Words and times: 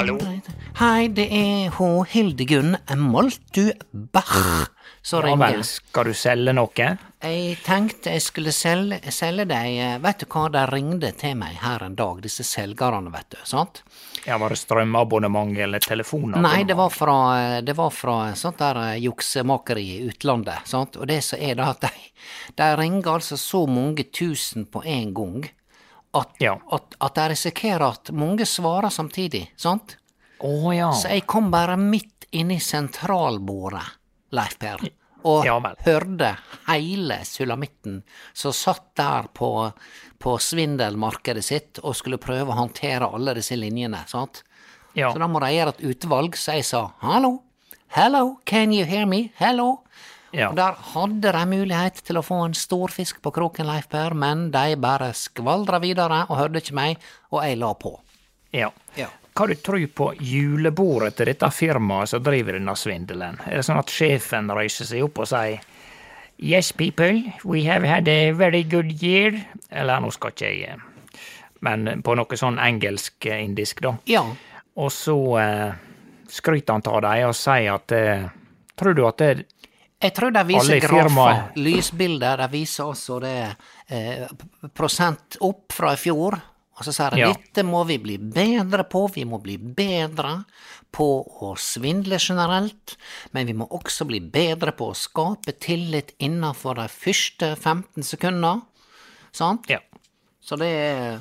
Hallo? 0.00 0.16
Hei, 0.80 1.08
det 1.12 1.26
er 1.28 1.72
ho 1.76 1.88
Hildegunn 2.08 2.76
Moltu 2.96 3.66
Bach 3.92 4.70
som 5.04 5.26
Ja 5.28 5.34
vel, 5.36 5.60
skal 5.64 6.08
du 6.08 6.14
selge 6.16 6.54
noe? 6.56 6.86
Jeg 7.20 7.58
tenkte 7.64 8.14
jeg 8.14 8.24
skulle 8.24 8.52
selge, 8.52 9.00
selge 9.12 9.44
deg 9.48 10.00
Vet 10.00 10.22
du 10.22 10.26
hva, 10.32 10.46
de 10.52 10.62
ringte 10.72 11.10
til 11.20 11.36
meg 11.40 11.58
her 11.60 11.84
en 11.84 11.98
dag, 11.98 12.22
disse 12.24 12.44
selgerne, 12.48 13.12
vet 13.12 13.28
du. 13.32 13.38
sant? 13.44 13.82
Ja, 14.24 14.38
Var 14.40 14.52
det 14.54 14.60
strømabonnement 14.62 15.58
eller 15.58 15.84
telefonabonnement? 15.84 16.48
Nei, 16.48 16.64
det 16.68 16.76
var 16.80 16.92
fra, 16.92 17.60
det 17.60 17.76
var 17.76 17.92
fra 17.92 18.18
sånt 18.36 18.60
der 18.60 18.80
eh, 18.86 18.98
juksemakeri 19.04 19.86
i 19.98 20.02
utlandet. 20.08 20.64
sant? 20.68 20.96
Og 20.96 21.08
det 21.12 21.20
som 21.28 21.40
er 21.40 21.60
da 21.60 21.72
at 21.74 21.84
de, 21.84 21.92
de 22.56 22.74
ringer 22.80 23.18
altså 23.18 23.36
så 23.40 23.66
mange 23.68 24.08
tusen 24.08 24.64
på 24.64 24.84
en 24.84 25.12
gang 25.16 25.50
at, 26.14 26.32
Ja. 26.42 26.56
at, 26.72 26.94
at 27.00 27.16
jeg 27.16 27.30
risikerer 27.34 27.84
at 27.92 28.10
mange 28.12 28.46
svarer 28.46 28.90
samtidig. 28.90 29.50
sant? 29.56 29.96
Oh, 30.40 30.70
ja. 30.74 30.90
Så 30.92 31.08
jeg 31.12 31.26
kom 31.26 31.50
bare 31.52 31.76
midt 31.76 32.26
inn 32.32 32.50
i 32.50 32.58
sentralbordet, 32.60 33.82
Leif 34.32 34.56
Per, 34.58 34.80
og 35.28 35.44
Ja 35.44 35.58
hørte 35.84 36.30
hele 36.66 37.18
sulamitten 37.28 37.98
som 38.32 38.52
satt 38.56 38.94
der 38.96 39.26
på, 39.36 39.50
på 40.18 40.36
svindelmarkedet 40.40 41.44
sitt 41.44 41.80
og 41.82 41.96
skulle 41.98 42.16
prøve 42.22 42.54
å 42.54 42.56
håndtere 42.62 43.10
alle 43.12 43.34
disse 43.36 43.56
linjene, 43.58 44.00
sant? 44.08 44.42
ja. 44.94 45.12
Så 45.12 45.18
da 45.20 45.28
må 45.28 45.38
de 45.44 45.52
gjøre 45.52 45.74
et 45.76 45.84
utvalg, 45.92 46.36
så 46.40 46.56
jeg 46.56 46.64
sa 46.64 46.86
hallo, 47.04 47.42
hello, 47.94 48.38
can 48.46 48.72
you 48.72 48.86
hear 48.86 49.04
me, 49.06 49.30
hello? 49.36 49.82
Ja. 50.32 50.48
Og 50.52 50.56
der 50.58 50.76
hadde 50.92 51.32
de 51.34 51.44
mulighet 51.50 52.02
til 52.06 52.18
å 52.20 52.22
få 52.22 52.42
en 52.46 52.54
stor 52.54 52.92
fisk 52.94 53.18
på 53.22 53.32
kroken, 53.34 53.66
Leif 53.66 53.88
Per, 53.90 54.14
men 54.14 54.50
de 54.54 54.76
bare 54.78 55.10
skvaldra 55.16 55.80
videre 55.82 56.24
og 56.28 56.38
hørte 56.38 56.62
ikke 56.62 56.76
meg, 56.78 57.00
og 57.32 57.42
jeg 57.44 57.58
la 57.58 57.72
på. 57.74 57.96
ja. 58.52 58.70
Ja. 58.96 59.08
Hva 59.34 59.46
du 59.46 59.54
tror 59.54 59.84
på 59.94 60.06
julebordet 60.20 61.14
til 61.16 61.28
dette 61.30 61.48
firmaet 61.54 62.10
som 62.10 62.22
driver 62.22 62.56
denne 62.58 62.74
svindelen? 62.76 63.38
Er 63.46 63.60
det 63.60 63.64
sånn 63.64 63.78
at 63.80 63.88
sjefen 63.94 64.50
røyser 64.52 64.84
seg 64.88 65.04
opp 65.06 65.20
og 65.22 65.28
sier 65.30 65.60
Yes, 66.42 66.72
people, 66.72 67.22
we 67.44 67.62
have 67.64 67.84
had 67.86 68.08
a 68.08 68.32
very 68.32 68.62
good 68.64 68.90
year. 69.02 69.32
Eller 69.70 70.00
nå 70.02 70.10
skal 70.12 70.34
ikke 70.34 70.50
jeg 70.50 70.74
eh, 70.74 70.82
Men 71.60 72.02
på 72.02 72.14
noe 72.18 72.36
sånn 72.36 72.58
engelsk-indisk, 72.58 73.80
da. 73.86 73.94
Ja, 74.10 74.24
Og 74.76 74.90
så 74.92 75.16
eh, 75.40 75.72
skryter 76.28 76.76
han 76.76 76.84
av 76.90 77.00
dem 77.06 77.28
og 77.30 77.36
sier 77.38 77.74
at 77.78 77.92
eh, 77.96 78.28
Tror 78.80 78.94
du 78.98 79.06
at 79.06 79.20
det 79.22 79.46
Jeg 80.00 80.14
tror 80.16 80.32
de 80.32 80.44
viser 80.48 80.80
grafer, 80.80 81.42
lysbilder. 81.60 82.40
De 82.40 82.48
viser 82.54 82.88
også 82.88 83.18
det 83.20 83.34
eh, 83.92 84.24
prosent 84.76 85.36
opp 85.44 85.74
fra 85.76 85.92
i 85.92 86.00
fjor. 86.00 86.38
Og 86.80 86.86
så 86.86 86.94
sier 86.96 87.12
de 87.12 87.20
Ja. 87.20 87.28
dette 87.34 87.62
må 87.68 87.82
vi 87.84 87.98
bli 88.00 88.16
bedre 88.16 88.86
på, 88.88 89.02
vi 89.12 89.26
må 89.28 89.36
bli 89.42 89.58
bedre 89.60 90.44
på 90.90 91.06
å 91.44 91.50
svindle 91.60 92.16
generelt, 92.18 92.96
men 93.32 93.46
vi 93.46 93.52
må 93.52 93.66
også 93.68 94.06
bli 94.08 94.18
bedre 94.20 94.72
på 94.72 94.88
å 94.90 94.96
skape 94.96 95.52
tillit 95.60 96.14
innenfor 96.18 96.80
de 96.80 96.88
første 96.88 97.52
15 97.54 98.02
sekunder. 98.02 98.62
Sant? 99.32 99.68
Ja. 99.68 99.78
Så 100.40 100.56
det 100.58 100.66
er 100.72 101.20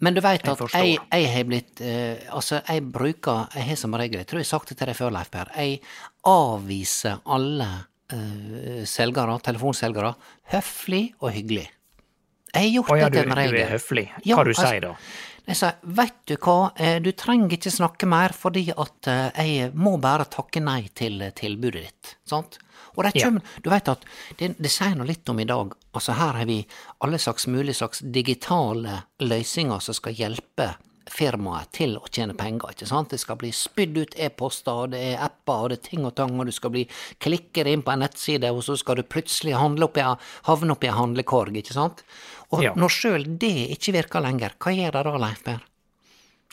Men 0.00 0.14
du 0.14 0.20
veit 0.20 0.42
at 0.48 0.58
jeg, 0.72 0.98
jeg 1.12 1.26
har 1.32 1.44
blitt 1.44 1.80
eh, 1.80 2.16
Altså, 2.32 2.62
jeg 2.66 2.82
bruker 2.92 3.48
Jeg 3.54 3.64
har 3.68 3.76
som 3.76 3.92
regel, 3.94 4.18
jeg 4.18 4.26
tror 4.26 4.40
jeg 4.40 4.46
har 4.48 4.58
sagt 4.58 4.68
det 4.72 4.78
til 4.80 4.86
deg 4.90 4.96
før, 4.96 5.10
Leif 5.12 5.30
Per, 5.30 5.50
jeg 5.56 5.80
avviser 6.26 7.22
alle 7.24 7.68
uh, 8.12 8.84
selgere, 8.88 9.38
telefonselgere, 9.44 10.14
høflig 10.52 11.04
og 11.20 11.32
hyggelig. 11.34 11.66
Jeg 12.50 12.66
har 12.66 12.72
gjort 12.74 12.90
oh, 12.90 12.98
ja, 12.98 13.10
det 13.10 13.24
til 13.24 13.32
en 13.32 13.52
du 13.52 13.58
er 13.60 13.74
høflig. 13.76 14.06
Ja, 14.26 14.38
Hva 14.38 14.44
du 14.46 14.50
altså, 14.50 14.66
sier 14.66 14.86
da? 14.88 14.94
Jeg 15.50 15.58
sa, 15.58 15.70
veit 15.96 16.18
du 16.28 16.34
hva, 16.36 16.56
eh, 16.78 16.98
du 17.02 17.10
trenger 17.18 17.54
ikke 17.56 17.72
snakke 17.72 18.06
mer 18.10 18.34
fordi 18.36 18.68
at 18.70 19.08
eh, 19.10 19.38
jeg 19.46 19.70
må 19.74 19.96
bare 20.02 20.28
takke 20.30 20.62
nei 20.62 20.82
til 20.94 21.22
tilbudet 21.36 21.82
ditt, 21.86 22.12
sant? 22.28 22.58
Og 22.96 23.04
det 23.06 23.14
Ja. 23.16 23.28
kjem, 23.28 23.40
du 23.62 23.70
veit 23.70 23.88
at 23.88 24.04
det, 24.38 24.52
det 24.58 24.70
sier 24.70 24.94
noe 24.98 25.06
litt 25.08 25.28
om 25.30 25.40
i 25.40 25.46
dag, 25.48 25.72
altså 25.94 26.14
her 26.18 26.38
har 26.38 26.46
vi 26.46 26.60
alle 27.00 27.18
slags 27.18 27.46
mulige 27.46 27.78
slags 27.80 28.02
digitale 28.02 29.04
løsninger 29.22 29.80
som 29.80 29.94
skal 29.94 30.18
hjelpe 30.18 30.72
firmaet 31.10 31.72
til 31.74 31.96
å 31.98 32.06
tjene 32.08 32.36
penger, 32.38 32.70
ikke 32.74 32.86
sant? 32.88 33.10
Det 33.10 33.18
skal 33.20 33.36
bli 33.40 33.50
spydd 33.54 33.96
ut 33.98 34.14
e-poster, 34.16 34.84
og 34.84 34.90
det 34.94 35.00
er 35.12 35.24
apper, 35.26 35.64
og 35.64 35.72
det 35.72 35.78
er 35.80 35.88
ting 35.90 36.04
og 36.06 36.14
tang, 36.18 36.36
og 36.40 36.46
du 36.46 36.52
skal 36.54 36.70
bli 36.74 36.84
klikker 37.20 37.66
inn 37.70 37.82
på 37.86 37.92
en 37.92 38.04
nettside, 38.04 38.50
og 38.54 38.62
så 38.66 38.76
skal 38.78 39.00
du 39.00 39.02
plutselig 39.02 39.56
handle 39.58 39.88
i, 39.98 40.04
havne 40.46 40.76
oppi 40.76 40.86
en 40.90 40.98
handlekorg, 41.00 41.56
ikke 41.60 41.74
sant? 41.76 42.04
Og 42.52 42.62
Ja. 42.62 42.72
når 42.74 42.88
sjøl 42.94 43.26
det 43.38 43.70
ikke 43.76 43.92
virker 43.98 44.22
lenger, 44.22 44.54
hva 44.58 44.72
gjør 44.74 44.92
de 44.92 45.02
da, 45.10 45.16
Leif 45.18 45.42
Per? 45.44 45.60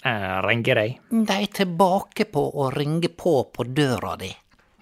Eh, 0.06 0.42
ringer 0.46 0.76
de? 0.76 1.00
De 1.26 1.34
er 1.34 1.48
tilbake 1.48 2.26
på 2.32 2.44
å 2.54 2.72
ringe 2.76 3.10
på 3.10 3.52
på 3.52 3.64
døra 3.74 4.16
di. 4.18 4.30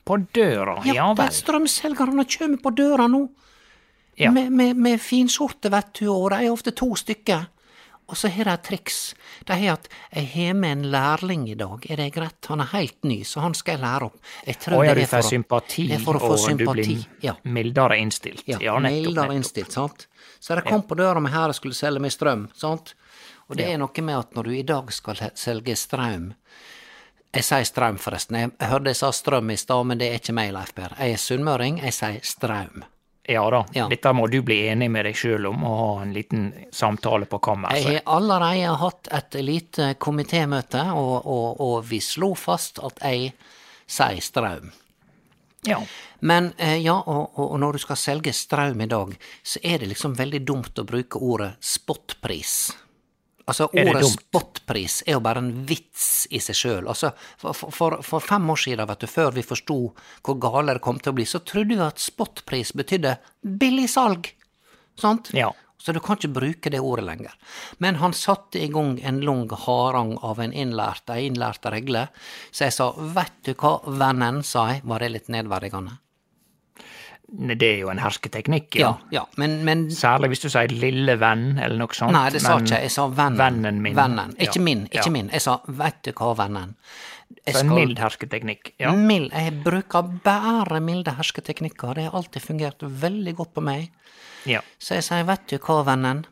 På 0.05 0.17
døra? 0.17 0.81
Ja, 0.85 0.93
Ja, 0.93 1.13
vel. 1.13 1.27
strømselgerne 1.31 2.25
kjem 2.27 2.57
på 2.61 2.73
døra 2.75 3.07
nå, 3.07 3.29
Ja. 4.17 4.31
med, 4.31 4.51
med, 4.51 4.77
med 4.77 4.99
finskjorte, 4.99 5.69
vet 5.71 5.93
du, 5.99 6.07
og 6.09 6.29
de 6.31 6.45
er 6.45 6.51
ofte 6.51 6.71
to 6.75 6.93
stykker. 6.95 7.47
Og 8.07 8.17
så 8.17 8.29
har 8.29 8.45
de 8.45 8.53
et 8.53 8.63
triks. 8.63 9.15
De 9.45 9.53
har 9.53 9.73
at 9.73 9.87
'jeg 10.13 10.27
har 10.33 10.53
med 10.53 10.71
en 10.71 10.91
lærling 10.91 11.49
i 11.49 11.55
dag, 11.55 11.85
er 11.89 11.95
det 11.95 12.13
greit?' 12.13 12.45
Han 12.47 12.61
er 12.61 12.65
helt 12.65 13.03
ny, 13.03 13.23
så 13.23 13.41
han 13.41 13.53
skal 13.53 13.77
jeg 13.77 13.81
lære 13.81 14.03
opp. 14.05 14.17
Jeg 14.45 14.59
tror 14.59 14.77
Å 14.79 14.85
ja, 14.85 14.93
det 14.93 15.03
er 15.03 15.07
for 15.07 15.21
sympati, 15.21 15.87
det 15.87 15.95
er 15.95 16.03
for 16.03 16.13
å 16.13 16.19
få 16.19 16.33
og 16.33 16.39
sympati. 16.39 16.65
du 16.65 16.71
blir 16.71 17.07
ja. 17.21 17.33
mildere 17.43 17.97
innstilt. 17.97 18.43
Ja, 18.45 18.57
Ja, 18.61 18.79
nettopp. 18.79 18.91
mildere 18.91 19.27
nettopp. 19.27 19.35
innstilt, 19.35 19.71
sant. 19.71 20.07
Så 20.39 20.55
de 20.55 20.61
kom 20.61 20.83
på 20.83 20.95
døra 20.95 21.19
mi 21.19 21.29
her 21.29 21.49
og 21.49 21.55
skulle 21.55 21.73
selge 21.73 21.99
meg 21.99 22.11
strøm, 22.11 22.49
sant. 22.53 22.93
Og 23.49 23.57
det 23.57 23.65
er 23.65 23.77
noe 23.77 24.01
med 24.01 24.17
at 24.17 24.33
når 24.33 24.43
du 24.43 24.51
i 24.51 24.63
dag 24.63 24.91
skal 24.91 25.15
selge 25.35 25.75
strøm 25.75 26.33
Jeg 27.33 27.43
sier 27.43 27.63
strøm, 27.63 27.97
forresten. 27.97 28.35
Jeg 28.37 28.69
hørte 28.69 28.85
jeg 28.85 28.95
sa 28.95 29.11
strøm 29.11 29.49
i 29.51 29.57
stad, 29.57 29.85
men 29.85 29.97
det 29.97 30.07
er 30.07 30.19
ikke 30.19 30.33
meg, 30.33 30.53
Leif 30.53 30.73
Per. 30.73 30.95
Jeg 30.97 31.11
er 31.11 31.17
sunnmøring, 31.17 31.81
jeg 31.83 31.93
sier 31.93 32.19
strøm. 32.23 32.85
Ja 33.27 33.49
da, 33.49 33.63
Ja. 33.73 33.87
dette 33.89 34.11
må 34.13 34.27
du 34.29 34.41
bli 34.45 34.67
enig 34.69 34.89
med 34.91 35.05
deg 35.05 35.15
sjøl 35.17 35.47
om, 35.49 35.63
og 35.65 35.77
ha 35.79 36.01
en 36.03 36.13
liten 36.13 36.53
samtale 36.71 37.25
på 37.25 37.39
Jeg 37.39 37.41
kammerset. 37.47 37.85
har 37.85 38.01
allerede 38.17 38.75
hatt 38.77 39.07
et 39.11 39.33
lite 39.41 39.95
komitémøte, 39.97 40.83
og, 40.93 41.25
og, 41.25 41.61
og 41.61 41.83
vi 41.89 41.99
slo 41.99 42.33
fast 42.35 42.79
at 42.85 42.99
jeg 43.01 43.33
sier 43.87 44.21
strøm. 44.21 44.71
Ja. 45.65 45.79
Men 46.21 46.53
eh, 46.57 46.77
ja, 46.83 46.93
og, 47.01 47.31
og 47.39 47.51
og 47.51 47.59
når 47.59 47.73
du 47.73 47.77
skal 47.79 47.95
selge 47.97 48.33
strøm 48.33 48.81
i 48.81 48.85
dag, 48.85 49.15
så 49.43 49.59
er 49.63 49.79
det 49.81 49.89
liksom 49.89 50.13
veldig 50.17 50.43
dumt 50.45 50.77
å 50.77 50.85
bruke 50.85 51.17
ordet 51.17 51.55
spotpris. 51.59 52.71
Altså, 53.45 53.67
ordet 53.69 54.07
spotpris 54.09 55.01
er 55.05 55.19
jo 55.19 55.21
bare 55.21 55.41
en 55.43 55.51
vits 55.69 56.25
i 56.33 56.39
seg 56.41 56.57
sjøl. 56.57 56.87
Altså, 56.89 57.11
for, 57.37 57.53
for, 57.53 57.99
for 58.05 58.23
fem 58.23 58.47
år 58.49 58.61
siden, 58.63 58.87
vet 58.89 59.03
du, 59.05 59.09
før 59.11 59.35
vi 59.35 59.45
forsto 59.45 59.77
hvor 60.25 60.39
gale 60.41 60.73
det 60.77 60.81
kom 60.85 60.97
til 60.97 61.13
å 61.13 61.17
bli, 61.19 61.27
så 61.29 61.43
trodde 61.45 61.75
vi 61.75 61.85
at 61.85 62.01
spotpris 62.01 62.73
betydde 62.77 63.19
billigsalg. 63.61 64.31
Sant? 64.97 65.29
Ja. 65.37 65.51
Så 65.77 65.93
du 65.93 65.99
kan 66.01 66.17
ikke 66.17 66.33
bruke 66.33 66.71
det 66.73 66.81
ordet 66.81 67.05
lenger. 67.05 67.35
Men 67.77 67.99
han 68.01 68.15
satte 68.17 68.57
i 68.57 68.71
gang 68.73 68.95
en 69.05 69.19
lang 69.21 69.45
harang 69.67 70.15
av 70.25 70.41
en 70.41 70.55
innlært, 70.55 71.05
ei 71.13 71.27
innlært 71.27 71.67
regle, 71.69 72.07
så 72.49 72.65
jeg 72.65 72.73
sa 72.73 72.89
vet 72.97 73.37
du 73.45 73.53
hva, 73.53 73.77
vennen, 73.85 74.41
sa 74.41 74.71
jeg, 74.71 74.81
var 74.89 75.05
det 75.05 75.11
litt 75.13 75.29
nedverdigende? 75.29 75.99
Det 77.35 77.67
er 77.67 77.79
jo 77.81 77.89
en 77.91 77.99
hersketeknikk, 77.99 78.77
ja. 78.79 78.91
Ja, 79.11 79.19
ja, 79.19 79.23
men, 79.41 79.57
men 79.67 79.87
Særlig 79.91 80.31
hvis 80.33 80.45
du 80.45 80.49
sier 80.49 80.71
lille 80.71 81.17
venn, 81.19 81.57
eller 81.59 81.79
noe 81.81 81.97
sånt. 81.97 82.15
Nei, 82.15 82.29
det 82.33 82.43
sa 82.43 82.55
ikke 82.59 82.77
jeg. 82.77 82.87
Jeg 82.87 82.95
sa 82.95 83.07
vennen. 83.09 83.39
Vennen 83.41 83.81
min. 83.83 83.97
Vennen. 83.97 84.35
Ikke 84.41 84.61
min, 84.63 84.85
ikke 84.91 85.11
min. 85.13 85.31
Jeg 85.33 85.43
sa 85.45 85.57
vet 85.67 85.99
du 86.07 86.13
hva, 86.13 86.31
vennen. 86.39 86.75
Jeg 87.45 87.57
Så 87.57 87.63
en 87.65 87.73
mild 87.73 87.99
hersketeknikk. 87.99 88.71
Ja. 88.81 88.93
Mild. 88.95 89.33
Jeg 89.33 89.57
bruker 89.65 90.05
bare 90.23 90.79
milde 90.81 91.15
hersketeknikker. 91.17 91.97
Det 91.97 92.07
har 92.07 92.17
alltid 92.21 92.45
fungert 92.45 92.85
veldig 92.85 93.35
godt 93.41 93.53
på 93.57 93.65
meg. 93.65 93.91
ja. 94.45 94.61
Så 94.79 94.99
jeg 94.99 95.07
sier, 95.09 95.25
vet 95.27 95.49
du 95.49 95.57
hva, 95.57 95.81
vennen, 95.87 96.25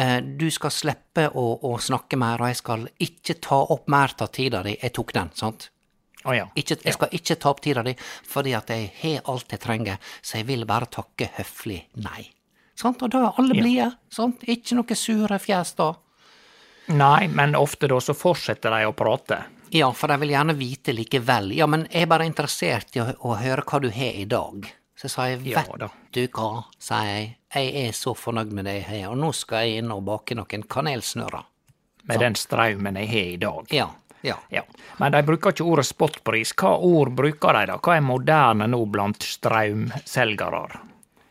Eh, 0.00 0.20
du 0.22 0.46
skal 0.54 0.72
slippe 0.72 1.26
å, 1.36 1.44
å 1.66 1.74
snakke 1.82 2.16
mer, 2.20 2.40
og 2.40 2.50
jeg 2.52 2.60
skal 2.60 2.86
ikke 3.02 3.36
ta 3.42 3.58
opp 3.74 3.90
mer 3.92 4.14
av 4.22 4.30
tida 4.32 4.62
di. 4.64 4.76
Jeg 4.80 4.94
tok 4.96 5.12
den, 5.16 5.32
sant? 5.36 5.68
Å 6.28 6.34
ja. 6.36 6.48
Ikke, 6.54 6.76
jeg 6.84 6.92
skal 6.98 7.08
ikke 7.16 7.36
ta 7.40 7.48
opp 7.54 7.60
tida 7.64 7.82
di, 7.86 7.94
fordi 8.28 8.52
at 8.56 8.68
jeg 8.68 8.90
har 9.02 9.22
alt 9.32 9.48
jeg 9.54 9.60
trenger, 9.62 9.96
så 10.20 10.36
jeg 10.40 10.46
vil 10.50 10.66
bare 10.68 10.86
takke 10.92 11.30
høflig 11.38 11.78
nei. 12.04 12.26
Sant? 12.76 13.00
Og 13.02 13.10
da 13.12 13.26
er 13.28 13.38
alle 13.40 13.54
Ja. 13.56 13.62
blide. 13.62 13.88
Ikke 14.48 14.76
noe 14.76 14.96
sure 14.96 15.38
fjes 15.38 15.74
da. 15.76 15.94
Nei, 16.88 17.28
men 17.28 17.54
ofte 17.54 17.88
da 17.88 18.00
så 18.02 18.14
fortsetter 18.16 18.70
de 18.74 18.86
å 18.88 18.92
prate. 18.96 19.44
Ja, 19.70 19.92
for 19.94 20.08
de 20.10 20.16
vil 20.18 20.32
gjerne 20.34 20.56
vite 20.58 20.92
likevel. 20.92 21.52
Ja, 21.54 21.66
men 21.70 21.86
jeg 21.92 22.02
er 22.02 22.06
bare 22.10 22.26
interessert 22.26 22.96
i 22.96 23.00
å, 23.04 23.06
å 23.22 23.36
høre 23.38 23.62
hva 23.62 23.80
du 23.80 23.88
har 23.94 24.16
i 24.18 24.24
dag. 24.26 24.66
Så 24.98 25.08
sa 25.08 25.28
jeg, 25.30 25.44
Ja 25.46 25.62
vet 25.62 25.78
da. 25.80 25.88
du 26.12 26.26
hva, 26.28 26.64
sa 26.78 27.02
jeg, 27.06 27.36
jeg 27.54 27.86
er 27.86 27.92
så 27.96 28.12
fornøyd 28.18 28.50
med 28.52 28.66
det 28.68 28.74
jeg 28.82 28.88
har, 28.90 29.12
og 29.14 29.18
nå 29.22 29.30
skal 29.32 29.64
jeg 29.68 29.78
inn 29.84 29.92
og 29.94 30.02
bake 30.04 30.34
noen 30.36 30.66
kanelsnurrer. 30.68 31.46
Med 32.10 32.20
den 32.20 32.34
straumen 32.34 32.96
jeg 32.96 33.08
har 33.08 33.30
i 33.30 33.36
dag. 33.40 33.70
Ja, 33.72 33.86
ja. 34.26 34.36
Ja. 34.48 34.62
Men 34.98 35.12
de 35.12 35.22
bruker 35.26 35.54
ikke 35.54 35.64
ordet 35.64 35.86
spotpris. 35.88 36.52
Hva 36.58 36.74
ord 36.76 37.14
bruker 37.16 37.56
de 37.56 37.66
da? 37.72 37.78
Hva 37.80 37.96
er 37.96 38.04
moderne 38.04 38.68
nå 38.70 38.84
blant 38.92 39.24
strømselgere? 39.24 40.80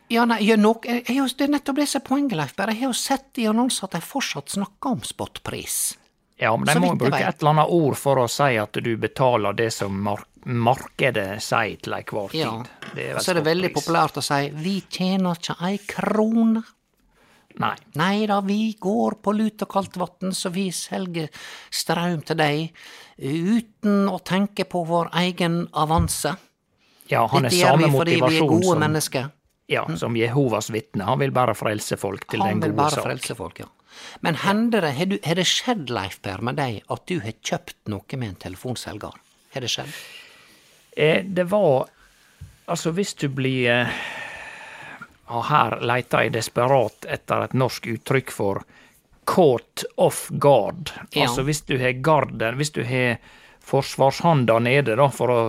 Ja, 0.10 0.24
nei, 0.26 0.40
jeg, 0.42 0.58
nok, 0.58 0.88
jeg, 0.90 1.04
jeg, 1.06 1.34
det 1.38 1.46
er 1.46 1.52
nettopp 1.54 1.84
det 1.84 1.90
som 1.92 2.02
er 2.02 2.08
poenget, 2.08 2.38
Leif. 2.40 2.56
Jeg 2.58 2.80
har 2.80 2.88
jo 2.88 2.96
sett 2.98 3.42
i 3.42 3.46
annonser 3.50 3.86
at 3.86 4.00
de 4.00 4.02
fortsatt 4.02 4.56
snakker 4.58 4.98
om 4.98 5.04
spotpris. 5.06 5.78
Ja, 6.40 6.56
men 6.58 6.66
de 6.66 6.80
må 6.82 6.94
jo 6.96 7.02
bruke 7.04 7.20
et 7.20 7.44
eller 7.44 7.52
annet 7.52 7.76
ord 7.76 7.98
for 8.00 8.24
å 8.24 8.26
si 8.32 8.56
at 8.58 8.80
du 8.82 8.94
betaler 8.98 9.58
det 9.60 9.70
som 9.76 9.98
mark 10.02 10.30
markedet 10.50 11.42
sier 11.44 11.80
til 11.84 11.96
enhver 11.98 12.32
tid. 12.32 12.42
Ja. 12.42 12.52
Det 12.96 13.08
Og 13.16 13.22
så 13.22 13.34
er 13.34 13.40
det 13.40 13.46
veldig 13.46 13.72
populært 13.76 14.18
å 14.18 14.24
si 14.24 14.50
'vi 14.50 14.82
tjener 14.90 15.36
ikke 15.36 15.56
ei 15.68 15.78
krone'. 15.78 16.64
Nei. 17.60 17.74
Nei 18.00 18.26
da, 18.30 18.38
vi 18.46 18.74
går 18.80 19.18
på 19.24 19.34
lut 19.36 19.66
og 19.66 19.72
kaldt 19.74 19.98
vatn, 20.00 20.32
så 20.36 20.52
vi 20.56 20.70
selger 20.72 21.28
strøm 21.76 22.22
til 22.28 22.38
deg 22.40 22.70
uten 23.20 24.08
å 24.08 24.20
tenke 24.24 24.64
på 24.70 24.86
vår 24.88 25.10
egen 25.26 25.66
avanse. 25.76 26.32
Ja, 27.12 27.26
han 27.28 27.44
er 27.44 27.50
Dette 27.50 27.60
gjør 27.60 27.74
samme 27.74 27.90
vi 27.90 27.98
fordi 27.98 28.16
vi 28.22 28.38
er 28.40 28.48
gode 28.48 28.70
som, 28.70 28.80
mennesker. 28.86 29.28
ja, 29.68 29.84
som 30.00 30.16
Jehovas 30.16 30.70
vitne. 30.72 31.04
Han 31.10 31.20
vil 31.20 31.34
bare 31.36 31.56
frelse 31.58 31.98
folk 32.00 32.28
til 32.32 32.46
Han 32.46 32.62
den 32.62 32.70
vil 32.70 32.78
bare 32.80 32.96
sak. 32.96 33.10
frelse 33.10 33.36
folk, 33.36 33.60
ja. 33.66 33.68
Men 34.24 34.38
hender 34.46 34.86
det, 34.86 34.94
har, 34.96 35.06
du, 35.12 35.18
har 35.26 35.36
det 35.36 35.48
skjedd, 35.50 35.90
Leif 35.92 36.20
Per, 36.24 36.40
med 36.46 36.56
deg 36.62 36.80
at 36.94 37.06
du 37.10 37.18
har 37.26 37.34
kjøpt 37.44 37.90
noe 37.92 38.20
med 38.22 38.30
en 38.30 38.40
telefonselger? 38.46 39.18
Har 39.56 39.66
det 39.66 39.72
skjedd? 39.74 39.92
Eh, 40.96 41.24
det 41.26 41.50
var 41.52 41.90
Altså, 42.70 42.92
hvis 42.94 43.16
du 43.18 43.26
blir 43.34 43.66
eh, 43.66 43.94
Og 45.30 45.44
her 45.50 45.78
leita 45.86 46.24
jeg 46.26 46.34
desperat 46.34 47.06
etter 47.08 47.44
et 47.46 47.54
norsk 47.54 47.86
uttrykk 47.94 48.32
for 48.34 48.64
caught 49.30 49.84
off 50.02 50.28
guard. 50.42 50.90
Ja. 51.14 51.28
Altså 51.28 51.44
hvis 51.46 51.62
du 51.70 51.76
har 51.78 51.92
garden, 52.02 52.58
hvis 52.58 52.72
du 52.74 52.82
har 52.84 53.20
forsvarshanda 53.70 54.58
nede, 54.66 54.96
da, 54.98 55.06
for 55.14 55.30
å 55.30 55.42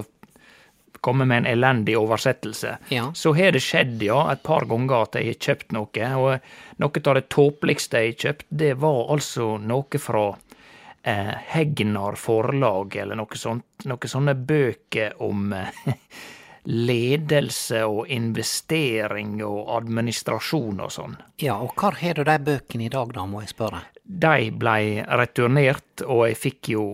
komme 1.01 1.25
med 1.25 1.39
en 1.43 1.47
elendig 1.55 1.95
oversettelse, 1.97 2.75
Ja. 2.93 3.07
så 3.17 3.33
har 3.37 3.53
det 3.57 3.63
skjedd, 3.65 4.03
ja, 4.05 4.19
et 4.33 4.43
par 4.45 4.67
ganger 4.69 5.03
at 5.07 5.15
jeg 5.17 5.31
har 5.31 5.39
kjøpt 5.47 5.73
noe. 5.73 6.11
Og 6.21 6.41
noe 6.83 7.01
av 7.07 7.15
det 7.17 7.29
tåpeligste 7.33 8.03
jeg 8.03 8.13
har 8.13 8.19
kjøpt, 8.27 8.47
det 8.51 8.75
var 8.83 9.09
altså 9.17 9.55
noe 9.65 9.99
fra 9.99 10.27
eh, 11.03 11.33
Hegnar 11.55 12.21
forlag, 12.21 12.97
eller 13.01 13.17
noe 13.17 13.41
sånt. 13.41 13.65
Noen 13.89 14.13
sånne 14.13 14.35
bøker 14.37 15.17
om 15.25 15.55
eh, 15.57 15.73
ledelse 16.69 17.85
og 17.89 18.09
investering 18.13 19.39
og 19.45 19.71
administrasjon 19.79 20.83
og 20.85 20.93
sånn. 20.93 21.15
Ja, 21.41 21.57
og 21.63 21.73
hvor 21.81 21.97
har 22.01 22.19
du 22.19 22.25
de 22.27 22.37
bøkene 22.51 22.89
i 22.89 22.93
dag, 22.93 23.15
da, 23.17 23.25
må 23.27 23.41
jeg 23.45 23.55
spørre? 23.55 23.85
De 24.05 24.51
blei 24.53 25.01
returnert, 25.05 26.05
og 26.07 26.27
jeg 26.29 26.43
fikk 26.49 26.75
jo 26.77 26.91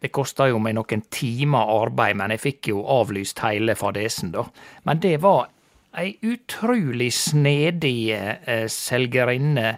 Det 0.00 0.08
kosta 0.16 0.46
jo 0.48 0.56
meg 0.56 0.72
noen 0.78 1.02
timer 1.12 1.68
arbeid, 1.74 2.16
men 2.16 2.32
jeg 2.32 2.40
fikk 2.40 2.68
jo 2.70 2.80
avlyst 2.88 3.42
hele 3.44 3.74
fadesen, 3.76 4.30
da. 4.32 4.46
Men 4.88 4.96
det 4.96 5.18
var 5.20 5.50
ei 5.92 6.14
utrolig 6.24 7.10
snedig 7.12 8.08
eh, 8.16 8.64
selgerinne 8.64 9.74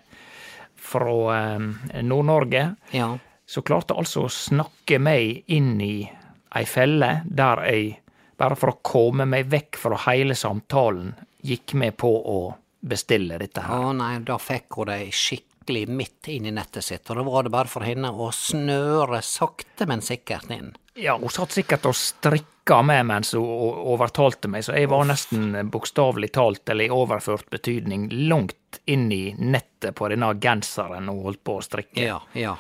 fra 0.79 1.17
eh, 1.35 2.03
Nord-Norge. 2.07 2.65
Ja. 2.95 3.17
som 3.47 3.65
klarte 3.67 3.99
altså 3.99 4.29
å 4.29 4.31
snakke 4.31 5.01
meg 5.03 5.43
inn 5.51 5.75
i 5.83 6.07
ei 6.55 6.65
felle 6.69 7.23
der 7.27 7.65
jeg, 7.67 7.97
bare 8.39 8.59
for 8.59 8.73
å 8.73 8.81
komme 8.83 9.27
meg 9.29 9.51
vekk 9.53 9.79
fra 9.81 9.99
hele 10.07 10.37
samtalen, 10.39 11.15
gikk 11.43 11.75
med 11.79 11.97
på 12.01 12.11
å 12.11 12.39
bestille 12.83 13.39
dette 13.39 13.65
her. 13.67 13.89
Å 13.89 13.97
nei, 13.97 14.17
da 14.27 14.39
fikk 14.43 14.79
hun 14.79 14.91
det 14.91 15.01
skikkelig 15.15 15.87
midt 15.91 16.31
inn 16.33 16.49
i 16.51 16.55
nettet 16.55 16.87
sitt, 16.87 17.11
og 17.11 17.21
da 17.21 17.27
var 17.27 17.47
det 17.47 17.55
bare 17.55 17.71
for 17.71 17.87
henne 17.87 18.11
å 18.11 18.31
snøre 18.35 19.23
sakte, 19.27 19.87
men 19.91 20.03
sikkert 20.03 20.51
inn. 20.51 20.73
Ja, 20.99 21.15
hun 21.17 21.33
satt 21.33 21.55
sikkert 21.55 21.87
og 21.89 21.97
strikka 21.97 22.83
med 22.85 23.07
mens 23.09 23.33
hun 23.37 23.47
overtalte 23.95 24.51
meg, 24.51 24.67
så 24.67 24.75
jeg 24.77 24.91
var 24.93 25.07
nesten 25.09 25.55
bokstavelig 25.73 26.33
talt, 26.37 26.67
eller 26.69 26.91
i 26.91 26.93
overført 26.93 27.49
betydning, 27.55 28.11
langt 28.29 28.83
inn 28.91 29.07
i 29.15 29.25
nettet 29.39 29.95
på 29.97 30.11
denne 30.13 30.35
genseren 30.43 31.09
hun 31.09 31.23
holdt 31.25 31.45
på 31.47 31.57
å 31.61 31.65
strikke. 31.65 32.03
Ja, 32.03 32.21
ja. 32.37 32.57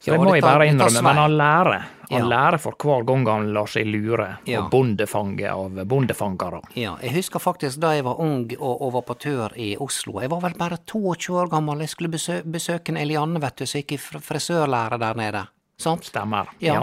Så 0.00 0.10
det 0.14 0.18
må 0.20 0.32
jeg 0.34 0.42
bare 0.42 0.66
innrømme, 0.70 1.02
men 1.04 1.16
han 1.20 1.34
lærer. 1.36 1.82
Han 2.10 2.22
Ja. 2.22 2.26
lærer 2.26 2.58
for 2.58 2.72
hver 2.72 3.04
gang 3.06 3.26
han 3.28 3.52
lar 3.54 3.66
seg 3.66 3.86
lure, 3.86 4.38
Ja. 4.46 4.62
og 4.62 4.70
bondefange 4.72 5.44
av 5.50 5.70
bondefangere. 5.86 6.62
Ja, 6.74 6.96
jeg 7.02 7.12
husker 7.14 7.38
faktisk 7.38 7.78
da 7.80 7.92
jeg 7.94 8.04
var 8.04 8.18
ung 8.18 8.50
og, 8.58 8.80
og 8.82 8.92
var 8.92 9.02
på 9.02 9.14
tur 9.18 9.52
i 9.56 9.76
Oslo. 9.78 10.20
Jeg 10.20 10.30
var 10.30 10.40
vel 10.40 10.54
bare 10.58 10.78
22 10.86 11.36
år 11.36 11.50
gammel. 11.50 11.78
Jeg 11.84 11.88
skulle 11.90 12.08
besø 12.10 12.40
besøke 12.42 12.96
Elianne, 12.98 13.38
vet 13.40 13.56
du, 13.56 13.66
som 13.66 13.80
gikk 13.82 13.92
i 13.92 13.96
fr 13.98 14.18
frisørlære 14.18 14.98
der 14.98 15.14
nede. 15.14 15.46
Sant? 15.78 16.04
Stemmer. 16.04 16.46
Ja. 16.60 16.74
ja. 16.74 16.80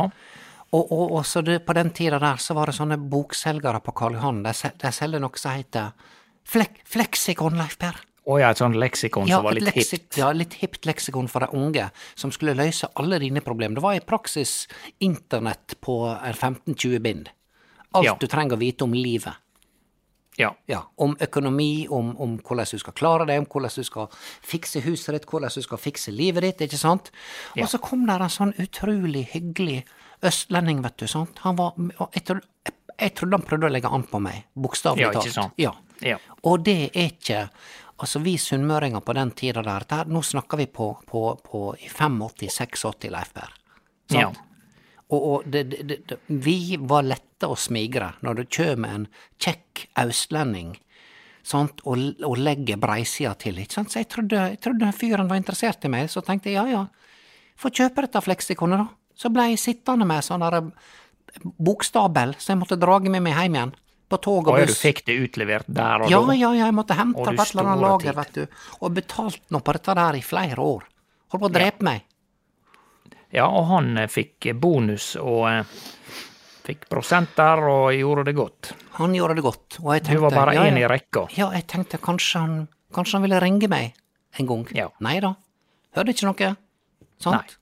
Og, 0.73 0.91
og, 0.91 1.11
og 1.17 1.25
så 1.25 1.41
det, 1.43 1.65
på 1.65 1.73
den 1.73 1.89
tida 1.91 2.19
der 2.19 2.35
så 2.37 2.53
var 2.53 2.65
det 2.67 2.75
sånne 2.75 2.97
bokselgere 3.09 3.79
på 3.81 3.93
Karl 3.95 4.13
Johan. 4.13 4.43
De, 4.43 4.53
sel- 4.53 4.77
de 4.77 4.91
selger 4.91 5.19
noe 5.19 5.35
som 5.35 5.51
heter 5.57 5.91
Flek 6.45 6.81
Fleksikon, 6.85 7.57
Leif 7.57 7.77
Per. 7.79 7.95
Og 8.27 8.41
ja, 8.41 8.49
et 8.51 8.59
sånt 8.59 8.75
leksikon 8.75 9.27
Ja, 9.29 9.37
som 9.37 9.45
var 9.47 9.55
litt 9.55 9.63
leksi- 9.69 9.95
hipt. 9.97 10.17
Ja, 10.19 10.31
litt 10.35 10.53
hipt 10.59 10.85
leksikon 10.85 11.29
for 11.31 11.39
de 11.45 11.47
unge, 11.55 11.89
som 12.15 12.31
skulle 12.35 12.55
løse 12.59 12.89
alle 12.99 13.19
dine 13.23 13.39
problemer. 13.41 13.75
Det 13.79 13.83
var 13.85 13.93
i 13.95 13.99
praksis 14.03 14.67
internett 14.99 15.77
på 15.81 15.95
en 16.11 16.33
15-20 16.33 16.99
bind. 17.01 17.29
Alt 17.95 18.05
Ja. 18.05 18.15
du 18.19 18.27
trenger 18.27 18.57
å 18.57 18.59
vite 18.59 18.83
om 18.83 18.91
livet. 18.93 19.33
Ja. 20.37 20.51
Ja, 20.67 20.83
om 20.97 21.15
økonomi, 21.19 21.87
om, 21.89 22.11
om 22.21 22.37
hvordan 22.37 22.67
du 22.69 22.77
skal 22.77 22.93
klare 22.93 23.25
det, 23.25 23.39
om 23.39 23.45
hvordan 23.45 23.73
du 23.73 23.83
skal 23.83 24.07
fikse 24.45 24.81
huset 24.85 25.15
ditt, 25.15 25.25
hvordan 25.25 25.49
du 25.55 25.61
skal 25.65 25.77
fikse 25.81 26.11
livet 26.13 26.43
ditt, 26.43 26.61
ikke 26.67 26.77
sant? 26.77 27.09
Og 27.57 27.65
så 27.71 27.79
kom 27.81 28.05
der 28.05 28.21
en 28.21 28.29
sånn 28.29 28.53
utrolig 28.61 29.23
hyggelig 29.31 29.79
østlending, 30.21 30.83
vet 30.83 30.97
du, 30.97 31.07
sant? 31.09 31.39
Han 31.39 31.55
var, 31.57 31.73
jeg, 32.13 32.23
trodde, 32.27 32.45
jeg 32.99 33.15
trodde 33.17 33.39
han 33.39 33.47
prøvde 33.49 33.65
å 33.71 33.73
legge 33.73 33.89
an 33.89 34.03
på 34.03 34.21
meg, 34.21 34.43
bokstavelig 34.53 35.07
Ja, 35.07 35.11
ikke 35.15 35.33
sant? 35.33 35.53
Ja. 35.57 35.73
Ja. 36.05 36.19
Og 36.45 36.61
det 36.67 36.91
er 36.93 37.07
ikke 37.09 37.49
Altså, 37.97 38.21
vi 38.21 38.35
sunnmøringer 38.37 39.01
på 39.01 39.15
den 39.17 39.31
tida 39.37 39.63
der, 39.65 39.85
der 39.89 40.09
Nå 40.11 40.21
snakker 40.21 40.59
vi 40.59 40.67
på, 40.69 40.91
på, 41.09 41.21
på 41.43 41.61
85-86, 41.81 43.09
Leif 43.13 43.31
Per. 43.33 43.55
Ja. 44.13 44.27
Og, 45.07 45.21
og 45.21 45.47
det, 45.49 45.63
det, 45.71 46.01
det, 46.07 46.17
vi 46.27 46.77
var 46.79 47.07
lette 47.07 47.47
å 47.47 47.55
smigre 47.57 48.11
når 48.25 48.41
det 48.41 48.45
kjem 48.53 48.85
en 48.85 49.07
kjekk 49.41 49.87
austlending 50.03 50.75
sant, 51.47 51.81
og, 51.87 52.01
og 52.27 52.37
legger 52.41 52.79
breisida 52.81 53.33
til. 53.39 53.61
Ikke 53.63 53.79
sant? 53.79 53.93
Så 53.93 54.03
jeg 54.03 54.11
trodde, 54.11 54.43
jeg 54.53 54.61
trodde 54.63 54.93
fyren 54.95 55.29
var 55.31 55.39
interessert 55.39 55.85
i 55.87 55.91
meg, 55.91 56.11
så 56.11 56.23
tenkte 56.25 56.51
jeg 56.51 56.59
ja 56.59 56.65
ja, 56.67 56.85
få 57.57 57.71
kjøpe 57.73 58.05
dette 58.05 58.23
fleksikonet, 58.25 58.83
da. 58.83 59.15
Så 59.17 59.31
ble 59.33 59.47
jeg 59.49 59.61
sittende 59.61 60.05
med 60.05 60.21
sånn 60.25 60.43
der 60.43 60.59
bokstabel, 61.41 62.35
så 62.37 62.51
jeg 62.51 62.59
måtte 62.59 62.77
drage 62.77 63.09
med 63.09 63.23
meg 63.25 63.37
hjem 63.39 63.55
igjen. 63.57 63.71
På 64.07 64.17
tog 64.23 64.47
og 64.47 64.55
buss. 64.55 64.63
Og 64.63 64.67
du 64.71 64.73
fikk 64.79 65.01
det 65.09 65.17
utlevert 65.19 65.67
der 65.67 66.05
og 66.05 66.11
Ja, 66.11 66.21
da? 66.23 66.33
ja, 66.33 66.51
ja, 66.55 66.65
jeg 66.65 66.75
måtte 66.77 66.95
hente 66.95 67.19
på 67.19 67.33
et 67.33 67.41
eller 67.51 67.65
annet 67.65 67.81
lager, 67.83 68.13
tid. 68.13 68.15
vet 68.15 68.33
du. 68.33 68.61
Og 68.79 68.93
betalt 68.95 69.41
nå 69.51 69.59
på 69.59 69.73
dette 69.75 69.95
der 69.99 70.15
i 70.15 70.21
flere 70.23 70.63
år. 70.63 70.85
Holdt 71.33 71.43
på 71.43 71.49
å 71.49 71.53
drepe 71.57 71.83
meg. 71.83 72.05
Ja, 73.35 73.49
og 73.51 73.65
han 73.73 73.97
eh, 73.99 74.07
fikk 74.07 74.47
bonus 74.55 75.09
og 75.19 75.49
eh, 75.51 75.75
fikk 76.67 76.87
prosenter 76.91 77.59
og 77.67 77.91
gjorde 77.95 78.23
det 78.29 78.35
godt. 78.37 78.71
Han 79.01 79.15
gjorde 79.15 79.35
det 79.35 79.43
godt, 79.43 79.79
og 79.83 79.91
jeg 79.97 80.05
Du 80.07 80.21
var 80.23 80.31
bare 80.35 80.55
ja, 80.55 80.63
i 80.71 80.81
ja. 80.81 80.87
rekka. 80.87 81.27
Ja, 81.35 81.49
jeg 81.55 81.67
tenkte 81.67 81.99
kanskje 81.99 82.39
han, 82.45 82.55
kanskje 82.95 83.17
han 83.19 83.27
ville 83.27 83.41
ringe 83.43 83.67
meg 83.71 83.93
en 84.39 84.47
gang. 84.47 84.65
Ja. 84.75 84.87
Nei 85.03 85.19
da. 85.23 85.33
Hørte 85.97 86.15
ikke 86.15 86.29
noe. 86.31 86.55
Sant? 87.19 87.57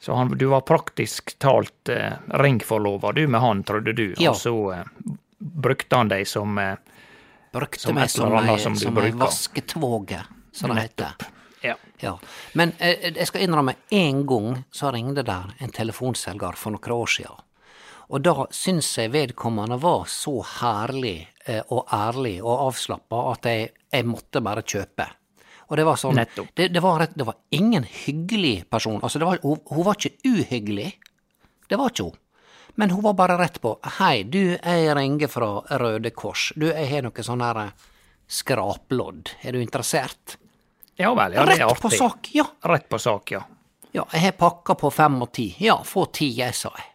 Så 0.00 0.14
han, 0.16 0.32
du 0.38 0.46
var 0.48 0.60
praktisk 0.64 1.34
talt 1.38 1.88
eh, 1.92 2.12
ringforlova 2.40 3.12
du 3.12 3.26
med 3.28 3.40
han, 3.40 3.64
trodde 3.68 3.92
du. 3.92 4.14
Ja. 4.18 4.30
Og 4.30 4.36
så 4.40 4.54
eh, 4.72 4.86
brukte 5.38 5.96
han 5.96 6.08
deg 6.08 6.28
som 6.28 6.58
eh, 6.58 6.78
Brukte 7.50 7.82
Som 7.82 7.96
meg 7.98 8.10
som 8.12 8.32
ei, 8.38 8.58
som 8.62 8.76
som 8.78 8.98
ei 9.02 9.10
vasketvåge, 9.10 10.20
som 10.54 10.70
det 10.70 10.84
heter. 10.84 11.24
Ja. 11.66 11.74
Ja. 11.98 12.12
Men 12.54 12.72
eh, 12.78 13.10
jeg 13.10 13.26
skal 13.26 13.42
innrømme, 13.42 13.74
en 13.90 14.20
gang 14.26 14.62
så 14.70 14.92
ringte 14.94 15.24
der 15.26 15.50
en 15.58 15.74
telefonselger 15.74 16.56
for 16.56 16.76
noen 16.76 16.94
år 16.94 17.10
siden. 17.10 17.46
Og 18.10 18.22
da 18.26 18.46
syns 18.54 18.88
jeg 18.98 19.12
vedkommende 19.14 19.76
var 19.82 20.06
så 20.10 20.38
herlig 20.60 21.28
eh, 21.44 21.60
og 21.68 21.90
ærlig 21.94 22.38
og 22.42 22.68
avslappa 22.70 23.26
at 23.34 23.50
jeg, 23.50 23.68
jeg 23.92 24.06
måtte 24.08 24.42
bare 24.42 24.64
kjøpe. 24.66 25.06
Og 25.70 25.76
det 25.78 25.84
var 25.86 25.98
sånn 26.00 26.18
Det, 26.18 26.66
det, 26.74 26.80
var, 26.82 26.98
rett- 27.04 27.14
det 27.14 27.24
var 27.28 27.36
ingen 27.54 27.84
hyggelig 27.86 28.64
person. 28.70 28.98
Altså, 29.02 29.20
det 29.22 29.28
var, 29.28 29.38
hun, 29.44 29.60
hun 29.70 29.84
var 29.86 29.94
ikke 30.00 30.18
uhyggelig. 30.26 30.88
Det 31.70 31.78
var 31.78 31.92
ikke 31.94 32.08
hun. 32.10 32.18
Men 32.80 32.90
hun 32.90 33.02
var 33.04 33.14
bare 33.18 33.36
rett 33.38 33.60
på. 33.62 33.76
Hei, 34.00 34.22
du, 34.26 34.56
jeg 34.58 34.90
ringer 34.96 35.30
fra 35.30 35.52
Røde 35.78 36.10
Kors. 36.10 36.48
Du, 36.58 36.66
jeg 36.70 36.88
har 36.90 37.06
noe 37.06 37.22
sånn 37.26 37.42
her 37.44 37.60
eh, 37.68 37.88
skraplodd. 38.30 39.30
Er 39.42 39.52
du 39.56 39.62
interessert? 39.62 40.36
ja 41.00 41.14
vel, 41.16 41.32
ja, 41.32 41.44
det 41.48 41.54
er 41.54 41.58
rett 41.62 41.70
artig. 41.70 41.82
på 41.82 41.90
sak, 41.96 42.28
ja. 42.36 42.44
Rett 42.68 42.88
på 42.92 42.98
sak, 43.00 43.30
ja. 43.32 43.40
Ja, 43.92 44.04
jeg 44.12 44.20
har 44.26 44.34
pakka 44.38 44.74
på 44.78 44.90
fem 44.92 45.16
og 45.24 45.30
ti. 45.34 45.46
Ja, 45.64 45.78
få 45.86 46.04
ti, 46.14 46.28
jeg, 46.36 46.54
sa 46.54 46.70
jeg. 46.76 46.86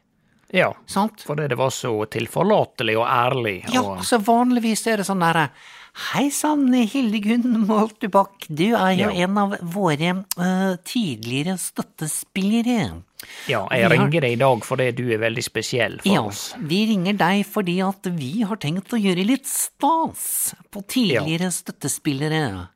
Ja, 0.62 0.67
Sant? 0.88 1.24
fordi 1.25 1.48
det 1.51 1.58
var 1.60 1.72
så 1.74 1.89
tilforlatelig 2.13 2.94
og 3.01 3.08
ærlig. 3.10 3.55
Ja, 3.74 3.82
og, 3.82 3.98
altså 4.03 4.20
vanligvis 4.24 4.86
er 4.88 5.01
det 5.01 5.08
sånn 5.08 5.24
derre 5.25 5.48
Hei 5.96 6.28
sann, 6.34 6.74
Hildegunn 6.75 7.62
Moltebakk, 7.70 8.48
du 8.52 8.66
er 8.75 8.92
jo 8.98 9.10
Ja. 9.14 9.24
en 9.24 9.38
av 9.38 9.54
våre 9.62 10.10
uh, 10.38 10.75
tidligere 10.84 11.56
støttespillere. 11.58 13.02
ja, 13.48 13.66
jeg 13.72 13.82
har- 13.84 13.90
ringer 13.90 14.22
deg 14.22 14.32
i 14.34 14.36
dag 14.36 14.60
fordi 14.66 14.92
du 14.94 15.10
er 15.14 15.18
veldig 15.18 15.44
spesiell 15.44 16.00
for 16.02 16.10
Ja, 16.14 16.22
oss. 16.24 16.54
vi 16.60 16.86
ringer 16.88 17.14
deg 17.18 17.46
fordi 17.46 17.80
at 17.88 18.04
vi 18.12 18.42
har 18.42 18.58
tenkt 18.58 18.90
å 18.92 19.00
gjøre 19.02 19.25
litt 19.25 19.46
stas 19.48 20.54
på 20.70 20.84
tidligere 20.86 21.50
støttespillere. 21.52 22.68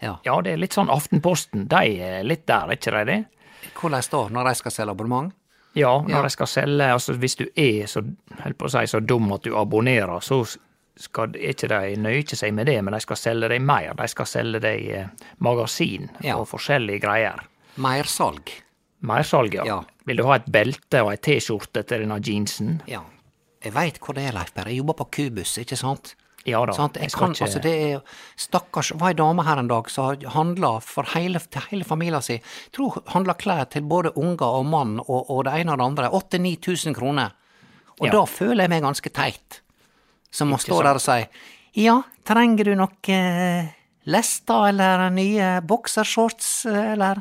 Ja, 0.00 0.18
Ja, 0.24 0.40
det 0.40 0.52
er 0.52 0.56
litt 0.58 0.72
sånn 0.72 0.88
Aftenposten, 0.88 1.66
de 1.68 1.76
er 2.00 2.22
litt 2.24 2.46
der, 2.46 2.68
er 2.70 2.76
ikke 2.76 2.92
de 2.92 3.04
det? 3.12 3.26
hvordan 3.74 4.02
da, 4.10 4.28
når 4.28 4.48
de 4.48 4.54
skal 4.54 4.70
selge 4.72 4.90
abonnement? 4.90 5.32
Ja, 5.74 5.98
når 6.00 6.08
Ja. 6.10 6.22
de 6.22 6.28
skal 6.30 6.46
selge, 6.46 6.92
altså 6.92 7.14
hvis 7.18 7.36
du 7.36 7.44
er 7.56 7.86
så, 7.86 8.02
holdt 8.40 8.58
på 8.58 8.66
å 8.66 8.70
si, 8.70 8.86
så 8.96 9.04
dum 9.04 9.32
at 9.32 9.42
du 9.42 9.50
abonnerer, 9.56 10.20
så 10.20 10.56
skal 10.96 11.32
ikke 11.38 11.68
de 11.68 11.96
nøye 11.96 12.36
seg 12.36 12.52
med 12.54 12.66
det, 12.66 12.76
men 12.84 12.92
de 12.94 13.00
skal 13.00 13.16
selge 13.16 13.48
deg 13.48 13.62
mer. 13.64 13.94
De 13.98 14.08
skal 14.08 14.26
selge 14.26 14.60
deg 14.60 14.88
eh, 14.90 15.06
magasin 15.40 16.10
Ja. 16.22 16.36
og 16.36 16.48
forskjellige 16.48 17.00
greier. 17.00 17.40
Mersalg. 17.76 18.50
Mersalg, 19.00 19.54
ja. 19.54 19.64
Ja. 19.66 19.78
Vil 20.06 20.16
du 20.20 20.24
ha 20.28 20.36
et 20.36 20.46
belte 20.52 21.00
og 21.02 21.12
ei 21.14 21.16
T-skjorte 21.16 21.82
til 21.86 22.04
denne 22.04 22.20
jeansen? 22.22 22.80
Ja. 22.86 23.00
Jeg 23.62 23.72
veit 23.74 23.98
hvor 24.02 24.14
det 24.14 24.26
er, 24.28 24.32
Leif 24.36 24.52
Berr. 24.54 24.68
Jeg 24.68 24.78
jobber 24.82 24.94
på 25.00 25.08
Kubus, 25.16 25.56
ikke 25.62 25.76
sant? 25.78 26.14
Ja 26.44 26.58
da. 26.66 26.72
Sånn, 26.74 26.90
Jeg 26.98 27.10
skal 27.10 27.20
kan, 27.28 27.34
ikke- 27.36 27.44
altså 27.46 27.60
det 27.62 27.72
er 27.94 28.00
Stakkars, 28.36 28.90
var 28.98 29.08
ei 29.10 29.14
dame 29.14 29.44
her 29.44 29.58
en 29.58 29.68
dag 29.68 29.88
som 29.88 30.16
handla 30.20 30.80
for 30.82 31.04
hele, 31.14 31.38
til 31.38 31.62
hele 31.70 31.84
familien 31.84 32.20
sin. 32.22 32.40
Jeg 32.40 32.72
tror 32.72 33.02
handla 33.14 33.34
klær 33.34 33.70
til 33.70 33.82
både 33.82 34.10
unger 34.16 34.42
og 34.58 34.66
mann 34.66 34.98
og, 35.00 35.30
og 35.30 35.44
det 35.44 35.52
ene 35.60 35.72
og 35.72 35.78
det 35.78 35.84
andre. 35.86 36.10
8000-9000 36.10 36.94
kroner. 36.94 37.30
Og 38.00 38.06
Ja. 38.06 38.10
da 38.12 38.24
føler 38.24 38.62
jeg 38.64 38.70
meg 38.70 38.82
ganske 38.82 39.10
teit. 39.14 39.61
Som 40.32 40.52
må 40.52 40.58
stå 40.60 40.80
der 40.82 40.96
og 40.96 41.04
si 41.04 41.18
ja, 41.72 42.02
trenger 42.24 42.64
du 42.64 42.74
noe 42.76 43.16
eh, 43.16 43.68
lester 44.04 44.68
eller 44.68 45.08
nye 45.10 45.60
boksershorts, 45.64 46.66
eh, 46.66 46.92
eller 46.92 47.20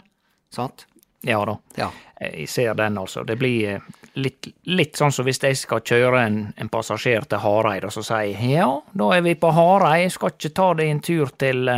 sånt? 0.53 0.87
Ja 1.23 1.43
da. 1.45 1.57
Ja. 1.75 1.91
Jeg 2.21 2.49
ser 2.49 2.73
den, 2.75 2.97
altså. 2.97 3.23
Det 3.23 3.37
blir 3.39 3.75
eh, 3.75 3.85
litt, 4.19 4.49
litt 4.67 4.99
sånn 4.99 5.13
som 5.15 5.25
hvis 5.25 5.39
jeg 5.43 5.57
skal 5.57 5.83
kjøre 5.87 6.23
en, 6.25 6.39
en 6.57 6.69
passasjer 6.69 7.29
til 7.31 7.39
Hareid, 7.41 7.87
og 7.87 7.95
så 7.95 8.03
sier 8.03 8.33
jeg 8.33 8.57
ja, 8.57 8.67
da 8.91 9.11
er 9.15 9.23
vi 9.23 9.37
på 9.39 9.53
Hareid, 9.55 10.07
jeg 10.07 10.15
skal 10.17 10.33
ikke 10.35 10.53
ta 10.59 10.71
deg 10.81 10.91
en 10.91 11.03
tur 11.05 11.31
til 11.39 11.71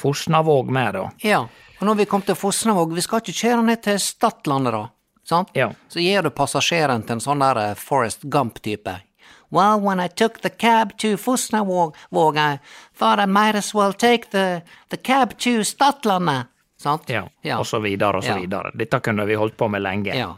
Fosnavåg 0.00 0.72
med, 0.74 0.96
da. 0.96 1.04
Ja, 1.22 1.44
og 1.78 1.84
når 1.86 2.00
vi 2.00 2.08
kom 2.10 2.24
til 2.26 2.36
Fosnavåg, 2.36 2.96
vi 2.96 3.04
skal 3.06 3.22
ikke 3.22 3.36
kjøre 3.44 3.62
ned 3.68 3.84
til 3.86 4.00
Stadlandet 4.02 4.74
da, 4.74 4.82
sant? 5.30 5.54
Ja. 5.54 5.70
Så 5.92 6.02
gir 6.02 6.26
du 6.26 6.32
passasjeren 6.34 7.06
til 7.06 7.20
en 7.20 7.22
sånn 7.22 7.44
der 7.44 7.78
Forest 7.78 8.26
Gump-type. 8.26 8.98
Well, 9.52 9.80
when 9.80 10.00
I 10.00 10.08
took 10.08 10.40
the 10.42 10.50
cab 10.50 10.96
to 10.98 11.16
Fosnavåg, 11.16 11.94
I 12.36 12.58
thought 12.98 13.18
I 13.18 13.26
might 13.26 13.54
as 13.56 13.74
well 13.74 13.92
take 13.92 14.30
the, 14.30 14.62
the 14.88 14.96
cab 14.96 15.36
to 15.38 15.64
Statlanda. 15.64 16.46
Sant? 16.78 17.08
Ja, 17.10 17.28
Ja. 17.42 17.58
og 17.58 17.66
så 17.66 17.78
videre 17.80 18.16
og 18.16 18.22
så 18.24 18.28
Ja. 18.28 18.38
videre. 18.40 18.70
Dette 18.74 19.00
kunne 19.00 19.26
vi 19.26 19.34
holdt 19.34 19.56
på 19.56 19.68
med 19.68 19.82
lenge. 19.82 20.14
Ja, 20.14 20.34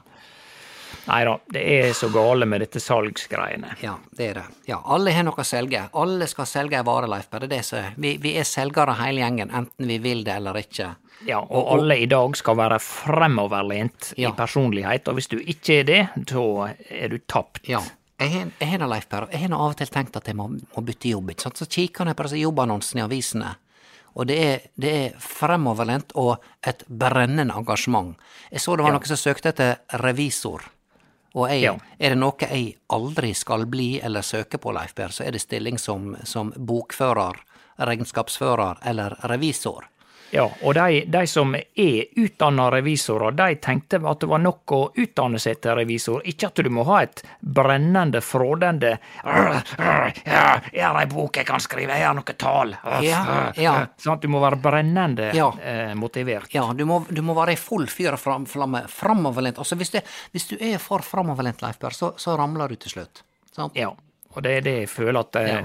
Nei 1.08 1.24
da, 1.24 1.38
det 1.50 1.62
er 1.66 1.92
så 1.98 2.08
gale 2.14 2.46
med 2.46 2.60
dette 2.60 2.78
salgsgreiene. 2.80 3.72
ja, 3.82 3.96
det 4.16 4.28
er 4.30 4.34
det. 4.34 4.42
Ja, 4.66 4.76
alle 4.86 5.10
har 5.10 5.24
noe 5.24 5.34
å 5.34 5.44
selge. 5.44 5.88
Alle 5.94 6.26
skal 6.28 6.46
selge 6.46 6.76
ei 6.78 6.82
vare, 6.82 7.08
Leif. 7.08 7.28
Det 7.30 7.42
er 7.42 7.46
det 7.48 7.64
som. 7.64 7.84
Vi, 7.96 8.16
vi 8.22 8.36
er 8.38 8.44
selgere 8.44 8.94
hele 9.00 9.20
gjengen, 9.20 9.50
enten 9.50 9.86
vi 9.88 9.98
vil 9.98 10.22
det 10.24 10.36
eller 10.36 10.54
ikke. 10.54 10.94
Ja, 11.26 11.40
og 11.40 11.72
alle 11.74 11.96
i 11.98 12.06
dag 12.06 12.36
skal 12.36 12.54
være 12.56 12.78
fremoverlent 12.78 14.12
Ja. 14.16 14.28
i 14.30 14.32
personlighet, 14.32 15.08
og 15.08 15.14
hvis 15.18 15.28
du 15.28 15.38
ikke 15.38 15.80
er 15.80 15.84
det, 15.84 16.08
da 16.26 16.74
er 16.90 17.08
du 17.08 17.18
tapt. 17.18 17.68
Ja. 17.68 17.80
Jeg 18.22 18.68
har, 18.70 18.86
Leif 18.88 19.08
Per, 19.08 19.26
jeg 19.32 19.40
har 19.40 19.54
av 19.56 19.72
og 19.72 19.76
til 19.76 19.86
tenkt 19.90 20.16
at 20.16 20.26
jeg 20.30 20.36
må, 20.38 20.48
må 20.48 20.82
bytte 20.86 21.08
jobb. 21.10 21.30
ikke 21.30 21.42
sant? 21.42 21.56
Så 21.58 21.66
kikker 21.66 22.06
jeg 22.06 22.16
på 22.16 22.22
disse 22.28 22.38
jobbannonsene 22.42 23.00
i 23.02 23.04
avisene, 23.06 23.56
og 24.14 24.26
det 24.28 24.36
er, 24.44 24.60
det 24.76 24.92
er 24.92 25.18
fremoverlent 25.18 26.12
og 26.20 26.36
et 26.68 26.84
brennende 26.88 27.54
engasjement. 27.56 28.14
Jeg 28.52 28.60
så 28.60 28.76
det 28.76 28.84
var 28.84 28.92
Ja. 28.92 28.98
noen 28.98 29.06
som 29.08 29.16
søkte 29.16 29.48
etter 29.48 29.76
revisor. 30.02 30.62
Og 31.34 31.48
jeg, 31.48 31.62
Ja. 31.62 31.72
er 31.98 32.10
det 32.10 32.18
noe 32.18 32.34
jeg 32.38 32.76
aldri 32.90 33.34
skal 33.34 33.64
bli 33.66 33.98
eller 34.02 34.20
søke 34.20 34.58
på, 34.60 34.72
Leif 34.72 34.94
Per, 34.94 35.08
så 35.08 35.24
er 35.26 35.30
det 35.32 35.40
stilling 35.40 35.78
som, 35.78 36.16
som 36.24 36.52
bokfører, 36.52 37.32
regnskapsfører 37.78 38.78
eller 38.84 39.16
revisor. 39.24 39.88
Ja, 40.32 40.46
og 40.64 40.74
de, 40.78 41.02
de 41.12 41.20
som 41.28 41.52
er 41.54 42.06
utdanna 42.16 42.70
revisorer, 42.72 43.34
de 43.36 43.56
tenkte 43.60 43.98
at 44.08 44.22
det 44.22 44.28
var 44.30 44.40
nok 44.40 44.72
å 44.72 44.78
utdanne 44.96 45.36
seg 45.42 45.58
til 45.60 45.76
revisor, 45.76 46.22
ikke 46.24 46.48
at 46.48 46.62
du 46.64 46.70
må 46.72 46.86
ha 46.88 47.02
et 47.04 47.20
brennende, 47.40 48.22
frådende 48.24 48.94
Ja, 49.22 50.60
jeg 50.72 50.84
har 50.86 50.98
ei 51.02 51.08
bok 51.10 51.36
jeg 51.36 51.46
kan 51.48 51.60
skrive, 51.62 51.96
jeg 51.98 52.06
har 52.08 52.16
noe 52.16 52.36
tall. 52.40 52.72
Ja, 53.04 53.20
ja. 53.60 53.74
Sånn 54.00 54.14
at 54.16 54.24
du 54.24 54.30
må 54.32 54.40
være 54.42 54.56
brennende 54.62 55.30
Ja. 55.36 55.50
eh, 55.60 55.92
motivert. 55.98 56.48
Ja, 56.54 56.64
du 56.72 56.84
må, 56.88 57.02
du 57.08 57.20
må 57.22 57.36
være 57.36 57.52
i 57.52 57.60
full 57.60 57.86
fyr 57.92 58.16
og 58.16 58.20
fram, 58.22 58.46
flamme, 58.48 58.86
framoverlent. 58.88 59.60
Altså, 59.60 59.76
hvis, 59.76 59.92
det, 59.94 60.04
hvis 60.32 60.48
du 60.48 60.56
er 60.60 60.78
for 60.82 61.04
framoverlent, 61.04 61.60
Leif 61.64 61.78
Berr, 61.82 61.92
så, 61.96 62.14
så 62.16 62.36
ramler 62.40 62.72
du 62.72 62.76
til 62.80 62.96
slutt. 62.96 63.22
Sant? 63.52 63.76
Ja, 63.76 63.92
og 64.32 64.42
det 64.44 64.56
er 64.58 64.64
det 64.64 64.76
jeg 64.80 64.88
føler 64.88 65.20
at 65.26 65.36
eh. 65.42 65.64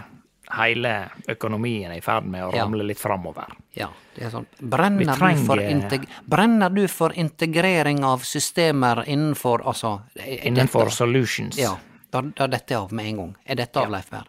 Hele 0.55 1.09
økonomien 1.27 1.91
er 1.91 1.97
i 1.97 2.01
ferd 2.01 2.25
med 2.25 2.43
å 2.43 2.51
Ja. 2.55 2.63
ramle 2.63 2.83
litt 2.87 2.99
framover. 2.99 3.45
Ja, 3.75 3.89
det 4.15 4.25
er 4.25 4.29
sånn. 4.31 4.45
Brenner, 4.61 5.15
trenger... 5.15 5.89
du 5.89 5.99
brenner 6.25 6.69
du 6.69 6.87
for 6.87 7.11
integrering 7.13 8.03
av 8.03 8.19
systemer 8.23 9.03
innenfor 9.07 9.61
Altså 9.67 10.01
Innenfor 10.15 10.85
dette- 10.85 10.95
solutions. 10.95 11.57
Ja, 11.57 11.75
da, 12.11 12.21
da 12.21 12.47
dette 12.47 12.71
er 12.73 12.77
av 12.77 12.93
med 12.93 13.05
en 13.05 13.17
gang. 13.17 13.35
Er 13.45 13.55
dette 13.55 13.79
av, 13.79 13.89
Leif 13.91 14.09
Berr? 14.09 14.27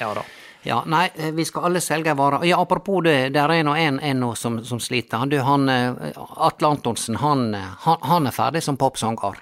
Ja 0.00 0.14
da. 0.14 0.22
Ja, 0.62 0.82
nei, 0.86 1.08
eh, 1.16 1.30
vi 1.32 1.44
skal 1.44 1.64
alle 1.64 1.80
selge 1.80 2.14
varer. 2.18 2.44
Ja, 2.44 2.58
apropos 2.60 3.02
det, 3.04 3.32
der 3.32 3.48
er 3.50 3.62
nå 3.64 3.74
en, 3.78 4.00
en 4.00 4.20
nå 4.20 4.34
som, 4.36 4.58
som 4.64 4.78
sliter. 4.82 5.24
Du, 5.30 5.38
han 5.40 5.68
eh, 5.68 5.94
Atle 6.36 6.68
Antonsen, 6.68 7.16
han, 7.16 7.54
eh, 7.54 7.68
han, 7.84 7.96
han 8.02 8.26
er 8.26 8.34
ferdig 8.34 8.62
som 8.62 8.76
popsanger. 8.76 9.38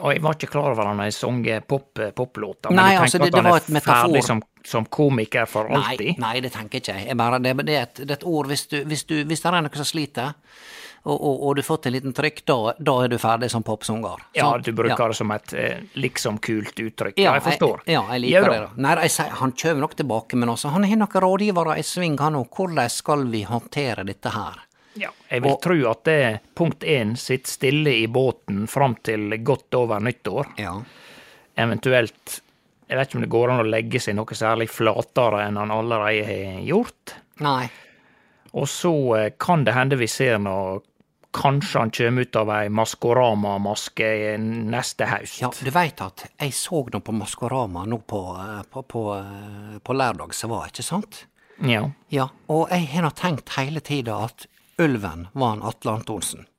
Og 0.00 0.14
jeg 0.14 0.22
var 0.24 0.32
ikke 0.38 0.48
klar 0.54 0.70
over 0.72 0.86
han 0.88 1.02
hadde 1.02 1.12
sunget 1.12 1.66
pop, 1.68 1.98
poplåter. 2.16 2.72
Nei, 2.72 2.94
altså, 2.96 3.18
det- 3.18 3.26
at 3.28 3.34
det 3.34 3.42
var 3.44 3.56
et 3.58 3.68
metafor. 3.68 4.22
som 4.24 4.40
som 4.64 4.84
komiker 4.86 5.46
for 5.46 5.70
alltid? 5.72 6.18
nei, 6.18 6.40
det 6.40 6.52
tenker 6.52 6.80
jeg. 6.84 7.06
ikke. 7.06 7.14
bare, 7.16 7.38
det, 7.38 7.56
det, 7.66 7.74
er 7.76 7.82
et, 7.88 7.94
det 8.04 8.10
er 8.10 8.18
et 8.20 8.24
ord 8.28 8.46
hvis, 8.50 8.66
du, 8.66 8.84
hvis, 8.84 9.04
du, 9.04 9.24
hvis 9.24 9.40
det 9.40 9.48
er 9.48 9.56
noen 9.60 9.74
som 9.80 9.84
sliter, 9.88 10.32
og, 11.02 11.14
og, 11.16 11.42
og 11.48 11.54
du 11.56 11.62
har 11.62 11.64
fått 11.64 11.86
en 11.88 11.92
liten 11.94 12.12
trykk, 12.12 12.42
da, 12.44 12.56
da 12.76 12.94
er 13.04 13.08
du 13.08 13.16
ferdig 13.18 13.48
som 13.50 13.62
popsanger. 13.64 14.20
Ja, 14.36 14.50
du 14.60 14.72
bruker 14.76 14.98
Ja. 15.00 15.08
det 15.08 15.16
som 15.16 15.30
et 15.32 15.52
eh, 15.56 15.78
liksom 15.96 16.36
kult 16.44 16.76
uttrykk. 16.76 17.16
Ja, 17.16 17.32
jeg 17.38 17.42
forstår. 17.46 17.80
Ja, 17.88 18.02
jeg 18.12 18.20
liker 18.26 18.50
det. 18.50 18.58
da. 18.66 18.70
Nei, 18.76 18.96
jeg 19.08 19.30
Han 19.40 19.52
kommer 19.52 19.80
nok 19.86 19.94
tilbake, 19.96 20.36
men 20.36 20.52
også, 20.52 20.68
han 20.74 20.84
har 20.84 21.00
noen 21.00 21.22
rådgivere 21.24 21.78
i 21.80 21.82
sving, 21.88 22.18
han 22.20 22.36
òg. 22.36 22.50
Hvordan 22.52 22.90
skal 22.92 23.24
vi 23.32 23.42
håndtere 23.48 24.04
dette 24.04 24.28
her? 24.34 24.60
Ja, 25.00 25.08
jeg 25.30 25.42
vil 25.42 25.52
Og- 25.54 25.60
tro 25.62 25.78
at 25.88 26.04
det 26.04 26.40
punkt 26.54 26.82
én 26.84 27.16
sitter 27.16 27.48
stille 27.48 27.92
i 27.96 28.06
båten 28.06 28.66
fram 28.68 28.96
til 29.02 29.38
godt 29.40 29.74
over 29.80 30.00
nyttår. 30.04 30.52
Ja. 30.58 30.74
Eventuelt 31.56 32.40
Jeg 32.90 32.98
vet 32.98 33.08
ikke 33.08 33.20
om 33.20 33.24
det 33.24 33.30
går 33.30 33.52
an 33.52 33.62
å 33.62 33.70
legge 33.70 34.00
seg 34.02 34.16
noe 34.18 34.34
særlig 34.34 34.66
flatere 34.72 35.44
enn 35.46 35.60
han 35.60 35.70
allerede 35.70 36.24
har 36.26 36.62
gjort. 36.66 37.14
Nei. 37.44 37.68
Og 38.58 38.66
så 38.66 38.92
eh, 39.14 39.32
kan 39.38 39.62
det 39.66 39.76
hende 39.76 39.98
vi 40.00 40.10
ser 40.10 40.40
noe 40.42 40.80
Kanskje 41.30 41.78
han 41.78 41.92
kommer 41.94 42.24
ut 42.26 42.36
av 42.40 42.48
ei 42.50 42.70
Maskorama-maske 42.74 44.06
neste 44.42 45.06
høst. 45.06 45.36
Ja, 45.38 45.50
du 45.54 45.70
veit 45.70 46.00
at 46.02 46.24
jeg 46.26 46.56
så 46.58 46.80
nå 46.90 46.98
på 47.06 47.14
Maskorama 47.14 47.84
nå 47.86 48.00
på, 48.02 48.24
eh, 48.34 48.64
på, 48.66 48.82
på, 48.82 49.04
eh, 49.14 49.76
på 49.78 49.94
lørdag 49.94 50.34
som 50.34 50.50
var, 50.50 50.72
ikke 50.72 50.82
sant? 50.82 51.20
Ja. 51.62 51.84
Ja, 52.10 52.26
og 52.50 52.74
jeg 52.74 52.90
har 52.96 53.06
nå 53.06 53.14
tenkt 53.14 53.54
hele 53.54 53.78
tida 53.78 54.18
at 54.26 54.48
ulven 54.82 55.28
var 55.30 55.54
en 55.54 55.62
Atle 55.70 56.00
Antonsen. 56.00 56.49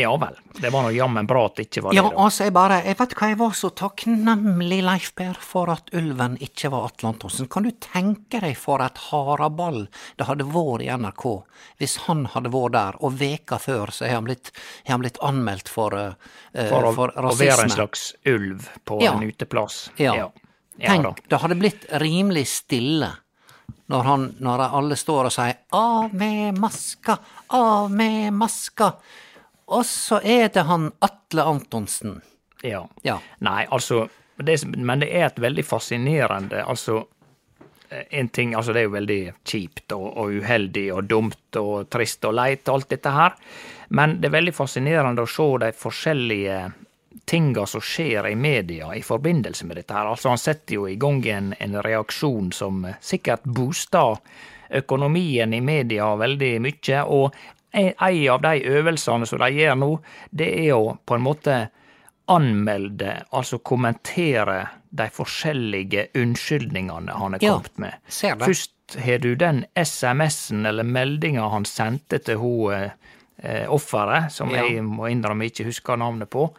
Ja 0.00 0.12
vel. 0.20 0.36
Det 0.60 0.70
var 0.72 0.82
nå 0.86 0.90
jammen 0.94 1.26
bra 1.28 1.44
at 1.46 1.56
det 1.58 1.66
ikke 1.68 1.82
var 1.86 1.94
Ja, 1.96 2.02
da. 2.06 2.10
altså, 2.24 2.44
jeg 2.48 2.54
bare 2.56 2.80
Jeg 2.84 2.96
vet 2.98 3.14
hva, 3.18 3.28
jeg 3.32 3.38
var 3.40 3.54
så 3.58 3.70
takknemlig, 3.70 4.80
Leif 4.86 5.12
Per, 5.18 5.34
for 5.40 5.70
at 5.72 5.90
ulven 5.96 6.36
ikke 6.40 6.70
var 6.72 6.88
Atle 6.90 7.12
Antonsen. 7.12 7.48
Kan 7.52 7.66
du 7.68 7.70
tenke 7.84 8.40
deg 8.40 8.56
for 8.58 8.82
et 8.84 8.98
haraball 9.10 9.86
det 10.18 10.26
hadde 10.28 10.44
vært 10.50 10.82
i 10.86 10.90
NRK 10.96 11.24
hvis 11.80 11.96
han 12.06 12.26
hadde 12.34 12.50
vært 12.52 12.72
der, 12.76 12.96
og 13.04 13.16
veka 13.20 13.58
før 13.60 13.90
så 13.92 14.04
har 14.06 14.18
han 14.20 14.24
blitt, 14.28 14.50
har 14.86 14.94
han 14.96 15.00
blitt 15.04 15.18
anmeldt 15.24 15.68
for, 15.68 15.94
uh, 15.96 16.12
For 16.68 16.84
å, 16.90 16.92
for 16.96 17.12
å 17.16 17.32
være 17.36 17.64
en 17.64 17.72
slags 17.72 18.14
ulv 18.28 18.68
på 18.84 19.00
Ja. 19.02 19.14
en 19.16 19.24
uteplass. 19.28 19.90
Ja. 19.96 20.14
Ja, 20.14 20.30
ja. 20.78 20.94
Tenk, 20.96 21.22
det 21.28 21.40
hadde 21.40 21.56
blitt 21.60 21.84
rimelig 22.00 22.46
stille 22.48 23.12
når, 23.90 24.02
han, 24.06 24.26
når 24.38 24.62
alle 24.70 24.96
står 24.96 25.26
og 25.28 25.32
sier 25.34 25.56
'av 25.72 26.12
med 26.14 26.58
maska', 26.58 27.18
'av 27.50 27.90
med 27.90 28.32
maska', 28.32 28.92
og 29.70 29.86
så 29.86 30.20
er 30.24 30.50
det 30.52 30.66
han 30.66 30.90
Atle 30.98 31.46
Antonsen. 31.46 32.20
Ja. 32.62 32.88
Ja. 33.02 33.20
Nei, 33.38 33.66
altså 33.70 34.08
det, 34.36 34.58
Men 34.76 35.00
det 35.00 35.08
er 35.16 35.26
et 35.26 35.38
veldig 35.40 35.64
fascinerende 35.64 36.60
Altså, 36.64 37.04
eh, 37.88 38.04
en 38.20 38.28
ting 38.28 38.54
Altså, 38.54 38.72
det 38.72 38.82
er 38.82 38.88
jo 38.88 38.96
veldig 38.96 39.20
kjipt 39.44 39.94
og, 39.96 40.06
og 40.16 40.36
uheldig 40.42 40.86
og 40.92 41.08
dumt 41.08 41.56
og 41.60 41.88
trist 41.92 42.24
og 42.28 42.36
leit 42.36 42.68
og 42.68 42.74
alt 42.80 42.92
dette 42.92 43.14
her, 43.14 43.34
men 43.88 44.20
det 44.20 44.28
er 44.28 44.36
veldig 44.36 44.54
fascinerende 44.54 45.24
å 45.24 45.30
se 45.30 45.48
de 45.64 45.72
forskjellige 45.74 46.58
tinga 47.26 47.64
som 47.66 47.82
skjer 47.82 48.28
i 48.30 48.36
media 48.38 48.92
i 48.94 49.02
forbindelse 49.02 49.66
med 49.66 49.80
dette 49.80 49.94
her. 49.94 50.06
Altså, 50.06 50.30
han 50.30 50.38
setter 50.38 50.76
jo 50.76 50.86
i 50.88 50.94
gang 51.00 51.24
en, 51.26 51.52
en 51.58 51.74
reaksjon 51.82 52.52
som 52.54 52.84
sikkert 53.02 53.44
booster 53.44 54.18
økonomien 54.70 55.54
i 55.54 55.60
media 55.60 56.12
veldig 56.16 56.52
mye, 56.62 57.02
og 57.02 57.34
en 57.72 57.92
av 58.30 58.40
de 58.42 58.54
øvelsene 58.66 59.26
som 59.26 59.38
de 59.38 59.50
gjør 59.54 59.76
nå, 59.78 59.90
det 60.30 60.48
er 60.66 60.74
å 60.74 60.96
på 61.06 61.14
en 61.16 61.22
måte 61.22 61.68
anmelde, 62.30 63.22
altså 63.34 63.58
kommentere 63.58 64.68
de 64.90 65.06
forskjellige 65.14 66.08
unnskyldningene 66.18 67.14
han 67.18 67.32
har 67.36 67.42
Ja, 67.42 67.54
kommet 67.58 67.78
med. 67.78 67.92
ser 68.08 68.34
det. 68.36 68.46
Først 68.46 68.96
har 69.04 69.18
du 69.18 69.34
den 69.38 69.64
SMS-en 69.76 70.66
eller 70.66 70.82
meldinga 70.84 71.48
han 71.50 71.64
sendte 71.64 72.18
til 72.18 72.38
hun 72.38 72.72
eh, 73.42 73.66
offeret, 73.68 74.30
som 74.32 74.50
Ja. 74.50 74.64
jeg 74.66 74.82
må 74.84 75.08
innrømme 75.10 75.46
ikke 75.50 75.64
husker 75.64 75.96
navnet 75.96 76.30
på. 76.30 76.50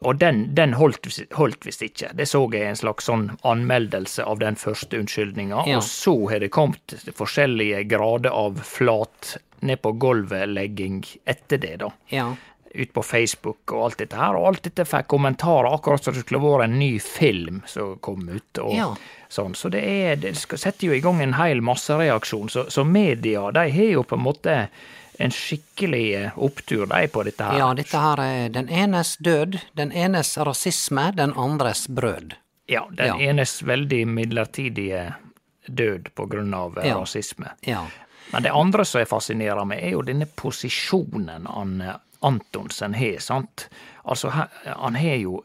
Og 0.00 0.16
den, 0.16 0.54
den 0.56 0.72
holdt, 0.78 1.04
holdt 1.36 1.66
visst 1.68 1.82
ikke. 1.84 2.08
Det 2.16 2.24
så 2.28 2.40
jeg 2.54 2.70
en 2.70 2.78
slags 2.78 3.04
sånn 3.10 3.26
anmeldelse 3.44 4.24
av 4.24 4.38
den 4.40 4.56
første 4.56 4.96
unnskyldninga. 4.96 5.64
Ja. 5.68 5.76
Og 5.76 5.84
så 5.84 6.14
har 6.30 6.40
det 6.40 6.48
kommet 6.56 6.94
forskjellige 7.18 7.82
grader 7.90 8.32
av 8.32 8.62
flat 8.64 9.34
ned 9.60 9.82
på 9.84 9.92
gulvet-legging 10.00 11.02
etter 11.28 11.60
det, 11.60 11.74
da. 11.82 11.90
Ja. 12.08 12.30
Ut 12.70 12.92
på 12.94 13.02
Facebook 13.02 13.74
og 13.74 13.82
alt 13.90 13.98
dette 14.00 14.16
her. 14.16 14.38
Og 14.38 14.46
alt 14.54 14.62
dette 14.70 14.86
fikk 14.88 15.08
kommentarer, 15.12 15.68
akkurat 15.74 16.04
som 16.06 16.14
det 16.16 16.22
skulle 16.24 16.40
vært 16.46 16.68
en 16.70 16.78
ny 16.80 16.94
film 17.02 17.60
som 17.68 17.98
kom 18.00 18.24
ut. 18.30 18.58
og 18.62 18.72
Ja. 18.78 18.94
sånn. 19.28 19.52
Så 19.54 19.68
det, 19.68 19.82
er, 19.84 20.16
det 20.16 20.32
setter 20.38 20.86
jo 20.86 20.94
i 20.96 21.02
gang 21.04 21.20
en 21.20 21.34
hel 21.36 21.60
massereaksjon. 21.60 22.48
Så, 22.48 22.70
så 22.70 22.84
media 22.88 23.50
de 23.52 23.66
har 23.68 23.92
jo 23.98 24.02
på 24.02 24.16
en 24.16 24.24
måte 24.24 24.56
en 25.20 25.30
skikkelig 25.34 26.04
eh, 26.16 26.38
opptur, 26.40 26.86
de, 26.90 27.00
på 27.12 27.22
dette 27.28 27.44
her. 27.44 27.58
ja, 27.60 27.70
dette 27.76 27.98
her 28.00 28.20
er 28.24 28.48
den 28.54 28.68
enes 28.72 29.16
død, 29.20 29.58
den 29.76 29.92
enes 29.92 30.34
rasisme, 30.38 31.10
den 31.16 31.32
andres 31.36 31.86
brød. 31.88 32.34
Ja, 32.70 32.86
den 32.90 33.06
Ja. 33.06 33.16
enes 33.30 33.58
veldig 33.62 34.04
midlertidige 34.08 35.14
død 35.66 36.08
på 36.14 36.26
grunn 36.30 36.54
av 36.54 36.78
eh, 36.78 36.88
Ja. 36.88 36.98
rasisme. 37.00 37.50
Ja. 37.66 37.86
Men 38.32 38.42
det 38.42 38.50
andre 38.54 38.84
som 38.84 39.00
jeg 39.00 39.08
fascinerer 39.10 39.64
meg, 39.66 39.82
er 39.82 39.90
jo 39.96 40.02
denne 40.06 40.26
posisjonen 40.26 41.46
han 41.50 41.80
eh, 41.80 41.96
Antonsen 42.22 42.94
har, 42.94 43.18
sant. 43.18 43.68
Altså, 44.04 44.28
han 44.66 44.94
har 44.94 45.16
jo 45.16 45.42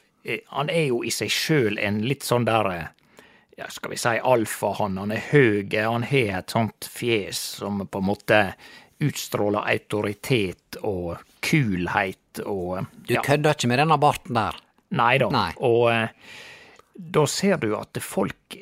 Han 0.50 0.70
er 0.70 0.88
jo 0.88 1.04
i 1.06 1.12
seg 1.14 1.30
sjøl 1.30 1.78
en 1.80 2.00
litt 2.02 2.24
sånn 2.26 2.46
der 2.48 2.66
eh, 2.74 2.86
ja, 3.58 3.68
skal 3.70 3.92
vi 3.92 3.98
si 4.02 4.10
alfahann. 4.18 4.98
Han 4.98 5.12
er 5.14 5.22
høy, 5.32 5.70
han 5.78 6.04
har 6.04 6.40
et 6.40 6.50
sånt 6.52 6.88
fjes 6.92 7.38
som 7.62 7.84
på 7.88 8.02
en 8.02 8.08
måte 8.10 8.40
utstråler 9.06 9.70
autoritet 9.72 10.80
og 10.84 11.16
kulhet 11.46 12.44
og 12.46 12.76
eh, 12.80 12.90
Du 13.08 13.16
ja. 13.18 13.24
kødder 13.26 13.56
ikke 13.56 13.72
med 13.72 13.82
denne 13.84 14.00
barten 14.02 14.38
der. 14.38 14.60
Nei 14.96 15.16
da. 15.22 15.30
Nei. 15.34 15.50
Og 15.66 15.88
eh, 15.94 16.36
da 16.96 17.26
ser 17.28 17.58
du 17.60 17.74
at 17.76 17.98
folk, 18.00 18.56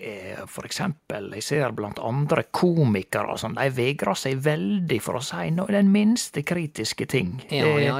for 0.50 0.66
eksempel, 0.66 1.28
jeg 1.38 1.46
ser 1.46 1.76
blant 1.78 2.00
andre 2.02 2.48
komikere 2.50 3.36
og 3.36 3.38
sånn, 3.38 3.54
de 3.60 3.68
vegrer 3.76 4.18
seg 4.18 4.40
veldig 4.42 4.98
for 5.06 5.20
å 5.20 5.22
si 5.22 5.52
den 5.54 5.92
minste 5.94 6.42
kritiske 6.42 7.06
ting. 7.14 7.36
Ja, 7.54 7.68
ja, 7.68 8.00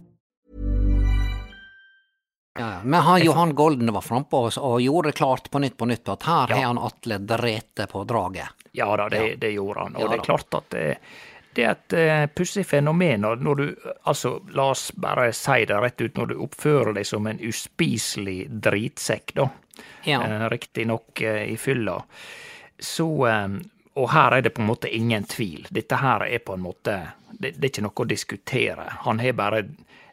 Ja. 2.59 2.83
Men 2.83 3.01
han 3.01 3.23
Johan 3.23 3.55
Golden 3.55 3.93
var 3.93 4.01
frampå 4.01 4.49
og, 4.57 4.81
gjorde 4.81 5.11
klart 5.11 5.51
på 5.51 5.59
nytt 5.59 5.77
på 5.77 5.87
nytt 5.87 6.09
at 6.09 6.23
her 6.27 6.51
har 6.51 6.65
han 6.65 6.79
Atle 6.81 7.17
drete 7.17 7.87
på 7.87 8.03
draget. 8.03 8.47
Ja 8.71 8.89
da, 8.97 9.09
det, 9.09 9.27
Ja. 9.27 9.35
det 9.37 9.51
gjorde 9.51 9.79
han. 9.79 9.95
Og 9.95 10.01
Ja 10.01 10.07
det 10.07 10.19
er 10.19 10.23
klart 10.23 10.53
at 10.59 10.69
det, 10.69 10.97
det 11.55 11.63
er 11.63 11.71
et 11.71 11.93
uh, 11.95 12.27
pussig 12.35 12.65
fenomen 12.67 13.21
når, 13.21 13.55
du 13.55 13.75
Altså, 14.03 14.39
la 14.51 14.69
oss 14.71 14.91
bare 14.95 15.31
si 15.33 15.65
det 15.65 15.79
rett 15.79 16.01
ut, 16.01 16.17
når 16.17 16.31
du 16.31 16.37
oppfører 16.43 16.93
deg 16.95 17.07
som 17.07 17.27
en 17.27 17.39
uspiselig 17.39 18.45
dritsekk, 18.49 19.35
da. 19.35 19.49
Ja. 20.07 20.21
Uh, 20.23 20.49
Riktignok 20.51 21.21
i 21.21 21.57
fylla. 21.57 22.01
Så, 22.81 23.27
eh, 23.27 23.47
og 23.93 24.09
her 24.09 24.31
er 24.37 24.41
det 24.41 24.55
på 24.55 24.61
en 24.63 24.67
måte 24.71 24.89
ingen 24.89 25.23
tvil. 25.23 25.67
Dette 25.69 25.99
her 26.01 26.23
er 26.25 26.39
på 26.39 26.55
en 26.57 26.63
måte 26.65 26.95
Det, 27.31 27.51
det 27.57 27.63
er 27.63 27.69
ikke 27.71 27.83
noe 27.85 28.03
å 28.03 28.05
diskutere. 28.09 28.85
Han 29.05 29.19
har 29.19 29.33
bare 29.33 29.61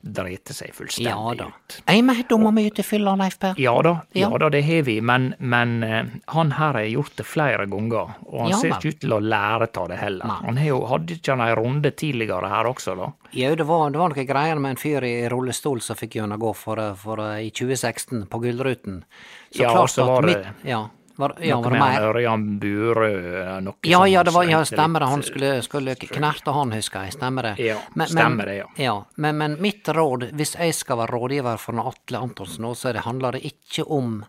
drete 0.02 0.54
seg 0.54 0.74
fullstendig 0.74 1.11
Ja 1.11 1.34
da. 1.34 1.46
ut. 1.48 1.78
Er 1.87 1.94
vi 1.98 2.02
meg 2.02 2.66
ut 2.72 2.78
i 2.78 2.82
fylla, 2.87 3.14
Leif 3.16 3.38
Per. 3.38 3.54
Ja 3.58 3.74
da, 3.82 3.92
ja. 4.14 4.28
Ja. 4.30 4.38
da, 4.38 4.48
det 4.50 4.62
har 4.64 4.82
vi, 4.87 5.00
men, 5.00 5.34
men 5.38 5.82
eh, 5.82 6.04
han 6.34 6.52
her 6.52 6.72
har 6.78 6.87
gjort 6.88 7.16
det 7.16 7.26
flere 7.26 7.66
ganger, 7.66 8.14
og 8.26 8.40
han 8.44 8.50
Ja 8.50 8.58
ser 8.61 8.74
ikke 8.76 8.88
ut 8.94 9.00
til 9.00 9.12
å 9.16 9.20
lære 9.20 9.68
av 9.76 9.88
det 9.88 9.96
heller. 9.98 10.26
Nei. 10.26 10.38
Han 10.46 10.56
har 10.62 10.68
jo, 10.70 10.80
hadde 10.87 11.16
ikke 11.18 11.34
han 11.37 11.44
ei 11.48 11.54
runde 11.58 11.90
tidligere 11.90 12.48
her 12.48 12.70
også, 12.70 12.96
da? 12.98 13.11
Jau, 13.32 13.54
det 13.56 13.66
var, 13.68 13.90
det 13.90 13.98
var 14.00 14.14
noen 14.14 14.26
greier 14.28 14.58
med 14.62 14.70
en 14.76 14.80
fyr 14.80 15.04
i 15.04 15.14
rullestol 15.28 15.80
som 15.84 15.96
fikk 15.98 16.16
gjennomgå 16.20 16.54
for, 16.56 16.80
for, 16.96 17.20
i 17.42 17.50
2016 17.50 18.26
på 18.30 18.40
Gullruten. 18.46 19.02
Så 19.50 19.62
Ja, 19.64 19.72
klart 19.74 19.90
så 19.90 20.06
at 20.08 20.24
det- 20.26 20.37
mitt- 20.38 20.64
Ja, 20.68 20.88
var, 21.18 21.35
ja, 21.42 21.57
Noe 21.57 21.64
var 21.64 21.74
det 21.74 21.83
mer? 21.83 22.04
Ørjan 22.12 22.42
Burøe, 22.62 23.57
noe 23.66 23.90
Ja, 23.90 24.04
ja, 24.07 24.22
det 24.22 24.33
var, 24.35 24.46
ja, 24.46 24.61
stemmer 24.64 25.02
det. 25.02 25.11
Han 25.11 25.22
skulle, 25.26 25.50
skulle 25.66 25.96
knerte 25.98 26.54
han, 26.54 26.72
husker 26.76 27.09
jeg. 27.09 27.16
Stemmer 27.18 27.50
det. 27.50 27.54
Ja, 27.66 27.78
stemmer 28.07 28.46
det, 28.46 28.57
ja. 28.78 28.96
Men, 29.16 29.38
men 29.40 29.57
mitt 29.62 29.88
råd, 29.90 30.28
hvis 30.38 30.54
jeg 30.54 30.76
skal 30.78 31.00
være 31.02 31.18
rådgiver 31.18 31.59
for 31.59 31.83
Atle 31.83 32.22
Antonsen 32.22 32.62
nå, 32.62 32.74
så 32.78 32.94
det, 32.94 33.02
handler 33.09 33.38
det 33.38 33.46
ikke 33.50 33.88
om 33.90 34.20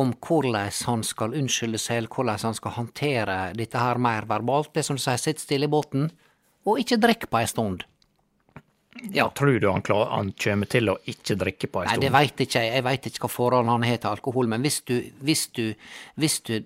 om 0.00 0.12
hvordan 0.22 0.68
han 0.86 1.02
skal 1.04 1.34
unnskylde 1.36 1.78
seg, 1.80 1.98
eller 1.98 2.14
hvordan 2.14 2.38
han 2.44 2.56
skal 2.56 2.76
håndtere 2.76 3.38
dette 3.58 3.80
her 3.80 3.98
mer 4.00 4.28
verbalt. 4.30 4.70
Det 4.74 4.84
som 4.86 4.96
du 4.96 5.02
sier, 5.02 5.18
sitt 5.20 5.42
stille 5.42 5.66
i 5.66 5.72
båten, 5.72 6.10
og 6.68 6.80
ikke 6.80 7.00
drikk 7.00 7.26
på 7.30 7.40
ei 7.40 7.48
stund. 7.50 7.84
Ja, 9.14 9.28
tror 9.36 9.58
du 9.60 9.68
han, 9.70 9.82
klar, 9.82 10.10
han 10.12 10.32
kommer 10.36 10.68
til 10.70 10.90
å 10.92 10.96
ikke 11.08 11.36
drikke 11.40 11.70
på 11.72 11.82
ei 11.82 11.88
Nei, 11.88 11.94
stund? 11.94 12.04
det 12.04 12.12
veit 12.14 12.42
ikke 12.44 12.64
jeg. 12.64 12.72
Jeg 12.76 12.86
veit 12.86 13.06
ikke 13.10 13.24
hva 13.24 13.32
forhold 13.32 13.70
han 13.72 13.86
har 13.88 14.00
til 14.02 14.10
alkohol, 14.10 14.50
men 14.52 14.64
hvis 14.66 14.80
du, 14.88 14.96
hvis 15.24 15.46
du, 15.56 15.62
hvis 16.20 16.40
du, 16.46 16.58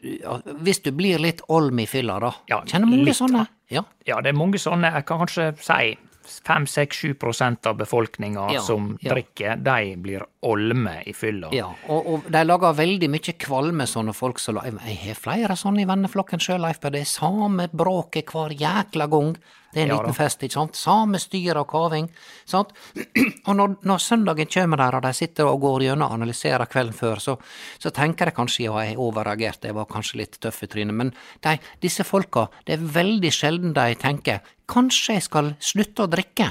hvis 0.66 0.82
du 0.84 0.90
blir 0.96 1.22
litt 1.22 1.44
olm 1.48 1.78
i 1.78 1.86
fylla, 1.90 2.18
da. 2.22 2.32
Ja, 2.50 2.62
Kjenner 2.66 2.90
mange 2.90 3.06
litt, 3.10 3.20
sånne? 3.20 3.46
Ja. 3.72 3.84
Ja, 4.06 4.18
det 4.24 4.34
er 4.34 4.38
mange 4.38 4.60
sånne, 4.60 4.90
jeg 4.98 5.06
kan 5.08 5.22
kanskje 5.24 5.52
si 5.62 5.94
5-6-7 6.24 7.14
prosent 7.20 7.66
av 7.66 7.76
befolkninga 7.76 8.46
Ja, 8.54 8.60
som 8.64 8.94
drikker, 9.00 9.56
de 9.60 9.96
blir 10.00 10.24
olme 10.48 10.96
i 11.06 11.12
fylla. 11.16 11.50
Ja, 11.52 11.68
og, 11.88 12.06
og 12.08 12.30
de 12.32 12.44
lager 12.44 12.76
veldig 12.78 13.10
mye 13.12 13.34
kvalme, 13.40 13.86
sånne 13.88 14.14
folk 14.16 14.40
Så 14.40 14.54
Jeg 14.64 14.98
har 15.04 15.20
flere 15.20 15.56
sånne 15.56 15.84
i 15.84 15.88
venneflokken 15.88 16.40
sjøl, 16.40 16.62
Leif, 16.64 16.80
det 16.80 17.02
er 17.04 17.10
samme 17.10 17.68
bråket 17.72 18.32
hver 18.32 18.56
jækla 18.56 19.08
gang. 19.12 19.36
Det 19.74 19.82
er 19.82 19.88
en 19.88 19.90
Ja 19.90 19.98
liten 19.98 20.14
da. 20.14 20.16
fest, 20.16 20.42
ikke 20.46 20.54
sant? 20.54 20.78
Samme 20.78 21.18
styr 21.18 21.58
og 21.58 21.66
kaving. 21.70 22.08
Sant? 22.46 22.72
Og 23.48 23.56
når, 23.58 23.76
når 23.84 24.00
søndagen 24.00 24.48
kommer 24.48 24.80
der, 24.80 24.96
og 24.96 25.02
de 25.04 25.12
sitter 25.12 25.48
og 25.50 25.60
går 25.60 25.82
gjennom 25.84 26.08
og 26.08 26.14
analyserer 26.16 26.70
kvelden 26.70 26.96
før, 26.96 27.20
så, 27.20 27.34
så 27.82 27.90
tenker 27.94 28.30
jeg 28.30 28.36
kanskje 28.38 28.64
ja, 28.64 28.74
jeg 28.86 28.96
overreagerte, 29.02 29.68
jeg 29.68 29.76
var 29.76 29.88
kanskje 29.90 30.20
litt 30.22 30.38
tøff 30.40 30.62
i 30.64 30.68
trynet, 30.70 30.96
men 30.96 31.10
de, 31.44 31.58
disse 31.82 32.06
folka, 32.08 32.46
det 32.64 32.78
er 32.78 32.86
veldig 32.94 33.32
sjelden 33.34 33.74
de 33.76 33.98
tenker 34.00 34.54
kanskje 34.70 35.18
jeg 35.18 35.26
skal 35.26 35.50
slutte 35.60 36.06
å 36.06 36.10
drikke. 36.10 36.48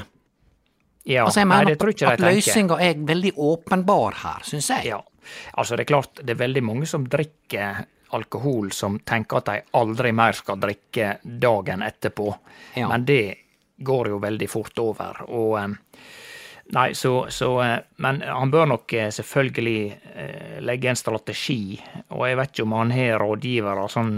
Ja, 1.10 1.26
altså, 1.26 1.42
jeg 1.42 1.50
nei, 1.52 1.64
det 1.68 1.80
tror 1.82 1.92
ikke 1.92 2.12
at 2.12 2.20
de 2.20 2.24
tenker. 2.24 2.38
løsninga 2.38 2.78
er 2.86 3.02
veldig 3.10 3.34
åpenbar 3.50 4.20
her, 4.22 4.46
syns 4.48 4.70
jeg. 4.72 4.94
Ja, 4.94 5.02
altså 5.58 5.80
det 5.80 5.88
er 5.88 5.92
klart, 5.96 6.22
det 6.22 6.36
er 6.36 6.40
veldig 6.44 6.64
mange 6.64 6.88
som 6.90 7.08
drikker 7.10 7.84
alkohol 8.14 8.72
som 8.72 9.00
tenker 9.00 9.42
at 9.42 9.50
de 9.50 9.62
aldri 9.80 10.12
mer 10.16 10.38
skal 10.38 10.60
drikke 10.62 11.18
dagen 11.24 11.84
etterpå. 11.86 12.30
Ja. 12.76 12.88
Men 12.90 13.06
det 13.06 13.44
går 13.78 14.08
jo 14.08 14.18
veldig 14.18 14.50
fort 14.50 14.80
over. 14.80 15.24
Og 15.30 15.58
eh, 15.60 15.72
Nei, 16.74 16.94
så, 16.96 17.26
så 17.30 17.50
eh, 17.62 17.80
Men 17.96 18.22
han 18.22 18.52
bør 18.52 18.70
nok 18.72 18.94
eh, 18.94 19.10
selvfølgelig 19.12 20.62
legge 20.64 20.90
en 20.90 20.98
strategi, 20.98 21.76
og 22.08 22.24
jeg 22.28 22.38
vet 22.40 22.54
ikke 22.54 22.64
om 22.64 22.76
han 22.78 22.94
har 22.96 23.20
rådgivere 23.20 23.88
sånn 23.92 24.14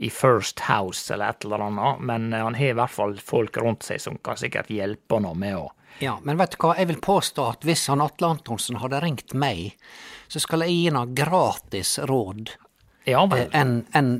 i 0.00 0.08
First 0.08 0.62
House 0.64 1.12
eller 1.12 1.34
et 1.34 1.44
eller 1.44 1.66
annet, 1.66 2.00
men 2.08 2.30
han 2.32 2.56
har 2.56 2.72
i 2.72 2.78
hvert 2.78 2.94
fall 2.94 3.12
folk 3.20 3.58
rundt 3.60 3.84
seg 3.84 4.00
som 4.00 4.16
kan 4.24 4.38
sikkert 4.40 4.70
hjelpe 4.72 5.18
han 5.20 5.36
med 5.36 5.58
å 5.58 5.66
Ja, 6.00 6.14
men 6.24 6.40
vet 6.40 6.54
du 6.54 6.62
hva, 6.62 6.72
jeg 6.78 6.88
vil 6.88 7.02
påstå 7.04 7.44
at 7.52 7.66
hvis 7.68 7.84
han 7.92 8.00
Atle 8.00 8.30
Antonsen 8.32 8.80
hadde 8.80 9.02
ringt 9.04 9.36
meg, 9.36 9.76
så 10.32 10.40
skal 10.40 10.64
jeg 10.64 10.78
gi 10.78 10.88
han 10.94 11.14
gratis 11.18 11.98
råd 12.08 12.54
Ja 13.08 13.24
eh, 13.36 13.46
enn 13.56 13.80
en, 13.96 14.10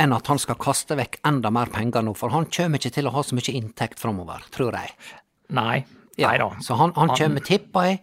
en 0.00 0.14
at 0.16 0.28
han 0.32 0.40
skal 0.40 0.58
kaste 0.60 0.96
vekk 0.98 1.20
enda 1.28 1.50
mer 1.52 1.72
penger 1.72 2.04
nå, 2.06 2.14
for 2.18 2.32
han 2.34 2.48
kommer 2.52 2.80
ikke 2.80 2.94
til 2.96 3.10
å 3.10 3.14
ha 3.16 3.24
så 3.26 3.36
mye 3.38 3.56
inntekt 3.56 4.00
framover, 4.00 4.44
tror 4.54 4.78
jeg. 4.78 4.94
Nei. 5.52 5.82
Nei 6.20 6.36
da. 6.40 6.50
Så 6.60 6.76
han, 6.80 6.92
han 6.96 7.12
kommer, 7.16 7.44
tipper 7.44 7.88
jeg, 7.88 8.02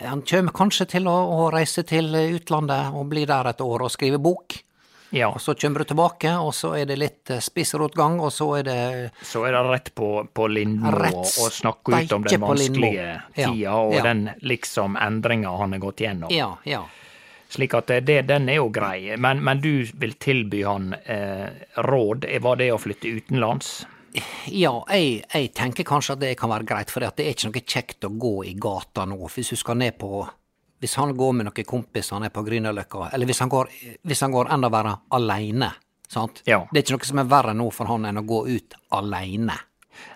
han 0.00 0.24
kommer 0.28 0.56
kanskje 0.56 0.86
til 0.96 1.08
å, 1.10 1.16
å 1.36 1.46
reise 1.52 1.84
til 1.88 2.12
utlandet 2.16 2.96
og 2.96 3.08
bli 3.12 3.26
der 3.28 3.52
et 3.52 3.64
år 3.64 3.86
og 3.86 3.92
skrive 3.92 4.20
bok. 4.22 4.60
Ja. 5.10 5.28
Og 5.34 5.40
så 5.42 5.54
kommer 5.54 5.82
du 5.82 5.90
tilbake, 5.90 6.30
og 6.38 6.54
så 6.54 6.72
er 6.78 6.86
det 6.86 6.96
litt 7.00 7.30
eh, 7.34 7.42
spissrotgang, 7.42 8.20
og 8.22 8.30
så 8.32 8.46
er 8.60 8.66
det 8.68 8.82
så 9.26 9.42
er 9.48 9.56
det 9.56 9.62
rett 9.66 9.90
på, 9.94 10.10
på 10.30 10.46
Lindmo 10.46 10.92
og, 10.92 11.26
snakke 11.26 11.96
ut 11.96 12.14
om 12.14 12.26
den 12.26 12.44
vanskelige 12.44 13.08
tida 13.34 13.50
Ja, 13.58 13.76
og 13.82 13.98
den 14.06 14.28
liksom 14.46 14.98
endringa 15.00 15.56
han 15.58 15.74
har 15.74 15.82
gått 15.82 16.04
gjennom. 16.06 16.30
Ja, 16.34 16.52
ja. 16.64 16.84
Slik 17.50 17.74
at 17.74 17.88
det, 17.90 18.00
det, 18.06 18.20
den 18.28 18.48
er 18.48 18.60
jo 18.60 18.68
grei. 18.70 19.16
Men, 19.18 19.40
men 19.42 19.62
du 19.62 19.82
vil 19.98 20.12
tilby 20.22 20.62
han 20.62 20.92
eh, 20.94 21.48
råd. 21.82 22.28
Var 22.42 22.60
det 22.60 22.68
å 22.70 22.78
flytte 22.78 23.10
utenlands? 23.10 23.80
Ja, 24.50 24.72
jeg, 24.90 25.22
jeg 25.30 25.50
tenker 25.54 25.86
kanskje 25.86 26.16
at 26.16 26.22
det 26.22 26.34
kan 26.38 26.50
være 26.50 26.66
greit, 26.66 26.90
for 26.90 27.02
det 27.02 27.22
er 27.22 27.32
ikke 27.34 27.50
noe 27.50 27.62
kjekt 27.62 28.06
å 28.06 28.10
gå 28.10 28.34
i 28.50 28.54
gata 28.58 29.06
nå. 29.06 29.18
Hvis 29.34 29.52
du 29.54 29.58
skal 29.58 29.78
ned 29.82 29.98
på 29.98 30.24
Hvis 30.80 30.94
han 30.96 31.12
går 31.12 31.32
med 31.36 31.44
noen 31.44 31.66
kompiser 31.68 32.24
er 32.24 32.32
på 32.32 32.42
Grünerløkka, 32.42 33.10
eller 33.12 33.28
hvis 33.28 33.42
han 33.42 33.50
går, 33.52 33.68
hvis 34.08 34.22
han 34.24 34.32
går 34.32 34.48
enda 34.54 34.70
verre 34.72 34.94
aleine, 35.12 35.68
sant. 36.08 36.40
Ja. 36.46 36.62
Det 36.70 36.80
er 36.80 36.86
ikke 36.86 36.96
noe 36.96 37.08
som 37.10 37.20
er 37.20 37.28
verre 37.28 37.52
nå 37.54 37.66
for 37.74 37.90
han 37.90 38.06
enn 38.08 38.22
å 38.22 38.24
gå 38.24 38.38
ut 38.48 38.78
aleine. 38.96 39.58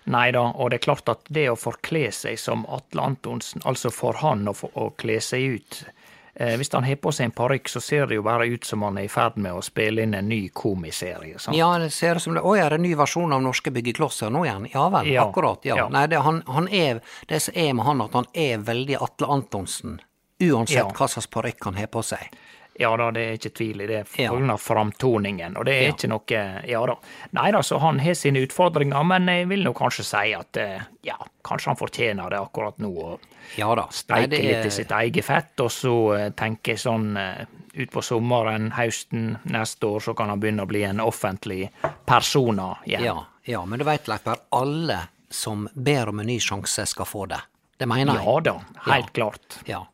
Nei 0.08 0.30
da, 0.32 0.46
og 0.48 0.70
det 0.70 0.78
er 0.78 0.86
klart 0.86 1.10
at 1.12 1.28
det 1.28 1.50
å 1.50 1.58
forkle 1.60 2.06
seg 2.16 2.38
som 2.40 2.64
Atle 2.72 3.04
Antonsen, 3.04 3.60
altså 3.68 3.92
for 3.92 4.16
han 4.22 4.48
å, 4.48 4.54
å 4.56 4.88
kle 4.96 5.18
seg 5.20 5.58
ut 5.58 5.82
eh, 5.84 6.03
Hvis 6.34 6.72
han 6.74 6.82
har 6.84 6.96
på 6.98 7.12
seg 7.14 7.28
en 7.28 7.30
parykk, 7.36 7.68
så 7.70 7.80
ser 7.80 8.06
det 8.10 8.16
jo 8.18 8.22
bare 8.26 8.46
ut 8.50 8.64
som 8.66 8.82
han 8.82 8.96
er 8.98 9.06
i 9.06 9.10
ferd 9.12 9.36
med 9.38 9.54
å 9.54 9.60
spille 9.62 10.02
inn 10.02 10.14
en 10.18 10.26
ny 10.28 10.48
komiserie. 10.48 11.38
Sant? 11.38 11.56
Ja, 11.56 11.68
det 11.78 11.92
ser 11.94 12.16
ut 12.18 12.22
som 12.24 12.34
det 12.34 12.42
Å, 12.42 12.56
er 12.58 12.70
det 12.74 12.80
en 12.80 12.82
ny 12.82 12.94
versjon 12.98 13.32
av 13.32 13.42
Norske 13.44 13.70
byggeklosser 13.70 14.32
nå 14.34 14.42
igjen? 14.44 14.66
Ja 14.72 14.88
vel, 14.90 15.12
Ja, 15.12 15.28
akkurat. 15.28 15.62
Ja. 15.62 15.76
ja. 15.76 15.88
Nei, 15.94 16.06
det, 16.10 16.18
han, 16.26 16.42
han 16.50 16.66
er 16.68 17.00
Det 17.30 17.38
som 17.44 17.54
er 17.54 17.70
med 17.78 17.86
han, 17.86 18.02
at 18.02 18.18
han 18.18 18.26
er 18.34 18.58
veldig 18.66 18.98
Atle 19.00 19.30
Antonsen. 19.36 20.00
Uansett 20.42 20.76
Ja. 20.80 20.88
hva 20.90 21.06
slags 21.08 21.30
parykk 21.30 21.64
han 21.70 21.78
har 21.78 21.86
på 21.86 22.02
seg. 22.02 22.34
Ja 22.80 22.96
da, 22.96 23.10
det 23.14 23.22
er 23.28 23.36
ikke 23.38 23.52
tvil 23.54 23.80
i 23.84 23.86
det, 23.86 24.00
pga. 24.10 24.22
Ja. 24.26 24.56
framtoningen. 24.58 25.56
Og 25.56 25.64
det 25.64 25.74
er 25.74 25.82
Ja. 25.86 25.92
ikke 25.92 26.08
noe 26.10 26.62
Ja 26.68 26.86
da. 26.86 26.96
Nei 27.32 27.50
da, 27.52 27.60
så 27.62 27.78
han 27.78 27.98
har 28.00 28.14
sine 28.14 28.42
utfordringer, 28.46 29.04
men 29.06 29.26
jeg 29.28 29.48
vil 29.48 29.62
nå 29.64 29.72
kanskje 29.74 30.04
si 30.04 30.32
at 30.34 30.56
eh, 30.56 30.80
ja, 31.02 31.16
kanskje 31.44 31.66
han 31.70 31.76
fortjener 31.76 32.30
det 32.30 32.38
akkurat 32.40 32.78
nå. 32.78 32.90
Og 32.90 33.20
Ja 33.56 33.74
da. 33.74 33.82
Nei, 33.84 33.92
steike 33.92 34.30
det 34.30 34.42
litt 34.42 34.66
i 34.66 34.70
sitt 34.70 34.90
eget 34.90 35.24
fett, 35.24 35.60
og 35.60 35.70
så 35.70 35.94
eh, 36.18 36.30
tenke 36.30 36.74
sånn 36.76 37.16
eh, 37.16 37.44
utpå 37.76 38.02
sommeren, 38.02 38.70
høsten 38.72 39.38
neste 39.44 39.86
år, 39.86 40.00
så 40.00 40.14
kan 40.14 40.28
han 40.28 40.40
begynne 40.40 40.62
å 40.62 40.66
bli 40.70 40.82
en 40.86 41.00
offentlig 41.00 41.70
persona 42.06 42.76
igjen. 42.86 43.04
Ja, 43.04 43.24
ja, 43.44 43.64
men 43.66 43.78
du 43.78 43.84
veit, 43.84 44.06
Leif 44.08 44.26
alle 44.50 44.98
som 45.30 45.68
ber 45.74 46.08
om 46.08 46.20
en 46.20 46.26
ny 46.26 46.38
sjanse, 46.40 46.86
skal 46.86 47.04
få 47.06 47.26
det. 47.28 47.40
Det 47.78 47.88
mener 47.90 48.14
jeg. 48.14 48.24
Ja 48.24 48.40
da, 48.40 48.52
helt 48.86 49.06
Ja. 49.06 49.12
klart. 49.12 49.58
Ja. 49.66 49.86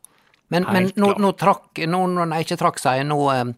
Men, 0.51 0.67
men 0.67 0.91
nå, 0.99 1.13
nå 1.23 1.31
trakk 1.39 1.79
nå, 1.87 2.03
nå, 2.11 2.27
Nei, 2.27 2.41
ikke 2.43 2.59
trakk 2.59 2.79
seg. 2.81 3.05
Nå 3.07 3.17
eh, 3.31 3.51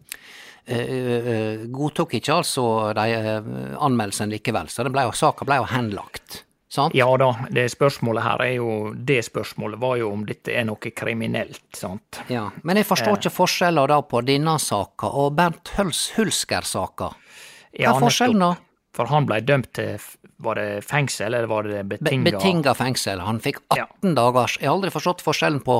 eh, 0.70 1.28
eh, 1.34 1.64
godtok 1.74 2.14
ikke 2.20 2.36
altså 2.38 2.64
de 2.96 3.06
eh, 3.18 3.52
anmeldelsen 3.82 4.30
likevel, 4.32 4.70
så 4.70 4.86
ble 4.88 5.08
saka 5.18 5.46
ble 5.48 5.58
jo 5.62 5.70
henlagt. 5.74 6.44
Sant? 6.74 6.94
Ja 6.98 7.06
da, 7.20 7.28
det 7.54 7.68
spørsmålet 7.70 8.24
her 8.24 8.40
er 8.42 8.52
jo 8.56 8.68
Det 8.98 9.20
spørsmålet 9.22 9.78
var 9.78 9.92
jo 10.00 10.08
om 10.10 10.24
dette 10.26 10.50
er 10.58 10.64
noe 10.66 10.90
kriminelt, 10.90 11.60
sant. 11.78 12.18
Ja, 12.26 12.48
Men 12.66 12.80
jeg 12.80 12.88
forstår 12.88 13.20
ikke 13.20 13.30
forskjellen 13.30 13.90
da 13.92 14.00
på 14.02 14.22
denne 14.26 14.56
saka 14.58 15.06
og 15.20 15.36
Bernt 15.38 15.70
Hulsker-saka. 15.76 17.12
Hva 17.14 17.78
Ja, 17.78 17.92
er 17.94 18.02
forskjellen 18.02 18.42
da? 18.42 18.48
For 18.94 19.10
han 19.10 19.26
blei 19.26 19.40
dømt 19.46 19.70
til 19.74 20.02
Var 20.42 20.58
det 20.58 20.66
fengsel, 20.86 21.34
eller 21.34 21.46
var 21.50 21.62
det 21.62 21.84
Be 21.86 21.98
betinga? 22.00 22.24
betinga 22.32 22.74
fengsel. 22.74 23.22
Han 23.22 23.38
fikk 23.42 23.62
18 23.70 24.14
dagers 24.18 24.58
Jeg 24.58 24.66
har 24.68 24.74
aldri 24.74 24.90
forstått 24.94 25.22
forskjellen 25.22 25.62
på 25.66 25.78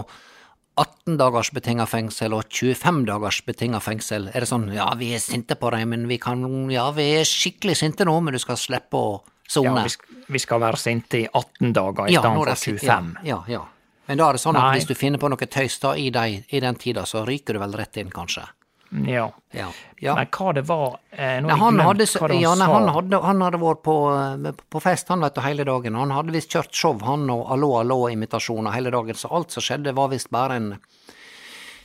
18 0.76 1.16
dagers 1.20 1.50
betinga 1.54 1.84
fengsel 1.86 2.32
og 2.34 2.48
25 2.50 3.04
dagers 3.06 3.38
betinga 3.46 3.78
fengsel. 3.80 4.28
Er 4.34 4.42
det 4.42 4.48
sånn 4.50 4.64
ja, 4.74 4.88
vi 4.98 5.12
er 5.14 5.22
sinte 5.22 5.54
på 5.60 5.70
deg, 5.70 5.86
men 5.86 6.08
vi 6.10 6.18
kan 6.18 6.42
Ja, 6.72 6.88
vi 6.96 7.06
er 7.20 7.24
skikkelig 7.28 7.76
sinte 7.78 8.04
nå, 8.08 8.16
men 8.24 8.34
du 8.34 8.40
skal 8.42 8.56
slippe 8.58 8.98
å 8.98 9.12
Ja, 9.22 9.60
sone. 9.60 9.84
vi, 9.84 10.24
vi 10.34 10.38
skal 10.40 10.60
være 10.60 10.76
sinte 10.80 11.18
i 11.20 11.28
18 11.30 11.72
dager 11.76 12.08
i 12.08 12.14
Ja, 12.16 12.22
stedet 12.24 12.34
for 12.40 12.54
25. 12.56 13.14
Ja, 13.22 13.42
ja, 13.46 13.58
ja. 13.58 13.62
Men 14.08 14.18
da 14.18 14.28
er 14.28 14.32
det 14.36 14.40
sånn 14.42 14.56
at 14.56 14.62
Nei. 14.66 14.72
hvis 14.78 14.86
du 14.88 14.94
finner 14.94 15.18
på 15.18 15.28
noe 15.32 15.46
tøys 15.48 15.78
da 15.80 15.94
i, 15.96 16.10
deg, 16.10 16.44
i 16.52 16.60
den 16.60 16.74
tida, 16.76 17.06
så 17.08 17.22
ryker 17.24 17.54
du 17.54 17.60
vel 17.62 17.72
rett 17.72 17.96
inn, 17.96 18.10
kanskje. 18.12 18.42
Ja. 18.90 19.32
Ja. 19.50 19.68
ja. 19.98 20.14
Men 20.14 20.28
hva 20.30 20.52
det 20.54 20.62
var 20.68 20.98
eh, 21.10 21.40
Nei, 21.42 21.56
han, 21.58 21.80
hadde, 21.82 22.06
hva 22.06 22.28
det 22.30 22.38
ja, 22.38 22.54
nei, 22.58 22.68
han, 22.70 22.88
hadde, 22.94 23.20
han 23.24 23.42
hadde 23.42 23.60
vært 23.62 23.82
på, 23.86 23.96
eh, 24.14 24.52
på 24.70 24.82
fest 24.82 25.10
han 25.10 25.24
vet 25.24 25.40
hele 25.42 25.66
dagen. 25.66 25.98
Han 25.98 26.14
hadde 26.14 26.34
visst 26.34 26.54
kjørt 26.54 26.74
show, 26.74 26.98
han 27.02 27.26
og 27.32 27.48
Allo 27.54 27.74
Allo-imitasjoner 27.80 28.76
hele 28.76 28.94
dagen, 28.94 29.18
så 29.18 29.32
alt 29.34 29.54
som 29.54 29.64
skjedde 29.64 29.96
var 29.96 30.12
visst 30.14 30.30
bare 30.34 30.60
en 30.60 30.74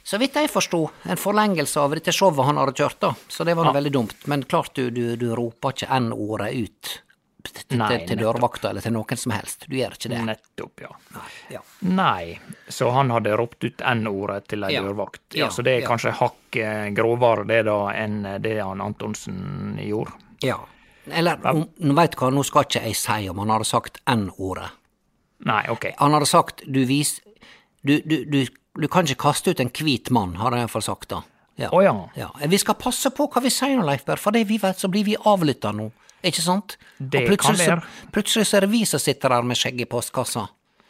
Så 0.04 0.18
vidt 0.18 0.38
jeg 0.40 0.50
forsto, 0.50 0.86
en 1.06 1.20
forlengelse 1.20 1.82
av 1.82 1.94
dette 1.94 2.14
showet 2.16 2.46
han 2.46 2.58
hadde 2.58 2.78
kjørt, 2.78 3.00
da. 3.04 3.14
Så 3.28 3.46
det 3.46 3.54
var 3.58 3.70
ja. 3.70 3.76
veldig 3.78 3.92
dumt. 3.94 4.16
Men 4.26 4.44
klart 4.44 4.74
du, 4.76 4.90
du, 4.90 5.16
du 5.20 5.30
roper 5.38 5.76
ikke 5.76 5.92
N-ordet 6.00 6.54
ut 6.56 6.98
Nei, 7.80 8.06
til, 8.06 8.17
dørvakta 8.19 8.69
eller 8.73 8.84
til 8.84 8.91
noen 8.93 9.17
som 9.17 9.32
helst. 9.32 9.63
Du 9.69 9.75
gjør 9.78 9.93
ikke 9.95 10.10
det. 10.12 10.19
Nettopp, 10.28 10.82
ja. 10.84 10.89
Ja. 11.54 11.62
Nei, 11.88 12.39
så 12.67 12.89
han 12.91 13.13
hadde 13.13 13.36
ropt 13.39 13.63
ut 13.63 13.84
N-ordet 13.93 14.47
til 14.52 14.63
ei 14.67 14.73
Ja. 14.73 14.82
dørvakt. 14.84 15.21
Ja, 15.34 15.45
Ja, 15.45 15.49
så 15.49 15.63
det 15.63 15.78
er 15.78 15.88
kanskje 15.88 16.12
hakk 16.19 16.56
eh, 16.60 16.89
grovere 16.91 17.45
det 17.47 17.62
da 17.69 17.78
enn 17.95 18.21
det 18.43 18.58
han 18.60 18.82
Antonsen 18.82 19.78
gjorde. 19.80 20.12
ja. 20.43 20.60
Eller, 21.10 21.39
nå 21.41 21.93
veit 21.97 22.12
du 22.13 22.17
hva, 22.21 22.28
nå 22.30 22.43
skal 22.45 22.67
ikke 22.67 22.84
jeg 22.86 22.95
si 22.99 23.30
om 23.32 23.39
han 23.41 23.49
hadde 23.49 23.65
sagt 23.65 23.95
N-ordet. 24.06 24.67
Nei, 25.47 25.63
ok. 25.71 25.88
Han 25.97 26.13
hadde 26.13 26.28
sagt 26.30 26.62
du 26.67 26.84
vis... 26.86 27.15
Du, 27.82 27.95
du, 28.06 28.25
du, 28.30 28.45
du 28.78 28.88
kan 28.91 29.08
ikke 29.08 29.23
kaste 29.23 29.49
ut 29.56 29.60
en 29.63 29.71
hvit 29.73 30.12
mann, 30.13 30.36
har 30.38 30.52
han 30.52 30.60
iallfall 30.67 30.84
sagt 30.86 31.10
da. 31.10 31.23
Ja. 31.56 31.69
Oh, 31.71 31.82
ja. 31.82 31.95
ja. 32.19 32.28
Vi 32.45 32.60
skal 32.62 32.75
passe 32.78 33.10
på 33.15 33.25
hva 33.32 33.41
vi 33.41 33.49
sier 33.49 33.80
nå, 33.80 33.88
Leif 33.88 34.06
Berr, 34.06 34.21
for 34.21 34.36
det 34.36 34.43
vi 34.52 34.60
vet, 34.62 34.78
så 34.78 34.88
blir 34.91 35.08
vi 35.08 35.15
avlytta 35.17 35.71
nå. 35.73 35.89
Ikke 36.26 36.44
sant? 36.44 36.78
Det 36.98 37.24
Og 37.24 37.34
plutselig, 37.34 37.66
kan 37.66 37.80
være. 37.80 37.82
Så, 37.82 38.14
plutselig 38.16 38.48
så 38.48 38.58
er 38.58 38.66
det 38.66 38.72
vi 38.74 38.86
som 38.90 39.02
sitter 39.04 39.36
der 39.36 39.46
med 39.48 39.60
skjegg 39.60 39.82
i 39.82 39.90
postkassa. 39.90 40.48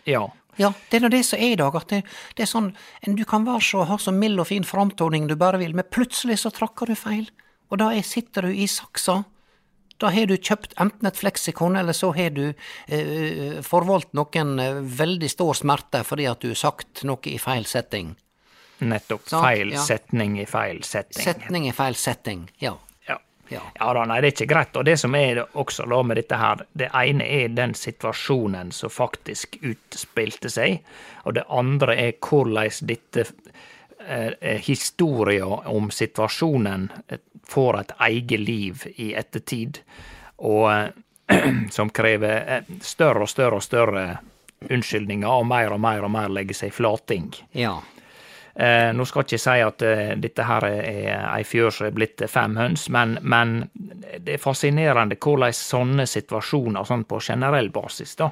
Ja. 0.10 0.26
Ja, 0.60 0.74
det 0.90 0.98
er 0.98 1.06
nå 1.06 1.12
det 1.14 1.22
som 1.24 1.40
er 1.40 1.54
i 1.54 1.60
dag, 1.60 1.76
at 1.78 1.92
det, 1.92 2.02
det 2.36 2.44
er 2.44 2.50
sånn 2.50 2.74
Du 3.06 3.24
kan 3.28 3.46
være 3.48 3.64
så, 3.64 3.86
ha 3.88 3.96
så 4.02 4.12
mild 4.12 4.42
og 4.42 4.50
fin 4.50 4.66
framtoning 4.68 5.30
du 5.30 5.38
bare 5.40 5.62
vil, 5.62 5.76
men 5.78 5.88
plutselig 5.88 6.42
så 6.42 6.52
trakker 6.52 6.90
du 6.90 6.98
feil, 7.00 7.30
og 7.70 7.80
da 7.80 7.94
er, 7.96 8.04
sitter 8.04 8.50
du 8.50 8.52
i 8.52 8.68
saksa. 8.68 9.22
Da 10.00 10.12
har 10.16 10.30
du 10.32 10.36
kjøpt 10.36 10.74
enten 10.80 11.08
et 11.10 11.20
fleksikon, 11.20 11.76
eller 11.80 11.96
så 11.96 12.12
har 12.16 12.32
du 12.36 12.46
eh, 12.50 13.60
forvoldt 13.64 14.14
noen 14.18 14.60
eh, 14.64 14.82
veldig 15.00 15.30
stor 15.32 15.58
smerte 15.60 16.06
fordi 16.08 16.28
at 16.32 16.44
du 16.44 16.54
har 16.54 16.60
sagt 16.60 17.04
noe 17.08 17.20
i 17.28 17.38
feil 17.40 17.68
setting. 17.68 18.14
Nettopp. 18.80 19.28
Feil 19.28 19.74
ja. 19.76 19.84
setning 19.84 20.38
i 20.40 20.48
feil 20.48 20.84
setting. 20.88 21.24
Setning 21.24 21.68
i 21.68 21.76
feil 21.76 22.00
setting, 22.00 22.48
ja. 22.64 22.78
Ja. 23.50 23.62
Ja. 23.80 23.94
Da, 23.94 24.06
nei, 24.06 24.20
det 24.22 24.30
er 24.30 24.36
ikke 24.36 24.50
greit. 24.54 24.78
Og 24.78 24.86
det 24.86 24.98
som 25.02 25.16
er 25.18 25.42
også 25.58 25.88
da 25.90 26.02
med 26.06 26.20
dette 26.20 26.40
her, 26.40 26.64
det 26.78 26.90
ene 26.96 27.26
er 27.26 27.50
den 27.58 27.74
situasjonen 27.78 28.72
som 28.76 28.94
faktisk 28.94 29.60
utspilte 29.62 30.52
seg, 30.54 30.80
og 31.26 31.38
det 31.38 31.48
andre 31.50 31.98
er 31.98 32.14
hvordan 32.22 32.88
dette 32.90 33.26
eh, 34.06 34.32
eh, 34.40 34.62
historia 34.66 35.48
om 35.48 35.92
situasjonen 35.92 36.90
eh, 37.08 37.22
får 37.50 37.80
et 37.80 37.94
eget 38.10 38.40
liv 38.40 38.88
i 38.96 39.14
ettertid, 39.18 39.82
og 40.38 40.72
eh, 40.74 40.90
som 41.76 41.90
krever 41.90 42.58
eh, 42.58 42.76
større 42.82 43.26
og 43.26 43.30
større 43.30 43.62
og 43.62 43.66
større 43.66 44.10
unnskyldninger, 44.70 45.30
og 45.30 45.48
mer 45.48 45.74
og 45.74 45.82
mer 45.82 46.06
og 46.06 46.12
mer 46.12 46.30
legger 46.34 46.66
seg 46.66 46.76
flating. 46.76 47.32
Ja. 47.56 47.80
Eh, 48.60 48.90
nå 48.92 49.06
skal 49.08 49.24
jeg 49.24 49.30
ikke 49.30 49.40
si 49.46 49.62
at 49.64 49.84
eh, 49.88 50.10
dette 50.20 50.44
her 50.44 50.66
er 50.68 51.14
ei 51.32 51.44
fjør 51.48 51.72
som 51.72 51.86
er 51.88 51.94
blitt 51.96 52.26
fem 52.28 52.58
høns, 52.60 52.90
men, 52.92 53.16
men 53.24 53.54
det 54.20 54.34
er 54.36 54.42
fascinerende 54.44 55.16
hvordan 55.16 55.56
sånne 55.56 56.04
situasjoner 56.10 56.84
sånn 56.90 57.06
på 57.08 57.22
generell 57.24 57.70
basis 57.72 58.18
da, 58.20 58.28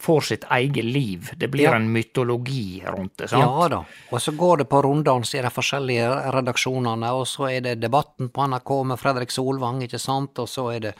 får 0.00 0.20
sitt 0.30 0.46
eget 0.52 0.84
liv. 0.84 1.28
Det 1.36 1.48
blir 1.52 1.64
Ja. 1.68 1.74
en 1.76 1.90
mytologi 1.92 2.82
rundt 2.86 3.16
det. 3.20 3.28
sant? 3.30 3.42
Ja 3.42 3.68
da, 3.68 3.82
og 4.10 4.20
så 4.20 4.32
går 4.36 4.58
det 4.62 4.68
på 4.68 4.80
runddans 4.84 5.34
i 5.34 5.40
de 5.44 5.52
forskjellige 5.52 6.08
redaksjonene, 6.32 7.12
og 7.16 7.26
så 7.28 7.50
er 7.50 7.60
det 7.60 7.76
debatten 7.80 8.28
på 8.32 8.46
NRK 8.48 8.74
med 8.84 9.00
Fredrik 9.00 9.30
Solvang, 9.32 9.82
ikke 9.84 10.00
sant, 10.00 10.38
og 10.38 10.48
så 10.48 10.70
det, 10.80 10.94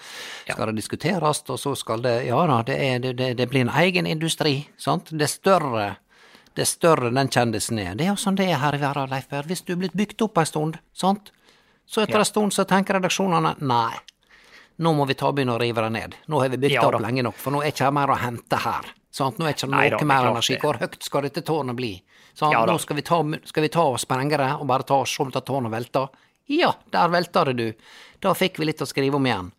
skal 0.49 0.67
det 0.73 0.77
diskuteres, 0.83 1.43
og 1.49 1.59
så 1.61 1.75
skal 1.77 2.03
det, 2.05 2.27
ja 2.29 2.45
da, 2.47 2.61
det, 2.63 2.77
er, 2.77 2.99
det, 3.05 3.17
det, 3.17 3.33
det 3.41 3.49
blir 3.53 3.65
en 3.69 3.75
egen 3.85 4.07
industri, 4.07 4.67
sant, 4.77 5.09
det 5.13 5.29
er 5.29 5.33
større, 5.33 5.89
det 6.61 6.67
er 6.67 6.69
større 6.69 7.09
den 7.17 7.29
kjendisen 7.33 7.79
er. 7.81 7.95
Det 7.97 8.05
er 8.05 8.11
jo 8.13 8.19
sånn 8.21 8.37
det 8.37 8.51
er 8.53 8.59
her 8.61 8.77
i 8.77 8.81
verden, 8.83 9.09
Leif 9.09 9.31
Berr, 9.31 9.47
hvis 9.49 9.63
du 9.65 9.73
er 9.73 9.79
blitt 9.81 9.95
bygd 9.97 10.21
opp 10.27 10.37
en 10.43 10.49
stund, 10.49 10.77
sant, 10.93 11.31
så 11.89 12.03
etter 12.05 12.19
Ja. 12.19 12.25
en 12.27 12.29
stund 12.29 12.53
så 12.53 12.67
tenker 12.69 12.99
redaksjonene, 12.99 13.55
nei, 13.65 13.95
nå 14.79 14.93
må 14.97 15.07
vi 15.09 15.15
ta 15.17 15.29
og 15.31 15.37
begynne 15.39 15.57
å 15.57 15.61
rive 15.61 15.81
det 15.87 15.93
ned. 15.93 16.15
Nå 16.29 16.41
har 16.43 16.51
vi 16.53 16.59
bygd 16.61 16.73
Ja 16.77 16.83
opp 16.85 16.93
da. 16.99 16.99
lenge 17.07 17.23
nok, 17.25 17.35
for 17.41 17.51
nå 17.53 17.63
er 17.65 17.73
ikke 17.73 17.89
mer 17.97 18.13
å 18.13 18.19
hente 18.21 18.57
her. 18.61 18.93
Sant? 19.11 19.39
Nå 19.39 19.47
er 19.49 19.55
ikke 19.55 19.69
Nei 19.71 19.89
noe 19.89 19.97
da, 19.97 19.97
er 20.05 20.05
mer 20.13 20.29
energi. 20.31 20.59
Hvor 20.61 20.79
høyt 20.79 21.03
skal 21.03 21.23
dette 21.23 21.43
tårnet 21.43 21.77
bli? 21.77 22.03
Sant? 22.35 22.53
Ja 22.53 22.65
nå 22.67 22.79
skal 22.79 22.97
vi, 22.97 23.03
ta, 23.03 23.23
skal 23.45 23.63
vi 23.63 23.69
ta 23.69 23.81
og 23.83 23.99
sprenge 23.99 24.37
det, 24.37 24.51
og 24.61 24.67
bare 24.67 24.85
ta 24.85 25.01
og 25.01 25.09
se 25.09 25.23
om 25.23 25.33
tårnet 25.33 25.73
velter. 25.73 26.09
Ja, 26.49 26.75
der 26.93 27.09
velter 27.09 27.45
det, 27.47 27.57
du. 27.57 27.73
Da 28.21 28.35
fikk 28.35 28.59
vi 28.59 28.67
litt 28.67 28.81
å 28.85 28.87
skrive 28.87 29.17
om 29.17 29.25
igjen. 29.27 29.51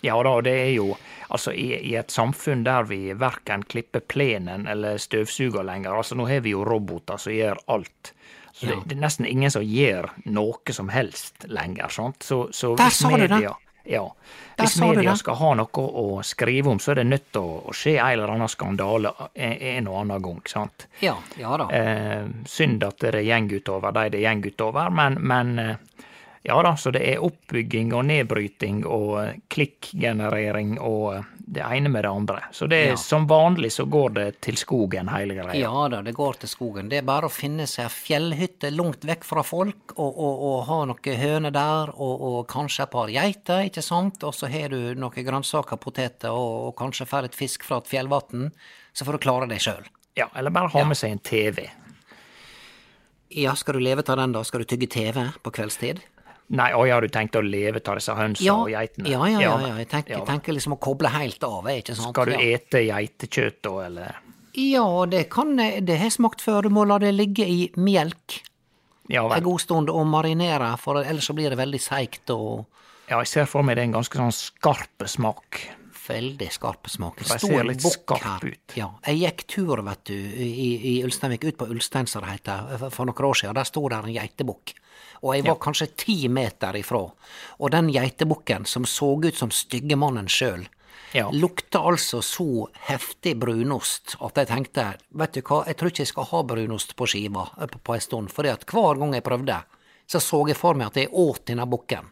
Ja 0.00 0.22
da, 0.22 0.40
det 0.40 0.52
er 0.54 0.72
jo 0.76 0.92
altså 1.28 1.52
i, 1.52 1.72
i 1.90 1.94
et 1.98 2.10
samfunn 2.14 2.62
der 2.64 2.86
vi 2.88 3.12
verken 3.18 3.64
klipper 3.66 4.00
plenen 4.00 4.66
eller 4.70 4.98
støvsuger 5.02 5.66
lenger, 5.66 5.96
altså 5.98 6.14
nå 6.18 6.28
har 6.30 6.40
vi 6.44 6.54
jo 6.54 6.64
roboter 6.64 7.18
som 7.18 7.34
gjør 7.34 7.58
alt. 7.66 8.12
Så 8.52 8.66
Ja. 8.66 8.74
det, 8.74 8.88
det 8.90 8.96
er 8.96 9.00
nesten 9.04 9.26
ingen 9.26 9.50
som 9.50 9.62
gjør 9.62 10.10
noe 10.24 10.72
som 10.74 10.88
helst 10.90 11.44
lenger, 11.46 11.88
sant. 11.94 12.22
Så, 12.22 12.48
så 12.52 12.74
Der 12.76 12.88
hvis 12.88 13.04
media, 13.06 13.26
du 13.28 13.34
det. 13.36 13.54
Ja. 13.88 14.04
Hvis 14.58 14.80
media 14.82 15.14
skal 15.16 15.36
ha 15.38 15.52
noe 15.54 15.84
å 16.02 16.22
skrive 16.26 16.68
om, 16.72 16.80
så 16.82 16.90
er 16.92 17.00
det 17.00 17.06
nødt 17.06 17.28
til 17.32 17.40
å, 17.46 17.72
skje 17.72 17.94
en 17.96 18.10
eller 18.10 18.32
annen 18.34 18.50
skandale 18.50 19.12
en, 19.34 19.54
en 19.70 19.88
og 19.88 20.00
annen 20.02 20.22
gang, 20.26 20.40
sant. 20.50 20.88
Ja, 21.00 21.14
ja 21.38 21.54
da. 21.56 21.68
Eh, 21.72 22.26
synd 22.46 22.84
at 22.84 22.98
det 23.00 23.14
går 23.24 23.48
utover 23.60 23.94
de 23.96 24.08
det 24.16 24.24
går 24.26 24.52
utover, 24.52 24.90
men, 24.90 25.20
men 25.22 25.58
eh, 25.62 25.76
ja 26.46 26.58
da, 26.62 26.74
så 26.78 26.90
det 26.94 27.00
er 27.08 27.22
oppbygging 27.24 27.90
og 27.96 28.04
nedbryting 28.08 28.84
og 28.86 29.16
eh, 29.24 29.34
klikkgenerering 29.50 30.76
og 30.80 31.14
eh, 31.16 31.26
det 31.48 31.64
ene 31.64 31.88
med 31.88 32.04
det 32.04 32.10
andre. 32.12 32.42
Så 32.52 32.66
det 32.68 32.76
er 32.84 32.90
Ja. 32.92 32.96
som 33.00 33.26
vanlig 33.26 33.70
så 33.72 33.84
går 33.88 34.10
det 34.14 34.26
til 34.44 34.56
skogen, 34.60 35.08
hele 35.08 35.34
greia. 35.34 35.56
Ja 35.58 35.88
da, 35.88 36.02
det 36.04 36.12
går 36.14 36.38
til 36.42 36.48
skogen. 36.52 36.88
Det 36.92 36.98
er 37.00 37.06
bare 37.08 37.26
å 37.26 37.32
finne 37.32 37.66
seg 37.66 37.88
fjellhytte 37.90 38.70
langt 38.74 39.04
vekk 39.08 39.24
fra 39.24 39.42
folk, 39.42 39.94
og, 39.96 40.12
og, 40.12 40.42
og 40.50 40.58
ha 40.68 40.78
noen 40.90 41.16
høner 41.22 41.50
der, 41.56 41.92
og, 41.96 42.20
og 42.30 42.38
kanskje 42.52 42.84
et 42.84 42.92
par 42.92 43.08
geiter, 43.08 43.64
ikke 43.70 43.82
sant, 43.82 44.22
og 44.28 44.34
så 44.36 44.50
har 44.52 44.68
du 44.74 44.94
noen 44.94 45.24
grønnsaker, 45.30 45.80
poteter, 45.80 46.30
og 46.36 46.76
kanskje 46.76 47.08
får 47.08 47.30
et 47.30 47.34
fisk 47.38 47.64
fra 47.64 47.80
et 47.82 47.88
fjellvatn, 47.88 48.50
så 48.92 49.04
får 49.08 49.16
du 49.18 49.24
klare 49.24 49.48
deg 49.48 49.60
sjøl. 49.64 49.88
Ja, 50.18 50.28
eller 50.36 50.50
bare 50.50 50.68
ha 50.74 50.84
med 50.84 50.98
seg 50.98 51.12
en 51.16 51.20
TV. 51.24 51.68
Ja, 53.30 53.52
skal 53.54 53.76
du 53.76 53.80
leve 53.84 54.02
av 54.08 54.16
den 54.16 54.32
da? 54.32 54.42
Skal 54.44 54.64
du 54.64 54.68
tygge 54.68 54.88
TV 54.90 55.26
på 55.44 55.52
kveldstid? 55.54 56.00
Nei, 56.48 56.70
å 56.72 56.86
ja, 56.88 56.96
du 57.00 57.08
tenkte 57.12 57.42
å 57.42 57.44
leve 57.44 57.82
av 57.84 57.98
disse 57.98 58.14
hønsene 58.16 58.46
Ja, 58.46 58.54
og 58.56 58.70
geitene? 58.72 59.10
ja, 59.10 59.20
ja, 59.28 59.40
ja, 59.42 59.56
ja. 59.66 59.74
Jeg, 59.82 59.88
tenker, 59.90 60.14
Ja 60.16 60.24
tenker 60.24 60.56
liksom 60.56 60.72
å 60.72 60.80
koble 60.80 61.10
helt 61.12 61.44
av, 61.44 61.66
ikke 61.68 61.94
sant? 61.94 62.14
Skal 62.14 62.30
du 62.32 62.36
ete 62.40 62.80
geitekjøtt 62.86 63.58
da, 63.68 63.74
eller? 63.84 64.16
Ja, 64.56 64.86
det 65.06 65.26
kan 65.30 65.56
det 65.56 65.98
har 66.00 66.10
smakt 66.10 66.40
før. 66.42 66.62
Du 66.62 66.72
må 66.72 66.86
la 66.88 66.96
det 66.98 67.12
ligge 67.14 67.44
i 67.46 67.70
melk 67.76 68.40
Ja 69.08 69.22
en 69.24 69.30
vel. 69.30 69.44
god 69.44 69.60
stund 69.60 69.90
og 69.92 70.06
marinere, 70.08 70.72
for 70.80 71.02
ellers 71.02 71.28
så 71.28 71.36
blir 71.36 71.50
det 71.52 71.58
veldig 71.60 71.80
seigt 71.80 72.30
og 72.34 72.64
Ja, 73.08 73.20
jeg 73.20 73.26
ser 73.30 73.46
for 73.48 73.62
meg 73.62 73.76
det 73.76 73.84
er 73.84 73.88
en 73.88 73.98
ganske 74.00 74.18
sånn 74.20 74.34
skarp 74.36 75.04
smak. 75.08 75.62
Veldig 76.08 76.48
skarp 76.54 76.88
smak. 76.90 77.18
Det 77.22 77.28
jeg 77.36 77.40
ser 77.46 77.64
litt 77.68 77.84
skarp 77.84 78.24
her. 78.24 78.46
ut. 78.52 78.74
Ja, 78.78 78.88
jeg 79.06 79.20
gikk 79.22 79.44
tur, 79.54 79.82
vet 79.86 80.04
du, 80.10 80.14
i, 80.14 80.70
i 80.92 81.04
Ulsteinvik, 81.04 81.44
ut 81.44 81.58
på 81.60 81.68
Ulstein, 81.70 82.06
som 82.10 82.24
det 82.24 82.38
heter, 82.38 82.88
for 82.90 83.06
noen 83.08 83.28
år 83.30 83.38
siden. 83.42 83.54
Der 83.58 83.68
sto 83.68 83.84
der 83.88 84.08
en 84.08 84.14
geitebukk. 84.16 84.74
Og 85.22 85.34
jeg 85.34 85.44
var 85.48 85.58
kanskje 85.58 85.88
ti 85.98 86.16
meter 86.30 86.76
ifra. 86.78 87.00
Og 87.58 87.70
den 87.74 87.88
geitebukken, 87.94 88.66
som 88.70 88.84
så 88.86 89.12
ut 89.18 89.34
som 89.36 89.50
styggemannen 89.50 90.28
sjøl, 90.30 90.66
Ja. 91.14 91.30
lukta 91.32 91.80
altså 91.88 92.18
så 92.20 92.66
heftig 92.84 93.38
brunost 93.40 94.16
at 94.20 94.36
jeg 94.36 94.46
tenkte, 94.50 94.82
vet 95.16 95.32
du 95.32 95.40
hva, 95.40 95.62
jeg 95.66 95.76
tror 95.80 95.88
ikke 95.88 96.02
jeg 96.04 96.10
skal 96.10 96.26
ha 96.28 96.42
brunost 96.44 96.92
på 96.96 97.06
skiva 97.08 97.46
eh, 97.56 97.66
på, 97.66 97.78
på 97.80 97.94
en 97.94 98.00
stund, 98.04 98.28
fordi 98.34 98.50
at 98.52 98.66
hver 98.68 98.98
gang 99.00 99.14
jeg 99.16 99.24
prøvde, 99.24 99.56
så 100.06 100.20
så 100.20 100.42
jeg 100.50 100.56
for 100.58 100.74
meg 100.76 100.90
at 100.90 100.96
jeg 101.00 101.08
åt 101.12 101.46
denne 101.48 101.64
bukken. 101.66 102.10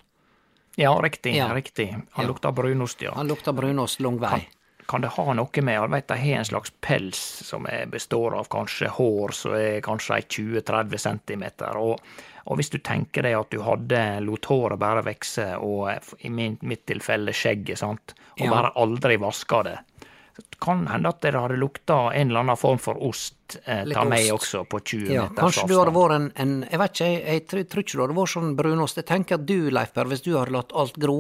Ja, 0.77 0.93
riktig. 1.03 1.35
Ja. 1.37 1.49
riktig. 1.55 1.91
Han 2.13 2.25
Ja. 2.25 2.29
lukter 2.29 2.53
brunost, 2.53 3.03
ja. 3.03 3.13
Han 3.17 3.29
lukta 3.29 3.53
brunost 3.53 4.01
lang 4.01 4.19
vei. 4.21 4.47
Kan 4.87 5.01
det 5.03 5.09
ha 5.17 5.33
noe 5.35 5.63
med 5.63 5.75
Jeg 5.75 5.91
vet 5.91 6.07
de 6.07 6.17
har 6.17 6.39
en 6.39 6.45
slags 6.45 6.71
pels 6.81 7.17
som 7.49 7.67
består 7.91 8.37
av 8.39 8.47
kanskje 8.49 8.89
hår 8.89 9.33
som 9.35 9.55
er 9.59 9.81
kanskje 9.81 10.21
20-30 10.29 10.99
cm. 10.99 11.45
Og, 11.81 11.99
og 12.47 12.57
hvis 12.57 12.71
du 12.71 12.79
tenker 12.79 13.23
deg 13.27 13.35
at 13.35 13.51
du 13.51 13.63
hadde 13.67 14.21
lot 14.23 14.47
håret 14.47 14.79
bare 14.79 15.03
vokse, 15.03 15.57
og 15.59 15.91
i 16.21 16.29
min, 16.31 16.59
mitt 16.63 16.85
tilfelle 16.87 17.33
skjegget, 17.35 17.79
sant, 17.79 18.15
og 18.39 18.47
Ja. 18.47 18.51
bare 18.51 18.73
aldri 18.77 19.17
vaska 19.19 19.63
det, 19.65 19.79
kan 20.63 20.87
hende 20.91 21.11
at 21.13 21.21
det 21.25 21.35
hadde 21.37 21.59
lukta 21.61 21.99
en 22.17 22.31
eller 22.31 22.45
annen 22.45 22.59
form 22.61 22.79
for 22.83 23.01
ost 23.05 23.57
eh, 23.65 23.85
ta 23.93 24.05
meg 24.09 24.29
også 24.35 24.65
på 24.69 24.81
20 24.81 25.13
Ja, 25.13 25.27
meters 25.29 25.39
kanskje 25.41 25.67
du 25.71 25.75
hadde 25.79 25.95
vært 25.97 26.17
en, 26.17 26.29
en 26.43 26.55
Jeg 26.65 26.81
vet 26.83 26.95
ikke, 26.95 27.11
jeg, 27.11 27.23
jeg 27.27 27.45
tror, 27.51 27.67
tror 27.73 27.85
ikke 27.85 27.97
du 27.97 28.03
hadde 28.05 28.19
vært 28.19 28.33
sånn 28.35 28.55
brunost. 28.59 29.01
Jeg 29.01 29.09
tenker 29.11 29.39
at 29.39 29.47
du, 29.49 29.57
Leif 29.73 29.95
Berr, 29.97 30.11
hvis 30.13 30.25
du 30.27 30.33
hadde 30.37 30.57
latt 30.57 30.75
alt 30.77 30.99
gro, 31.01 31.19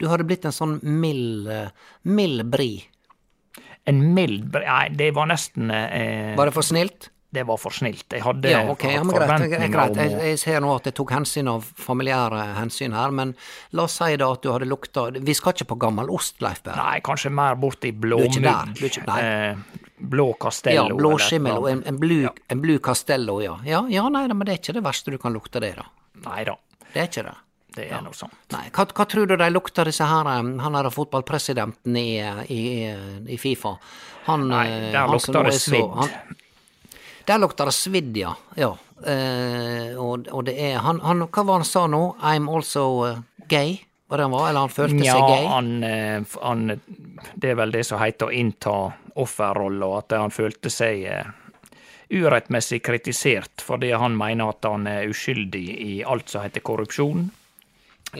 du 0.00 0.08
hadde 0.10 0.26
blitt 0.28 0.48
en 0.48 0.56
sånn 0.56 0.78
mild, 0.82 1.48
mild 2.02 2.46
bri. 2.52 2.72
En 3.88 3.98
mild 4.14 4.46
bri 4.52 4.66
Nei, 4.66 4.84
det 4.94 5.10
var 5.16 5.26
nesten 5.30 5.72
eh, 5.74 6.36
Var 6.38 6.48
det 6.48 6.54
for 6.54 6.66
snilt? 6.66 7.10
Det 7.32 7.46
var 7.48 7.56
for 7.56 7.72
snilt. 7.72 8.04
Jeg 8.12 8.20
hadde 8.26 8.50
Ja, 8.50 8.58
okay. 8.68 8.92
ja, 8.92 9.00
greit. 9.00 9.12
greit, 9.14 9.28
forventninger 9.28 9.70
greit. 9.72 9.90
om 9.90 9.96
Jeg, 10.02 10.10
jeg 10.28 10.38
ser 10.42 10.60
nå 10.60 10.74
at 10.76 10.84
jeg 10.90 10.94
tok 10.98 11.12
hensyn 11.14 11.48
av 11.48 11.64
familiære 11.80 12.42
hensyn 12.58 12.92
her, 12.92 13.10
men 13.10 13.32
la 13.72 13.86
oss 13.86 13.94
si 13.96 14.16
da 14.20 14.28
at 14.34 14.42
du 14.44 14.50
hadde 14.52 14.68
lukta 14.68 15.06
Vi 15.16 15.34
skal 15.38 15.54
ikke 15.56 15.70
på 15.72 15.78
gammel 15.86 16.10
ost, 16.12 16.42
Leif 16.44 16.60
Berr. 16.66 16.76
Nei, 16.76 17.00
kanskje 17.00 17.32
mer 17.32 17.56
bort 17.56 17.84
i 17.88 17.92
blåmugg. 17.92 18.36
Eh, 18.44 19.54
blå 20.02 20.28
Ja, 20.28 20.36
Castello. 20.44 20.88
Ja, 20.90 20.98
blåskimmel 20.98 21.56
og 21.56 21.70
en, 21.70 21.82
en, 21.86 21.98
blu, 22.02 22.28
en 22.52 22.60
blu 22.60 22.76
Castello, 22.84 23.40
ja. 23.40 23.56
ja. 23.64 23.80
Ja, 23.88 24.04
nei, 24.12 24.26
men 24.28 24.44
det 24.44 24.52
er 24.58 24.60
ikke 24.60 24.76
det 24.76 24.84
verste 24.84 25.14
du 25.14 25.18
kan 25.22 25.32
lukte 25.32 25.60
det, 25.64 25.72
da. 25.80 25.88
Nei 26.26 26.44
da, 26.44 26.58
Det 26.92 27.00
er 27.00 27.08
ikke 27.08 27.24
det. 27.30 27.34
det 27.78 27.88
er 27.90 28.02
noe 28.04 28.12
sånt. 28.12 28.36
Nei, 28.52 28.66
hva, 28.76 28.84
hva 28.92 29.08
tror 29.08 29.26
du 29.30 29.36
de 29.40 29.48
lukter, 29.50 29.88
disse 29.88 30.04
her, 30.04 30.28
um, 30.38 30.58
han 30.60 30.76
er 30.76 30.90
fotballpresidenten 30.92 31.96
i, 31.96 32.20
i, 32.52 32.62
i 33.32 33.40
Fifa? 33.40 33.78
Han, 34.28 34.48
Nei, 34.52 34.66
eh, 34.68 34.88
der 34.92 35.06
han 35.06 35.16
lukter 35.16 35.48
det 35.48 35.56
svidd. 35.58 35.88
han- 35.96 36.36
Der 37.26 37.38
lukter 37.38 37.68
det 37.70 37.74
svidd, 37.76 38.16
ja. 38.16 38.34
ja. 38.58 38.72
Eh, 39.06 39.96
og, 39.98 40.28
og 40.30 40.44
det 40.46 40.54
er 40.62 40.78
han, 40.84 41.00
han 41.02 41.24
Hva 41.26 41.42
var 41.44 41.60
han 41.62 41.66
sa 41.66 41.86
nå? 41.90 42.02
I'm 42.22 42.48
also 42.54 42.84
eh, 43.08 43.18
gay? 43.50 43.76
Var 44.08 44.18
det 44.20 44.24
han 44.28 44.34
var? 44.34 44.48
Eller 44.50 44.60
han 44.66 44.74
følte 44.74 45.04
Ja, 45.04 45.14
seg 45.16 45.28
gay? 45.30 45.46
han, 45.50 45.70
eh, 45.84 46.38
han 46.42 46.66
Det 47.34 47.50
er 47.50 47.58
vel 47.58 47.72
det 47.74 47.84
som 47.88 48.00
heter 48.02 48.28
å 48.30 48.34
innta 48.34 48.74
offerrolla, 49.18 49.88
at 49.98 50.14
han 50.16 50.30
følte 50.32 50.70
seg 50.72 51.02
eh, 51.08 51.30
urettmessig 52.12 52.82
kritisert 52.84 53.62
fordi 53.64 53.90
han 53.96 54.16
mener 54.16 54.52
at 54.52 54.64
han 54.68 54.86
er 54.86 55.08
uskyldig 55.08 55.64
i 55.80 55.94
alt 56.04 56.28
som 56.28 56.44
heter 56.44 56.60
korrupsjon. 56.64 57.30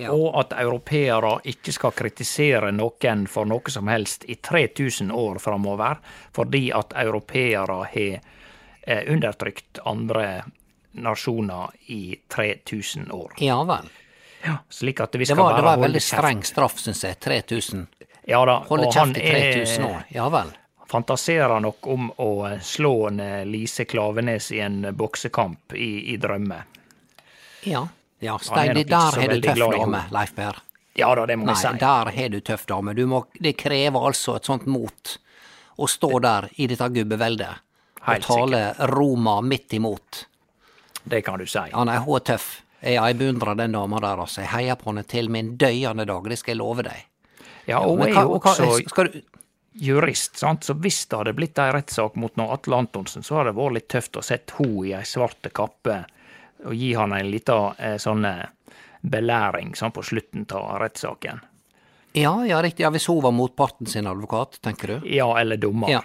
Og 0.09 0.27
at 0.41 0.55
europeere 0.57 1.35
ikke 1.53 1.73
skal 1.77 1.93
kritisere 1.93 2.71
noen 2.73 3.27
for 3.29 3.45
noe 3.45 3.69
som 3.73 3.91
helst 3.93 4.25
i 4.33 4.39
3000 4.41 5.11
år 5.13 5.37
framover, 5.45 5.99
fordi 6.33 6.71
at 6.73 6.95
europeere 6.97 7.83
har 7.93 8.23
undertrykt 8.87 9.79
andre 9.85 10.45
nasjoner 10.93 11.71
i 11.87 12.17
3000 12.29 13.11
år. 13.13 13.33
Ja 13.39 13.63
vel. 13.65 13.89
Slik 14.69 15.01
at 15.01 15.15
vi 15.15 15.19
Det 15.19 15.27
skal 15.27 15.37
var, 15.37 15.57
det 15.57 15.63
var 15.63 15.75
en 15.75 15.81
veldig 15.81 16.03
streng 16.03 16.43
straff, 16.45 16.79
syns 16.79 17.05
jeg. 17.05 17.21
3000. 17.21 17.87
Ja 18.25 18.45
da, 18.47 18.65
Holde 18.69 18.91
kjeft 18.93 19.17
i 19.17 19.31
3000 19.31 19.85
år. 19.85 20.03
Ja 20.09 20.29
vel. 20.29 20.53
fantaserer 20.93 21.61
nok 21.61 21.87
om 21.87 22.11
å 22.21 22.59
slå 22.61 23.07
en 23.09 23.21
eh, 23.21 23.47
Lise 23.49 23.85
Klavenes 23.89 24.51
i 24.53 24.59
en 24.61 24.91
boksekamp 24.93 25.73
i, 25.73 26.13
i 26.13 26.17
drømme. 26.21 26.59
Ja. 27.65 27.87
ja 28.19 28.39
Stein, 28.39 28.75
det 28.75 28.85
der 28.91 29.17
har 29.17 29.33
du 29.33 29.41
tøff 29.41 29.59
dame. 29.73 30.03
Leif 30.13 30.35
Berr. 30.37 30.59
Ja 30.95 31.15
da, 31.17 31.25
det 31.27 31.39
må 31.41 31.47
Nei, 31.49 31.55
vi 31.55 31.61
si. 31.63 31.73
der 31.81 32.13
har 32.13 32.29
du 32.29 32.41
tøff 32.45 32.67
dame. 32.69 32.93
Du 32.93 33.07
må, 33.09 33.25
det 33.41 33.55
krever 33.57 34.05
altså 34.11 34.37
et 34.37 34.45
sånt 34.51 34.67
mot 34.69 35.17
å 35.81 35.89
stå 35.89 36.19
der 36.21 36.51
i 36.61 36.69
dette 36.69 36.91
gubbeveldet 36.93 37.63
og 38.03 38.25
tale 38.27 38.61
Roma 38.91 39.41
midt 39.47 39.73
imot. 39.79 40.25
Det 41.05 41.23
kan 41.27 41.39
du 41.39 41.47
si. 41.47 41.59
Ja, 41.73 41.85
nei, 41.85 41.99
hun 42.03 42.17
er 42.19 42.25
tøff. 42.33 42.49
Jeg, 42.83 42.97
jeg 42.99 43.17
beundrer 43.19 43.55
den 43.59 43.73
dama 43.77 44.01
der, 44.03 44.21
altså. 44.25 44.41
Jeg 44.43 44.51
heier 44.57 44.79
på 44.81 44.91
henne 44.91 45.05
til 45.07 45.29
min 45.31 45.53
døyende 45.59 46.07
dag, 46.07 46.25
det 46.31 46.39
skal 46.41 46.55
jeg 46.57 46.59
love 46.63 46.83
deg. 46.87 47.05
Ja, 47.71 47.79
og 47.85 47.99
hun 48.01 48.09
ja, 48.09 48.11
er 48.11 48.17
hva- 48.17 48.23
jo 48.27 48.39
hva- 48.39 48.55
også 48.57 48.89
skal 48.91 49.11
du, 49.13 49.21
jurist, 49.73 50.37
sant? 50.41 50.65
så 50.67 50.75
hvis 50.75 51.05
det 51.09 51.19
hadde 51.21 51.33
blitt 51.39 51.59
ei 51.63 51.71
rettssak 51.73 52.17
mot 52.21 52.35
noe 52.37 52.53
Atle 52.57 52.77
Antonsen, 52.83 53.23
så 53.25 53.39
hadde 53.39 53.53
det 53.53 53.59
vært 53.61 53.77
litt 53.79 53.89
tøft 53.95 54.19
å 54.19 54.25
sette 54.27 54.59
henne 54.59 54.83
i 54.91 54.95
ei 54.99 55.05
svarte 55.09 55.51
kappe 55.55 56.01
og 56.67 56.75
gi 56.79 56.93
han 56.99 57.15
en 57.17 57.31
liten 57.33 57.79
eh, 57.79 57.97
sånn 58.03 58.27
eh, 58.29 58.43
belæring 59.03 59.73
sånn 59.79 59.95
på 59.95 60.03
slutten 60.07 60.45
av 60.55 60.77
rettssaken. 60.83 61.41
Ja, 62.19 62.35
ja, 62.47 62.59
riktig. 62.63 62.85
Ja, 62.85 62.91
Hvis 62.93 63.07
hun 63.09 63.23
var 63.25 63.33
motparten 63.33 63.87
sin 63.89 64.07
advokat, 64.07 64.59
tenker 64.63 64.87
du? 65.01 65.09
Ja, 65.09 65.31
eller 65.41 65.57
dommer. 65.57 65.89
Ja, 65.91 66.03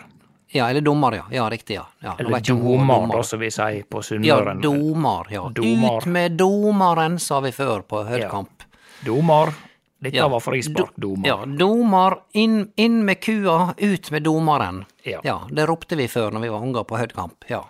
ja 0.52 0.70
eller 0.70 0.82
dommer, 0.82 1.16
ja. 1.16 1.26
Ja, 1.32 1.50
riktig, 1.50 1.76
ja. 1.76 1.86
ja. 2.00 2.16
Eller 2.20 2.40
domar, 2.40 3.08
da, 3.12 3.24
som 3.24 3.40
vi 3.40 3.52
sier 3.52 3.84
på 3.90 4.02
Ja, 4.24 4.54
domar, 4.54 5.28
ja. 5.30 5.50
Domar. 5.50 5.98
Ut 5.98 6.06
med 6.06 6.38
domaren, 6.40 7.20
sa 7.20 7.40
vi 7.44 7.52
før 7.52 7.82
på 7.82 8.04
Høydkamp. 8.08 8.64
Domar. 9.06 9.54
Dette 10.00 10.18
Ja. 10.18 10.28
var 10.28 10.40
frispark, 10.40 10.96
domar. 10.96 11.28
Ja, 11.28 11.46
domar, 11.46 12.20
inn, 12.34 12.72
inn 12.76 13.06
med 13.06 13.22
kua, 13.22 13.74
ut 13.78 14.12
med 14.12 14.24
domaren. 14.24 14.86
Ja. 15.04 15.22
ja. 15.24 15.48
det 15.52 15.66
ropte 15.66 15.96
vi 15.96 16.08
før 16.08 16.32
når 16.32 16.40
vi 16.40 16.50
var 16.54 16.62
unger 16.62 16.84
på 16.84 16.98
Høydkamp, 16.98 17.48
ja. 17.50 17.64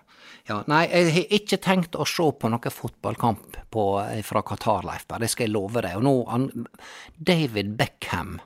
ja. 0.49 0.59
Nei, 0.67 0.83
jeg 0.91 1.13
har 1.13 1.37
ikke 1.39 1.57
tenkt 1.63 1.95
å 1.95 2.05
se 2.05 2.27
på 2.39 2.51
noen 2.51 2.73
fotballkamp 2.73 3.57
på, 3.71 3.85
fra 4.23 4.43
Qatar, 4.43 4.83
Leif 4.83 5.07
Berr, 5.07 5.23
det 5.23 5.31
skal 5.31 5.47
jeg 5.47 5.55
love 5.55 5.81
deg. 5.81 5.95
Og 5.97 6.03
nå, 6.03 6.15
han, 6.27 6.67
David 7.15 7.77
Beckham, 7.79 8.41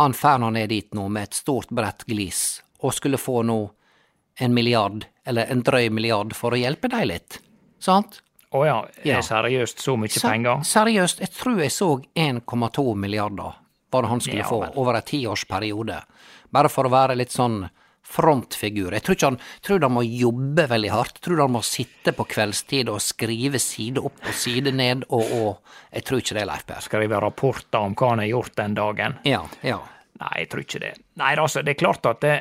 han 0.00 0.18
fer 0.18 0.42
nå 0.42 0.50
ned 0.50 0.68
dit 0.74 0.90
nå 0.94 1.06
med 1.08 1.30
et 1.30 1.38
stort, 1.38 1.70
bredt 1.70 2.04
glis, 2.10 2.62
og 2.82 2.92
skulle 2.96 3.18
få 3.20 3.42
nå 3.46 3.58
en 4.40 4.54
milliard, 4.54 5.04
eller 5.28 5.46
en 5.52 5.62
drøy 5.62 5.90
milliard, 5.92 6.32
for 6.34 6.52
å 6.56 6.58
hjelpe 6.60 6.88
deg 6.90 7.06
litt. 7.10 7.38
Sant? 7.82 8.20
Å 8.52 8.64
ja, 8.66 8.78
er 9.04 9.08
Ja. 9.14 9.20
seriøst 9.24 9.78
så 9.80 9.96
mye 9.96 10.10
Ser, 10.12 10.28
penger? 10.28 10.60
Seriøst, 10.64 11.20
jeg 11.20 11.30
tror 11.32 11.58
jeg 11.62 11.70
så 11.72 11.90
1,2 12.14 12.94
milliarder 12.96 13.54
var 13.92 14.02
det 14.02 14.08
han 14.08 14.20
skulle 14.20 14.38
Ja, 14.42 14.48
få 14.48 14.60
vel. 14.62 14.72
over 14.76 14.94
en 14.94 15.02
tiårsperiode. 15.02 16.02
Bare 16.52 16.68
for 16.68 16.84
å 16.84 16.90
være 16.90 17.16
litt 17.16 17.30
sånn 17.32 17.68
frontfigur. 18.12 18.92
Jeg 18.92 19.02
tror 19.06 19.16
ikke 19.16 19.28
han 19.30 19.38
tror 19.64 19.80
han 19.86 19.94
må 19.96 20.02
jobbe 20.04 20.66
veldig 20.68 20.90
hardt. 20.92 21.18
Jeg 21.20 21.26
tror 21.28 21.42
han 21.44 21.52
må 21.56 21.62
sitte 21.64 22.12
på 22.16 22.26
kveldstid 22.28 22.88
og 22.92 23.00
skrive 23.04 23.60
side 23.62 24.02
opp 24.04 24.26
og 24.28 24.34
side 24.36 24.72
ned, 24.74 25.04
og, 25.10 25.32
og 25.32 25.58
jeg 25.94 26.04
tror 26.08 26.22
ikke 26.22 26.36
det, 26.38 26.46
Leif 26.50 26.66
Per. 26.68 26.80
Skrive 26.84 27.20
rapporter 27.24 27.80
om 27.80 27.94
hva 27.98 28.10
han 28.14 28.18
har 28.24 28.30
gjort 28.32 28.56
den 28.56 28.74
dagen? 28.78 29.18
Ja, 29.28 29.42
ja. 29.62 29.78
Nei, 30.22 30.32
jeg 30.44 30.50
tror 30.52 30.64
ikke 30.66 30.80
det. 30.80 30.92
Nei, 31.18 31.32
altså, 31.40 31.62
det 31.64 31.74
er 31.76 31.80
klart 31.84 32.06
at 32.06 32.20
det 32.22 32.34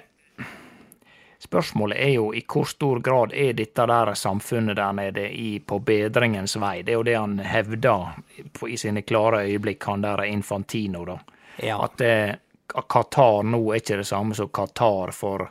Spørsmålet 1.41 1.97
er 1.97 2.11
jo 2.13 2.27
i 2.37 2.43
hvor 2.45 2.67
stor 2.69 2.99
grad 3.01 3.31
er 3.33 3.55
dette 3.57 3.85
der 3.89 4.13
samfunnet 4.13 4.77
der 4.77 4.93
nede 4.93 5.23
i, 5.33 5.55
på 5.59 5.79
bedringens 5.81 6.53
vei. 6.61 6.83
Det 6.85 6.93
er 6.93 6.99
jo 6.99 7.07
det 7.07 7.15
han 7.17 7.39
hevder 7.41 8.19
på, 8.53 8.69
i 8.69 8.77
sine 8.77 9.01
klare 9.01 9.39
øyeblikk, 9.47 9.87
han 9.89 10.05
der 10.05 10.21
Infantino, 10.29 11.01
da. 11.05 11.17
Ja. 11.57 11.79
At 11.81 12.01
eh, 12.05 12.35
Qatar 12.69 13.41
nå 13.49 13.61
er 13.71 13.81
ikke 13.81 13.97
det 14.03 14.07
samme 14.11 14.37
som 14.37 14.51
Qatar 14.53 15.15
for 15.17 15.47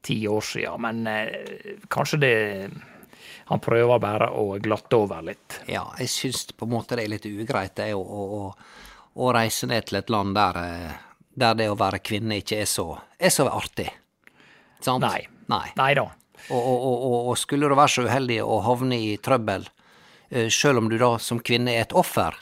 ti 0.00 0.22
år 0.28 0.40
siden, 0.40 0.80
men 0.88 1.06
eh, 1.06 1.76
kanskje 1.88 2.22
det 2.24 2.36
Han 3.50 3.58
prøver 3.58 3.98
bare 3.98 4.28
å 4.30 4.58
glatte 4.62 4.94
over 4.96 5.24
litt. 5.26 5.56
Ja, 5.66 5.82
jeg 5.98 6.08
syns 6.08 6.44
på 6.54 6.68
en 6.68 6.70
måte 6.70 6.94
det 6.94 7.04
er 7.04 7.10
litt 7.10 7.24
ugreit 7.26 7.74
det 7.76 7.88
å, 7.98 8.00
å, 8.00 8.26
å, 8.38 9.24
å 9.26 9.32
reise 9.34 9.66
ned 9.66 9.88
til 9.88 9.98
et 9.98 10.12
land 10.14 10.36
der, 10.38 10.60
eh, 10.62 11.00
der 11.34 11.56
det 11.58 11.66
å 11.68 11.74
være 11.76 11.98
kvinne 11.98 12.38
ikke 12.38 12.60
er 12.62 12.70
så, 12.70 12.94
er 13.18 13.34
så 13.34 13.48
artig. 13.50 13.90
Sant? 14.80 15.04
Nei. 15.04 15.26
Nei. 15.50 15.68
Nei 15.76 15.94
da. 15.98 16.06
Og, 16.48 16.58
og, 16.60 16.84
og, 16.84 17.16
og, 17.30 17.38
skulle 17.38 17.68
du 17.68 17.74
være 17.76 17.92
så 17.92 18.04
uheldig 18.08 18.38
å 18.42 18.60
havne 18.64 18.96
i 18.96 19.16
trøbbel, 19.20 19.66
eh, 20.30 20.48
sjøl 20.48 20.80
om 20.80 20.88
du 20.88 20.96
da 20.98 21.14
som 21.20 21.40
kvinne 21.44 21.74
er 21.76 21.84
et 21.84 21.92
offer, 21.92 22.36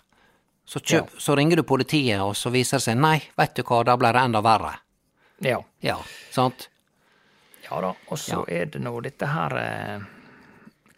så, 0.68 0.80
kjøp, 0.84 1.14
så 1.18 1.34
ringer 1.36 1.56
du 1.56 1.64
politiet, 1.66 2.20
og 2.20 2.36
så 2.36 2.52
viser 2.54 2.76
det 2.78 2.84
seg 2.84 2.98
nei, 3.00 3.16
veit 3.40 3.56
du 3.56 3.62
hva, 3.64 3.80
da 3.88 3.96
blir 3.98 4.12
det 4.14 4.22
enda 4.28 4.42
verre. 4.44 4.74
Ja. 5.44 5.62
Ja, 5.80 5.96
sant? 6.34 6.68
Ja 7.64 7.80
da, 7.84 7.94
og 8.08 8.18
så 8.20 8.44
Ja. 8.48 8.62
er 8.62 8.66
det 8.72 8.80
nå 8.84 8.92
dette 9.04 9.26
her 9.28 9.54
eh, 9.60 10.06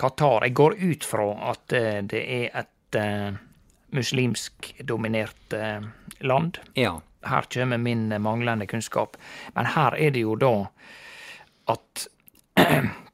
Qatar. 0.00 0.44
Jeg 0.46 0.54
går 0.54 0.76
ut 0.80 1.04
fra 1.04 1.26
at 1.50 1.72
eh, 1.76 2.00
det 2.02 2.20
er 2.24 2.50
et 2.62 2.98
eh, 2.98 3.38
muslimsk 3.96 4.70
dominert 4.86 5.52
eh, 5.56 5.80
land. 6.20 6.58
Ja. 6.74 7.00
Her 7.26 7.48
kommer 7.52 7.78
min 7.78 8.08
manglende 8.22 8.66
kunnskap. 8.66 9.16
Men 9.54 9.66
her 9.74 9.96
er 9.98 10.10
det 10.14 10.22
jo 10.24 10.36
da 10.40 10.54
at 11.70 12.08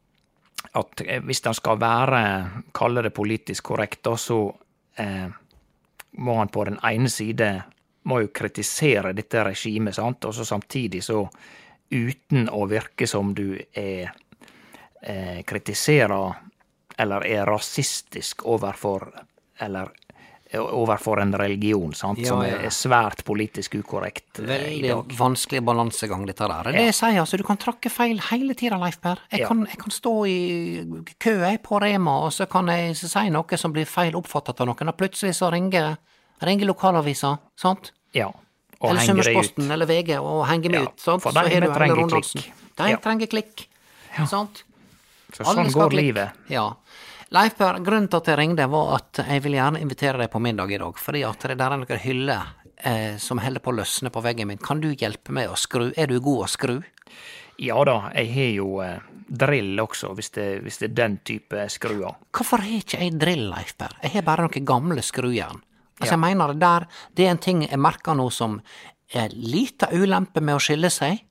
at 0.76 1.00
eh, 1.06 1.22
hvis 1.22 1.42
han 1.44 1.54
skal 1.54 1.80
være, 1.80 2.22
kalle 2.74 3.02
det 3.02 3.14
politisk 3.16 3.64
korrekt, 3.72 4.02
da, 4.04 4.16
så 4.16 4.40
eh, 4.98 5.28
må 6.20 6.38
han 6.38 6.52
på 6.52 6.64
den 6.68 6.78
ene 6.84 7.08
side 7.12 7.50
må 8.06 8.20
jo 8.22 8.32
kritisere 8.34 9.14
dette 9.16 9.44
regimet, 9.44 9.96
sant, 9.96 10.24
og 10.24 10.34
så 10.34 10.44
samtidig 10.44 11.02
så 11.04 11.24
uten 11.90 12.48
å 12.50 12.66
virke 12.70 13.06
som 13.06 13.32
du 13.34 13.56
er 13.56 14.12
eh, 15.02 15.42
kritiserer 15.46 16.42
eller 16.98 17.26
er 17.28 17.46
rasistisk 17.46 18.46
overfor 18.46 19.10
eller 19.60 19.90
overfor 20.54 21.20
en 21.20 21.32
religion, 21.34 21.92
sant, 21.94 22.18
Ja, 22.22 22.28
som 22.28 22.42
ja. 22.46 22.56
er 22.62 22.70
svært 22.70 23.24
politisk 23.26 23.74
ukorrekt 23.80 24.38
eh, 24.38 24.44
i 24.44 24.46
Veldig 24.82 24.88
dag. 24.92 25.16
vanskelig 25.18 25.62
balansegang, 25.66 26.26
dette 26.26 26.46
der. 26.48 26.70
Det 26.72 26.84
jeg 26.86 26.94
sier, 26.94 27.18
altså, 27.20 27.36
du 27.36 27.42
kan 27.42 27.56
trakke 27.58 27.90
feil 27.90 28.20
hele 28.30 28.54
tida, 28.54 28.78
Leif 28.78 29.00
Per. 29.00 29.18
Jeg, 29.30 29.40
Ja. 29.40 29.48
kan, 29.48 29.66
jeg 29.66 29.78
kan 29.78 29.90
stå 29.90 30.12
i 30.26 30.86
kø 31.18 31.34
jeg, 31.42 31.62
på 31.62 31.80
Rema, 31.82 32.18
og 32.24 32.32
så 32.32 32.46
kan 32.48 32.66
jeg 32.68 32.94
si 32.96 33.28
noe 33.30 33.56
som 33.58 33.72
blir 33.72 33.84
feil 33.86 34.14
oppfattet 34.14 34.60
av 34.60 34.66
noen, 34.70 34.88
og 34.88 34.96
plutselig 34.96 35.34
så 35.34 35.50
ringer, 35.52 35.96
ringer 36.42 36.66
lokalavisa, 36.66 37.38
sant? 37.56 37.92
Ja. 38.14 38.28
Og 38.80 38.90
eller. 38.90 39.00
Sunnmørsposten 39.02 39.70
eller 39.72 39.86
VG 39.86 40.18
og 40.20 40.46
henger 40.46 40.70
meg 40.70 40.82
ut. 40.82 41.00
Sant? 41.00 41.22
for 41.22 41.32
de 41.32 41.60
trenger 41.60 42.08
klikk. 42.08 42.52
De 42.76 42.96
trenger 43.02 43.26
klikk. 43.26 43.66
Sant? 44.28 44.62
Så 45.32 45.44
sånn 45.44 45.72
går 45.72 45.90
livet. 45.92 46.30
Ja. 46.48 46.74
Leif 47.34 47.56
Per, 47.58 47.80
grunnen 47.82 48.06
til 48.10 48.20
at 48.20 48.28
jeg 48.30 48.38
ringte, 48.38 48.68
var 48.70 48.92
at 49.00 49.18
jeg 49.26 49.42
vil 49.42 49.56
gjerne 49.58 49.80
invitere 49.82 50.20
deg 50.22 50.30
på 50.30 50.38
middag 50.42 50.70
i 50.70 50.78
dag. 50.78 50.98
Fordi 51.02 51.24
at 51.26 51.46
det 51.50 51.56
der 51.58 51.74
er 51.74 51.80
noen 51.82 52.02
hyller 52.04 52.52
eh, 52.86 53.16
som 53.22 53.40
holder 53.42 53.62
på 53.64 53.72
å 53.72 53.78
løsne 53.80 54.12
på 54.14 54.22
veggen 54.22 54.46
min. 54.52 54.60
Kan 54.62 54.80
du 54.84 54.92
hjelpe 54.92 55.34
meg 55.34 55.50
å 55.50 55.58
skru? 55.58 55.88
Er 55.98 56.06
du 56.12 56.20
god 56.22 56.44
å 56.46 56.50
skru? 56.52 56.76
Ja 57.58 57.80
da, 57.88 57.96
jeg 58.14 58.30
har 58.36 58.50
jo 58.60 58.68
eh, 58.84 58.98
drill 59.26 59.74
også, 59.82 60.12
hvis 60.14 60.30
det, 60.36 60.46
hvis 60.62 60.78
det 60.82 60.90
er 60.92 60.96
den 61.02 61.18
type 61.26 61.66
skruer. 61.72 62.14
Hvorfor 62.36 62.62
har 62.62 62.78
ikke 62.78 63.00
jeg 63.02 63.16
drill, 63.18 63.48
Leif 63.50 63.74
Per? 63.80 63.96
Jeg 64.04 64.14
har 64.20 64.26
bare 64.28 64.46
noen 64.46 64.68
gamle 64.68 65.02
skrujern. 65.02 65.62
Altså, 65.96 66.12
Ja. 66.12 66.14
jeg 66.14 66.20
mener 66.28 66.52
det 66.52 66.60
der, 66.60 66.86
det 67.16 67.24
er 67.26 67.30
en 67.34 67.38
ting 67.42 67.62
jeg 67.66 67.80
merker 67.80 68.14
nå 68.14 68.28
som 68.30 68.60
er 69.16 69.32
lita 69.34 69.88
ulempe 69.96 70.42
med 70.44 70.58
å 70.58 70.62
skille 70.62 70.90
seg. 70.92 71.22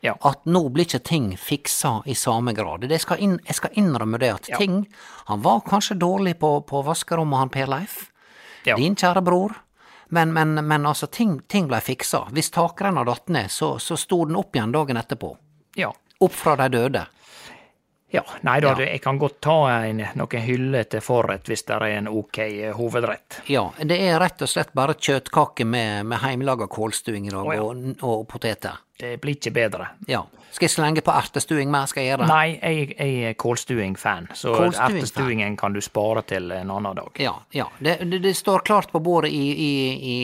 Ja. 0.00 0.14
At 0.22 0.44
nå 0.46 0.60
blir 0.70 0.86
ikke 0.86 1.00
ting 1.02 1.32
fiksa 1.36 2.02
i 2.06 2.14
samme 2.14 2.52
grad. 2.54 2.84
Det 2.88 3.00
skal 3.02 3.18
inn, 3.24 3.38
jeg 3.46 3.54
skal 3.58 3.70
innrømme 3.74 4.18
det 4.22 4.28
at 4.34 4.48
Ja. 4.48 4.56
ting 4.58 4.86
Han 5.26 5.42
var 5.42 5.60
kanskje 5.60 5.98
dårlig 5.98 6.38
på, 6.38 6.60
på 6.62 6.82
vaskerommet, 6.84 7.38
han 7.38 7.48
Per 7.48 7.66
Leif. 7.66 8.10
Ja. 8.64 8.76
Din 8.76 8.94
kjære 8.96 9.22
bror. 9.24 9.52
Men, 10.08 10.32
men, 10.32 10.54
men 10.66 10.86
altså, 10.86 11.06
ting, 11.06 11.40
ting 11.48 11.66
blei 11.68 11.80
fiksa. 11.80 12.28
Hvis 12.32 12.50
takrenna 12.50 13.04
datt 13.04 13.28
ned, 13.28 13.50
så, 13.50 13.78
så 13.78 13.96
sto 13.96 14.24
den 14.24 14.36
opp 14.36 14.56
igjen 14.56 14.72
dagen 14.72 14.96
etterpå. 14.96 15.36
Ja. 15.76 15.92
Opp 16.20 16.32
fra 16.32 16.56
de 16.56 16.68
døde. 16.72 17.06
Ja, 18.10 18.22
nei 18.40 18.60
da, 18.64 18.70
Ja. 18.72 18.86
jeg 18.88 19.02
kan 19.04 19.18
godt 19.20 19.40
ta 19.44 19.68
en, 19.84 20.00
noen 20.16 20.40
hyller 20.40 20.86
til 20.88 21.02
forrett 21.04 21.44
hvis 21.50 21.66
det 21.68 21.74
er 21.76 21.84
en 21.98 22.08
ok 22.08 22.38
eh, 22.38 22.72
hovedrett. 22.72 23.42
Ja, 23.52 23.66
det 23.84 23.98
er 24.00 24.16
rett 24.22 24.40
og 24.40 24.48
slett 24.48 24.72
bare 24.72 24.94
kjøttkake 24.96 25.66
med, 25.68 26.06
med 26.08 26.22
heimelaga 26.22 26.66
kålstuing 26.72 27.26
i 27.28 27.34
dag, 27.34 27.44
oh, 27.44 27.52
ja. 27.54 27.60
og, 27.68 27.98
og 28.00 28.24
poteter. 28.32 28.80
Det 28.98 29.16
blir 29.22 29.36
ikke 29.38 29.52
bedre. 29.54 29.92
Ja. 30.10 30.24
Skal 30.50 30.66
jeg 30.66 30.72
slenge 30.72 31.02
på 31.06 31.12
ertestuing 31.14 31.70
med? 31.70 31.86
Skal 31.90 32.02
jeg 32.02 32.10
gjøre 32.12 32.24
det? 32.24 32.28
Nei, 32.32 32.46
jeg, 32.56 32.94
jeg 32.98 33.30
er 33.30 33.34
kålstuing-fan, 33.38 34.26
så 34.34 34.54
ertestuingen 34.66 35.54
kan 35.60 35.76
du 35.76 35.80
spare 35.84 36.24
til 36.26 36.50
en 36.56 36.72
annen 36.74 36.96
dag. 36.98 37.20
Ja, 37.22 37.34
ja. 37.54 37.68
Det, 37.78 37.98
det, 38.10 38.18
det 38.24 38.32
står 38.34 38.64
klart 38.66 38.90
på 38.90 38.98
bordet 39.04 39.30
i, 39.30 39.44
i, 39.52 39.72
i, 40.14 40.16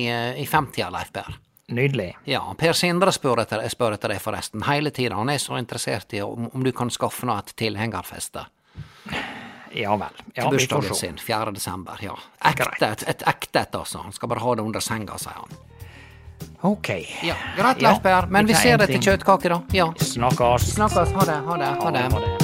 i 0.43 0.47
femtida, 0.51 0.89
Leif 0.91 1.13
Per. 1.15 1.37
Nydelig. 1.75 2.11
Ja, 2.29 2.43
Per 2.59 2.77
Sindre 2.77 3.13
spør 3.15 3.45
etter, 3.45 3.63
jeg 3.65 3.73
spør 3.73 3.95
etter 3.97 4.13
det 4.13 4.19
forresten, 4.25 4.65
hele 4.67 4.91
tida. 4.93 5.17
Han 5.17 5.31
er 5.33 5.39
så 5.41 5.57
interessert 5.61 6.13
i 6.17 6.21
om, 6.25 6.51
om 6.53 6.65
du 6.67 6.73
kan 6.77 6.91
skaffe 6.93 7.29
noe 7.29 7.39
et 7.41 7.55
tilhengerfeste. 7.61 8.43
Ja 9.75 9.95
vel. 9.99 10.19
Ja, 10.35 10.45
Til 10.45 10.59
bursdagen 10.59 10.95
sin, 10.95 11.17
4. 11.19 11.55
desember. 11.55 11.99
Ja. 12.05 12.15
Ekte, 12.47 12.91
et, 12.91 13.07
et 13.11 13.25
ekte 13.27 13.65
et, 13.65 13.75
altså. 13.75 14.03
Han 14.05 14.13
skal 14.15 14.31
bare 14.31 14.45
ha 14.45 14.55
det 14.59 14.67
under 14.67 14.85
senga, 14.85 15.17
sier 15.19 15.41
han. 15.41 15.57
Ok. 16.65 16.89
Ja, 17.23 17.35
Greit, 17.59 17.83
Leif 17.85 18.01
Per, 18.01 18.27
men 18.33 18.49
vi 18.49 18.55
ser 18.57 18.79
en 18.79 18.81
deg 18.81 18.89
til 18.89 18.97
ting. 18.97 19.05
kjøttkake, 19.11 19.53
da. 19.53 19.61
Ja. 19.77 19.91
Snakkes. 20.01 20.73
Snakkes. 20.79 21.13
Ha 21.13 21.29
det. 21.29 21.39
Ha 21.51 21.61
det. 21.61 21.77
Ha 21.85 21.93
det. 22.25 22.44